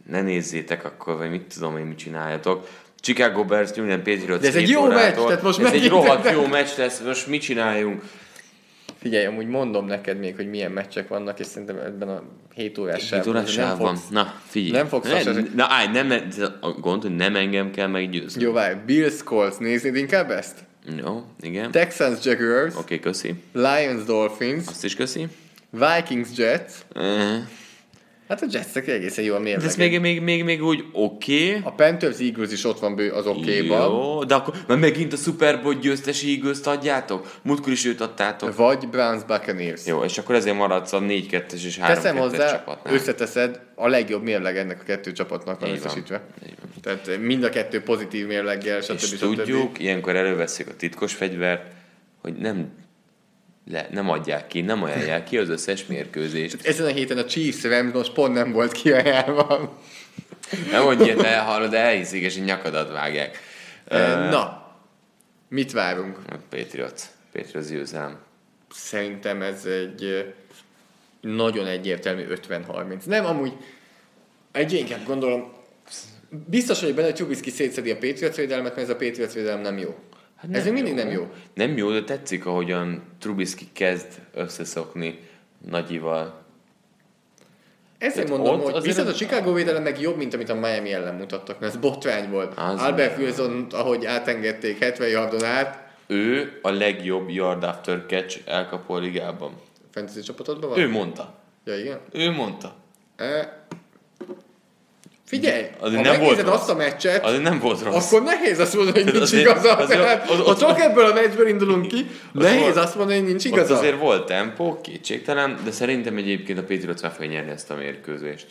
[0.08, 2.68] Ne nézzétek akkor, vagy mit tudom én, mit csináljatok.
[3.02, 5.02] Chicago Bears, New England Patriots De ez egy jó órától.
[5.04, 8.02] meccs, tehát most Ez egy rohadt jó meccs lesz, most mit csináljunk?
[9.02, 12.24] Figyelj, amúgy mondom neked még, hogy milyen meccsek vannak, és szerintem ebben a
[12.56, 13.96] 7 órás Két órás nem sáv van.
[13.96, 14.72] fogsz- Na, figyelj.
[14.72, 15.56] nem fogsz ne, hasonlítani.
[15.56, 16.28] Na, állj, nem,
[16.62, 18.42] a gond, hogy nem engem kell meggyőzni.
[18.42, 20.58] Jó, várj, Bills Colts, néznéd inkább ezt?
[20.98, 21.72] Jó, igen.
[21.72, 23.34] Texans Jaguars, Oké, köszi.
[23.54, 25.28] Lions Dolphins, Azt is köszi.
[25.70, 26.72] Vikings Jets.
[26.96, 27.04] Uh,
[28.32, 31.48] Hát a Jetsek egészen jól de ez még, még, még, még úgy oké.
[31.48, 31.62] Okay.
[31.64, 33.92] A Panthers Eagles is ott van bő az okéban.
[33.92, 37.32] Jó, de akkor már megint a Super Bowl győztes eagles adjátok?
[37.42, 38.56] Múltkor is őt adtátok.
[38.56, 39.86] Vagy Browns Buccaneers.
[39.86, 42.94] Jó, és akkor ezért maradsz a 4-2-es és 3 Teszem 2 hozzá, csapatnál.
[42.94, 46.22] összeteszed, a legjobb mérleg ennek a kettő csapatnak van összesítve.
[46.82, 48.94] Tehát mind a kettő pozitív mérleggel, stb.
[48.94, 49.20] És stb.
[49.20, 51.72] tudjuk, ilyenkor előveszik a titkos fegyvert,
[52.22, 52.72] hogy nem,
[53.70, 56.66] le, nem adják ki, nem ajánlják ki az összes mérkőzést.
[56.66, 59.80] Ezen a héten a Chiefs Rams most pont nem volt kiajánlva.
[60.72, 63.40] Nem mondj ilyet, mert hallod, elhiszik, és nyakadat vágják.
[64.30, 64.74] Na,
[65.50, 66.18] mit várunk?
[66.50, 67.02] Patriots.
[67.32, 68.20] Patriots győzelem.
[68.74, 70.34] Szerintem ez egy
[71.22, 73.06] nagyon egyértelmű 50-30.
[73.06, 73.54] Nem, amúgy
[74.52, 75.54] egy inkább gondolom,
[76.30, 79.78] biztos vagyok benne, hogy Trubisky szétszedi a Patriots védelmet, mert ez a Patriots védelem nem
[79.78, 79.96] jó.
[80.42, 81.32] Hát ez még mindig nem jó.
[81.54, 85.20] Nem jó, de tetszik, ahogyan Trubisky kezd összeszokni
[85.70, 86.40] Nagyival.
[87.98, 91.16] Ezért Tehát mondom, hogy viszont a Chicago védelem meg jobb, mint amit a Miami ellen
[91.16, 92.58] mutattak, mert ez botrány volt.
[92.58, 98.94] Az Albert Wilson, ahogy átengedték 70 yardon át, Ő a legjobb yard after catch elkapó
[98.94, 99.54] a ligában.
[99.92, 100.80] fantasy csapatodban van?
[100.80, 101.40] Ő mondta.
[101.66, 102.00] Ja, igen.
[102.12, 102.76] Ő mondta.
[103.16, 103.61] E...
[105.32, 106.54] Figyelj, Azért ha nem volt rossz.
[106.54, 108.06] azt a meccset, Az nem volt rossz.
[108.12, 109.76] akkor nehéz azt mondani, hogy nincs azért- igaza.
[109.78, 113.20] azért- Tehát, az- ha az- csak ebből a meccsből indulunk ki, nehéz volt- azt mondani,
[113.20, 113.78] hogy nincs Ott igaza.
[113.78, 118.48] azért volt tempó, kétségtelen, de szerintem egyébként a Patriots meg fogja nyerni ezt a mérkőzést.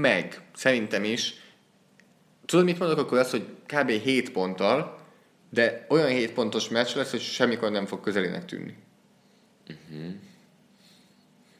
[0.00, 1.34] Meg, szerintem is.
[2.46, 3.90] Tudod, mit mondok akkor az, hogy kb.
[3.90, 4.98] 7 ponttal,
[5.50, 8.74] de olyan 7 pontos meccs lesz, hogy semmikor nem fog közelének tűnni.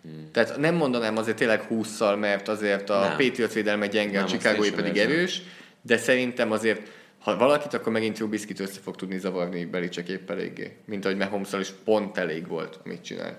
[0.08, 0.30] Mhm.
[0.32, 3.16] Tehát nem mondanám azért tényleg 20-szal, mert azért a Nem.
[3.16, 5.10] Patriots védelme gyenge, Nem, a sem pedig érzem.
[5.10, 5.42] erős,
[5.82, 10.76] de szerintem azért, ha valakit, akkor megint Trubisky-t össze fog tudni zavarni Belicek épp eléggé.
[10.84, 13.36] Mint ahogy mahomes is pont elég volt, amit csinált.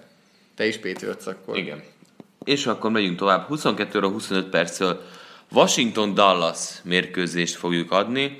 [0.55, 1.57] Te is Patriots akkor.
[1.57, 1.83] Igen.
[2.43, 3.47] És akkor megyünk tovább.
[3.47, 5.01] 22 óra 25 perccel
[5.51, 8.37] Washington-Dallas mérkőzést fogjuk adni.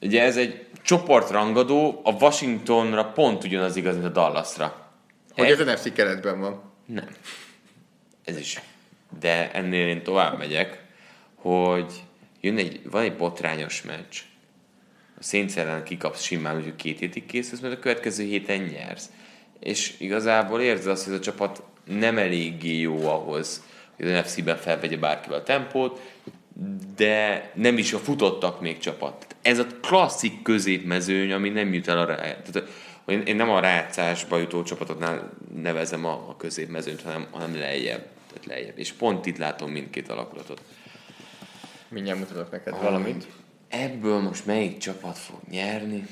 [0.00, 4.90] Ugye ez egy csoportrangadó, a Washingtonra pont ugyanaz igaz, mint a Dallasra.
[5.34, 6.67] Hogy Egy- az NFC keretben van.
[6.92, 7.08] Nem.
[8.24, 8.60] Ez is.
[9.20, 10.84] De ennél én tovább megyek,
[11.34, 11.92] hogy
[12.40, 14.18] jön egy, van egy botrányos meccs.
[15.18, 19.10] A Saints ellen kikapsz simán, úgyhogy két hétig készülsz, mert a következő héten nyersz.
[19.60, 23.62] És igazából érzed azt, hogy ez a csapat nem eléggé jó ahhoz,
[23.96, 26.00] hogy az NFC-ben felvegye bárkivel a tempót,
[26.96, 29.26] de nem is a futottak még csapat.
[29.42, 32.16] Ez a klasszik középmezőny, ami nem jut el a rá...
[32.16, 32.68] Tehát, hogy
[33.08, 38.06] én- én nem a rácásba jutó csapatoknál nevezem a, a középmezőnyt, hanem, hanem lejjebb.
[38.28, 38.78] Tehát lejjebb.
[38.78, 40.62] És pont itt látom mindkét alakulatot.
[41.88, 43.26] Mindjárt mutatok neked valamit.
[43.68, 46.06] Ebből most melyik csapat fog nyerni?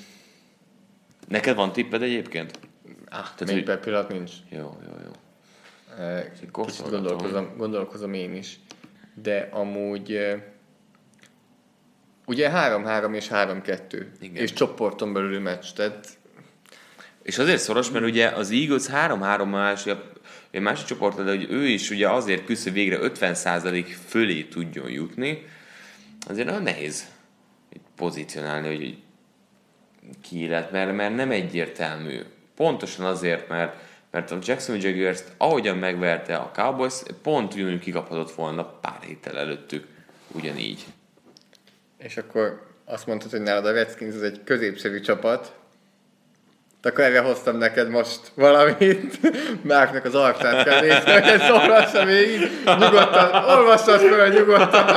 [1.29, 2.59] Neked van tipped egyébként?
[3.09, 4.33] Ah, Tehát, még hogy- pillanat nincs.
[4.49, 5.11] Jó, jó, jó.
[6.05, 6.51] Eh, Kicsit
[6.91, 8.59] gondolkozom, gondolkozom én is.
[9.15, 10.19] De amúgy
[12.27, 14.07] ugye 3-3 és 3-2.
[14.21, 14.43] Igen.
[14.43, 15.67] És csoporton belüli meccs.
[15.75, 16.09] Tehát
[17.27, 19.95] És azért szoros, mert ugye az Eagles 3-3 másik,
[20.51, 25.47] egy másik csoport, de hogy ő is ugye azért küzd, végre 50% fölé tudjon jutni,
[26.29, 27.07] azért nagyon nehéz
[27.97, 28.99] pozícionálni, hogy
[30.21, 32.21] ki lett, mert, mert nem egyértelmű.
[32.57, 33.77] Pontosan azért, mert,
[34.11, 39.87] mert a Jacksonville Jaguars ahogyan megverte a Cowboys, pont ugyanúgy kikaphatott volna pár héttel előttük,
[40.33, 40.85] ugyanígy.
[41.99, 45.65] És akkor azt mondtad, hogy nálad a Redskins az egy középszerű csapat.
[46.87, 49.19] Akkor erre hoztam neked most valamit.
[49.63, 52.51] Márknak az arcát kell nézni, hogy ezt olvassa végig.
[52.65, 54.87] Nyugodtan, olvassad fel nyugodtan.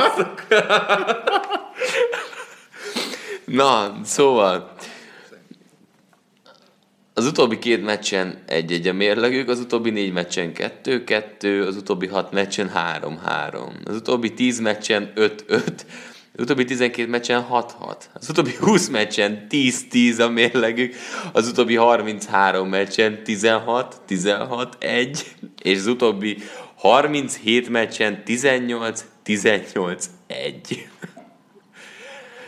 [3.44, 4.72] Na, szóval
[7.14, 12.32] az utóbbi két meccsen egy-egy a mérlegük, az utóbbi négy meccsen kettő-kettő, az utóbbi hat
[12.32, 15.86] meccsen három-három, az utóbbi tíz meccsen öt-öt,
[16.40, 20.94] az utóbbi 12 meccsen 6-6, az utóbbi 20 meccsen 10-10 a mérlegük,
[21.32, 25.20] az utóbbi 33 meccsen 16-16-1,
[25.62, 26.36] és az utóbbi
[26.74, 29.98] 37 meccsen 18-18 18-1.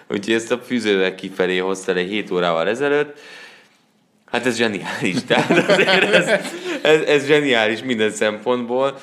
[0.09, 3.19] Úgyhogy ezt a fűzővel kifelé hozta le 7 órával ezelőtt.
[4.27, 5.69] Hát ez zseniális, tehát
[6.13, 6.27] ez,
[6.83, 8.99] ez, ez zseniális minden szempontból.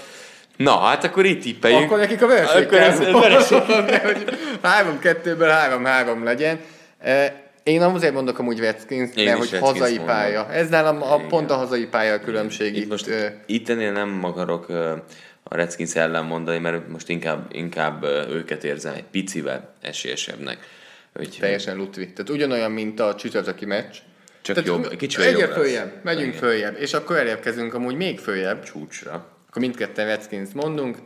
[0.64, 1.80] Na, hát akkor itt tippeljük.
[1.81, 3.57] Akkor nekik a vereség Akkor vereség.
[4.14, 6.60] hogy három kettőből három-három legyen.
[6.99, 7.31] Eh,
[7.64, 10.06] Én azért mondok amúgy Redskins, mert hogy Redskins hazai mondom.
[10.15, 10.52] pálya.
[10.52, 11.27] Ez nálam a, Igen.
[11.27, 12.90] pont a hazai pálya a különbség Itt itt.
[12.90, 13.10] most
[13.45, 14.69] itt ennél nem akarok
[15.44, 20.57] a Redskins ellen mondani, mert most inkább, inkább őket érzem egy picivel esélyesebbnek.
[21.19, 22.03] Úgyhogy Teljesen lutvi.
[22.14, 23.95] Tehát ugyanolyan, mint a csütörtöki meccs.
[24.41, 26.40] Csak Tehát jobb- kicsivel jobb följebb, megyünk Igen.
[26.40, 28.64] följebb, és akkor elérkezünk amúgy még följebb.
[28.64, 29.38] csúcsra.
[29.60, 30.98] Akkor mindketten Redskins mondunk.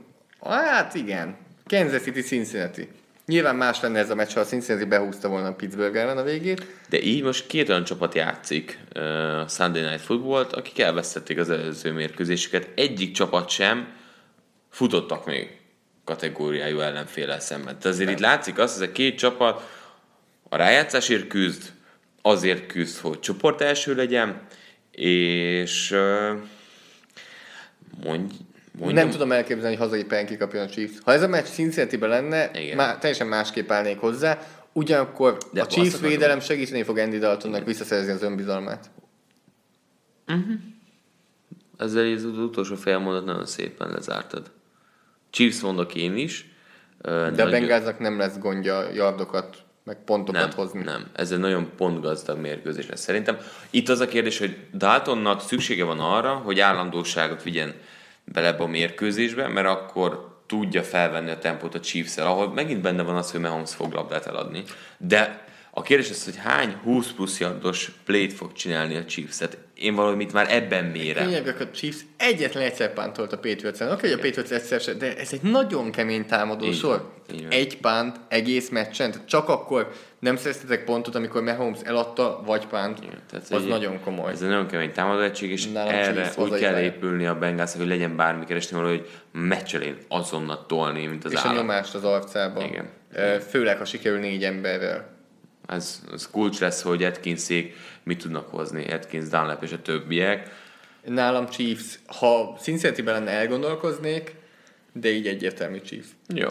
[0.41, 2.87] Hát igen, Kansas City, Cincinnati.
[3.25, 6.23] Nyilván más lenne ez a meccs, ha a Cincinnati behúzta volna a Pittsburgh ellen a
[6.23, 6.65] végét.
[6.89, 8.79] De így most két olyan csapat játszik
[9.43, 12.69] a Sunday Night Football-t, akik elvesztették az előző mérkőzéseket.
[12.75, 13.87] Egyik csapat sem
[14.69, 15.57] futottak még
[16.03, 17.79] kategóriájú ellenféle szemben.
[17.79, 19.69] Tehát azért itt látszik azt, hogy ez a két csapat
[20.49, 21.71] a rájátszásért küzd,
[22.21, 24.41] azért küzd, hogy csoport első legyen,
[24.91, 26.33] és ö,
[28.03, 28.33] mondj,
[28.71, 30.93] mondjam, Nem tudom elképzelni, hogy hazai pályán kikapjon a Chiefs.
[31.03, 32.75] Ha ez a meccs cincinnati lenne, Igen.
[32.75, 34.39] má, teljesen másképp állnék hozzá.
[34.73, 38.89] Ugyanakkor De a Chiefs védelem segíteni fog Andy Daltonnak visszaszerezni az önbizalmát.
[41.77, 44.51] Ezzel az utolsó félmondat nagyon szépen lezártad.
[45.29, 46.51] Chiefs mondok én is.
[47.01, 50.83] De a Bengalsnak nem lesz gondja yardokat, meg pontokat nem, hozni.
[50.83, 51.09] nem.
[51.13, 53.37] Ez egy nagyon pontgazdag mérkőzés lesz szerintem.
[53.69, 57.73] Itt az a kérdés, hogy Daltonnak szüksége van arra, hogy állandóságot vigyen
[58.23, 63.15] bele a mérkőzésbe, mert akkor tudja felvenni a tempót a chiefs ahol megint benne van
[63.15, 64.63] az, hogy Mahomes fog labdát eladni.
[64.97, 69.37] De a kérdés az, hogy hány 20 plusz yardos play fog csinálni a Chiefs.
[69.37, 71.25] Tehát én valamit már ebben mérem.
[71.27, 75.17] Lényegek a Chiefs egyetlen egyszer pántolt a patriots Oké, hogy a Patriots egyszer se, de
[75.17, 77.11] ez egy nagyon kemény támadó Így sor.
[77.27, 77.37] van.
[77.49, 82.99] Egy pánt egész meccsen, tehát csak akkor nem szereztetek pontot, amikor Mahomes eladta, vagy pánt.
[83.29, 84.31] Tehát az egy- nagyon komoly.
[84.31, 87.87] Ez egy nagyon kemény támadó egység, és Nálam erre úgy kell épülni a Bengals, hogy
[87.87, 91.55] legyen bármi keresni való, hogy meccselén azonnal tolni, mint az és a állam.
[91.55, 92.63] nyomást az arcába.
[92.63, 92.89] Igen.
[93.49, 95.11] Főleg, ha sikerül négy emberrel.
[95.67, 100.61] Ez, ez kulcs lesz, hogy Atkinszék mit tudnak hozni, Atkins, Dunlap és a többiek.
[101.05, 104.35] Nálam Chiefs, ha Cincinnati-ben lenne elgondolkoznék,
[104.93, 106.07] de így egyértelmű Chiefs.
[106.27, 106.47] Jó.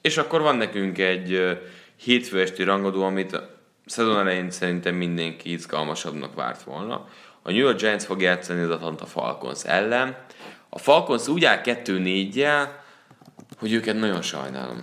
[0.00, 1.58] És akkor van nekünk egy
[1.96, 3.50] hétfő esti rangadó, amit a
[3.86, 7.08] szezon elején szerintem mindenki izgalmasabbnak várt volna.
[7.42, 10.16] A New York Giants fog játszani az Atlanta Falcons ellen.
[10.68, 12.68] A Falcons úgy áll 2-4-jel,
[13.58, 14.82] hogy őket nagyon sajnálom.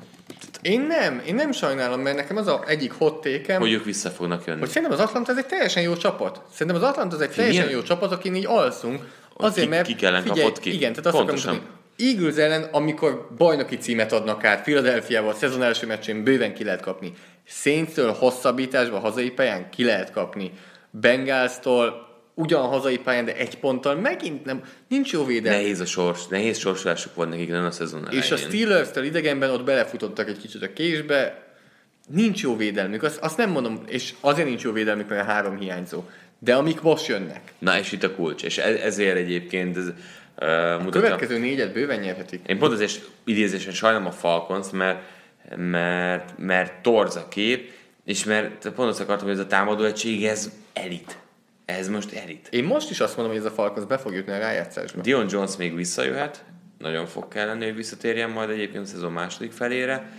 [0.66, 4.10] Én nem, én nem sajnálom, mert nekem az a egyik hot tékem, Hogy ők vissza
[4.10, 4.60] fognak jönni.
[4.60, 6.42] hogy szerintem az Atlanta ez egy teljesen jó csapat.
[6.54, 9.04] Szerintem az Atlanta ez egy teljesen milyen- jó csapat, akin így alszunk.
[9.38, 10.70] Azért, ki- mert kik ellen kapott ki?
[10.74, 11.54] Igen, tehát azt akarom Pontosan.
[11.54, 11.74] mondani.
[11.98, 17.14] Eagles ellen, amikor bajnoki címet adnak át, Philadelphia-val szezon első meccsén bőven ki lehet kapni.
[17.48, 20.52] Saints-től hosszabbításba hazai pályán ki lehet kapni.
[20.92, 22.05] Bengals-tól
[22.36, 25.60] ugyan hazai pályán, de egy ponttal megint nem, nincs jó védelem.
[25.60, 28.22] Nehéz a sors, nehéz sorsolásuk volt nekik nem a szezon elején.
[28.22, 31.44] És a Steelers-től idegenben ott belefutottak egy kicsit a késbe,
[32.08, 35.58] nincs jó védelmük, azt, azt nem mondom, és azért nincs jó védelmük, mert a három
[35.58, 36.04] hiányzó.
[36.40, 39.94] De amik most jönnek, Na és itt a kulcs, és e- ezért egyébként ez, uh,
[40.48, 41.02] a mutatja.
[41.02, 42.40] következő négyet bőven nyerhetik.
[42.48, 45.02] Én pont azért idézésen sajnálom a Falcons, mert,
[45.56, 47.72] mert, mert torz a kép,
[48.06, 51.18] és mert pont azt akartam, hogy ez a támadó egység, ez elit.
[51.66, 52.48] Ez most elit.
[52.52, 55.02] Én most is azt mondom, hogy ez a Falcons be fog jutni a rájátszásba.
[55.02, 56.44] Dion Jones még visszajöhet,
[56.78, 60.12] nagyon fog kelleni, hogy visszatérjen majd egyébként a szezon második felére,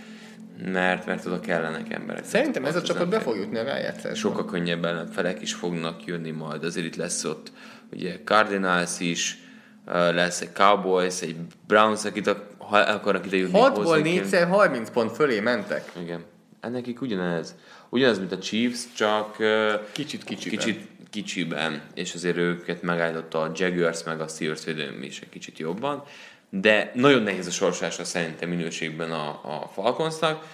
[0.73, 2.25] mert, mert oda kellenek emberek.
[2.25, 4.15] Szerintem ez a csapat be fog jutni a rájátszásba.
[4.15, 6.65] sokkal könnyebb ellenfelek is fognak jönni majd.
[6.65, 7.53] Azért itt lesz ott
[7.93, 9.39] ugye Cardinals is,
[9.87, 11.37] uh, lesz egy Cowboys, egy
[11.67, 13.59] Browns, akit a, ha akarnak ide jutni.
[13.63, 15.93] 6-ból hozzánk, 4 30 pont fölé mentek.
[16.03, 16.25] Igen.
[16.61, 17.55] Ennekik ugyanez.
[17.89, 20.59] Ugyanez, mint a Chiefs, csak uh, Kicsit kicsiben.
[20.59, 25.59] kicsit kicsiben, és azért őket megállította a Jaguars, meg a Steelers védelem is egy kicsit
[25.59, 26.05] jobban,
[26.51, 30.47] de nagyon nehéz a sorsása szerintem minőségben a, a Falconsnak,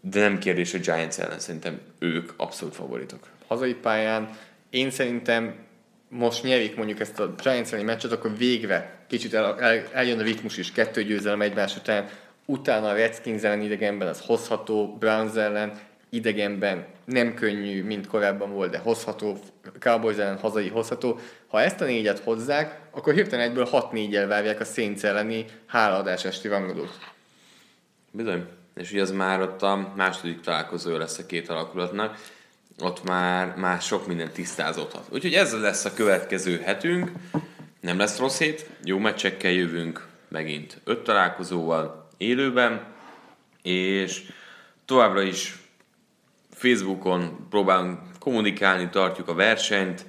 [0.00, 3.28] de nem kérdés, hogy Giants ellen szerintem ők abszolút favoritok.
[3.46, 4.36] hazai pályán.
[4.70, 5.54] Én szerintem
[6.08, 10.22] most nyerik mondjuk ezt a Giants elleni meccset, akkor végre kicsit el, el, eljön a
[10.22, 12.08] ritmus is, kettő győzelem egymás után,
[12.44, 15.80] utána a Redskins ellen idegenben az hozható, Browns ellen
[16.14, 19.38] idegenben nem könnyű, mint korábban volt, de hozható,
[19.78, 21.18] Cowboys ellen hazai hozható.
[21.46, 26.48] Ha ezt a négyet hozzák, akkor hirtelen egyből 6-4-el várják a Saints elleni hálaadás esti
[26.48, 26.98] rangadót.
[28.10, 28.44] Bizony.
[28.74, 32.18] És ugye az már ott a második találkozója lesz a két alakulatnak,
[32.78, 35.06] ott már, már sok minden tisztázódhat.
[35.10, 37.10] Úgyhogy ez lesz a következő hetünk.
[37.80, 42.86] Nem lesz rossz hét, jó meccsekkel jövünk, megint öt találkozóval, élőben,
[43.62, 44.22] és
[44.84, 45.61] továbbra is
[46.62, 50.04] Facebookon próbálunk kommunikálni, tartjuk a versenyt,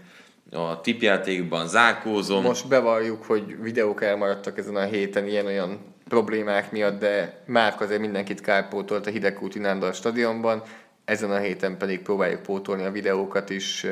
[0.52, 2.44] a tipjátékban zárkózom.
[2.44, 8.42] Most bevalljuk, hogy videók elmaradtak ezen a héten ilyen-olyan problémák miatt, de már azért mindenkit
[8.42, 10.64] kárpótolt a Hidegkúti Nándor stadionban,
[11.06, 13.86] ezen a héten pedig próbáljuk pótolni a videókat is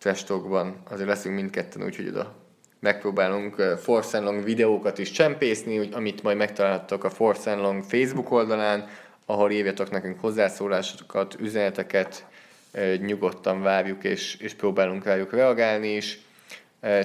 [0.00, 2.40] testokban, azért leszünk mindketten, úgyhogy oda
[2.82, 8.88] megpróbálunk Force Long videókat is csempészni, úgy, amit majd megtalálhattok a Force Long Facebook oldalán,
[9.26, 12.26] ahol írjatok nekünk hozzászólásokat, üzeneteket,
[12.96, 16.18] nyugodtan várjuk, és, és próbálunk rájuk reagálni is.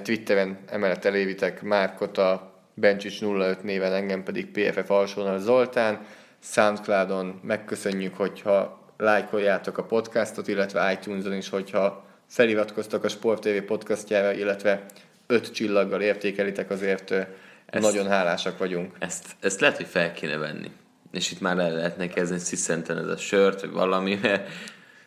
[0.04, 6.06] Twitteren emellett elévitek Márkot a Bencsics 05 néven, engem pedig PFF alsónal Zoltán.
[6.40, 14.32] Soundcloudon megköszönjük, hogyha lájkoljátok a podcastot, illetve iTunes-on is, hogyha feliratkoztok a Sport TV podcastjára,
[14.32, 14.86] illetve
[15.28, 18.96] öt csillaggal értékelitek, azért ezt, nagyon hálásak vagyunk.
[19.00, 20.72] Ezt, ezt lehet, hogy fel kéne venni.
[21.12, 24.50] És itt már el lehetne kezdeni sziszenten ez a sört, vagy valami, mert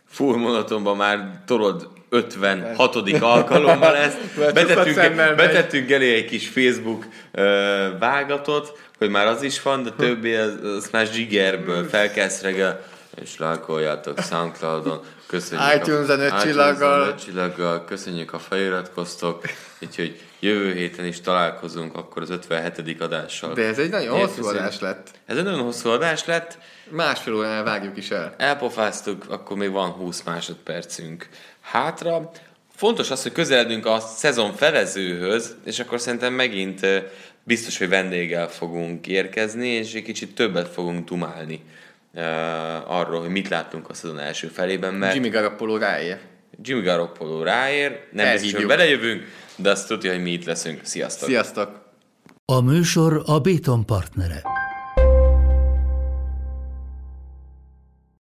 [0.09, 2.97] full monotonban már tolod 56.
[3.21, 4.19] alkalommal ezt.
[4.55, 7.43] betettünk, betettünk elé egy kis Facebook uh,
[7.99, 12.81] vágatot, hogy már az is van, de többi az, az már zsigerből felkelsz reggel,
[13.23, 15.01] és lájkoljátok Soundcloudon.
[15.27, 17.15] Köszönjük iTunes-en öt csillaggal.
[17.15, 17.85] csillaggal.
[17.85, 19.45] Köszönjük, a feliratkoztok.
[19.81, 23.01] Úgyhogy jövő héten is találkozunk akkor az 57.
[23.01, 23.55] adással.
[23.55, 25.11] De ez egy nagyon Én hosszú adás lett.
[25.27, 26.59] Ez egy nagyon hosszú adás lett.
[26.89, 28.35] Másfél órán vágjuk is el.
[28.37, 31.29] Elpofáztuk, akkor még van 20 másodpercünk
[31.61, 32.31] hátra.
[32.75, 36.87] Fontos az, hogy közeledünk a szezon felezőhöz, és akkor szerintem megint
[37.43, 41.61] biztos, hogy vendéggel fogunk érkezni, és egy kicsit többet fogunk dumálni
[42.15, 42.23] uh,
[42.99, 45.15] arról, hogy mit láttunk a szezon első felében, mert...
[45.15, 46.19] Jimmy Garoppolo ráér.
[46.63, 49.25] Jimmy Garoppolo ráér, nem biztos, hogy belejövünk,
[49.63, 50.81] de azt tudja, hogy mi itt leszünk.
[50.83, 51.29] Sziasztok!
[51.29, 51.89] Sziasztok!
[52.45, 54.43] A műsor a Béton partnere.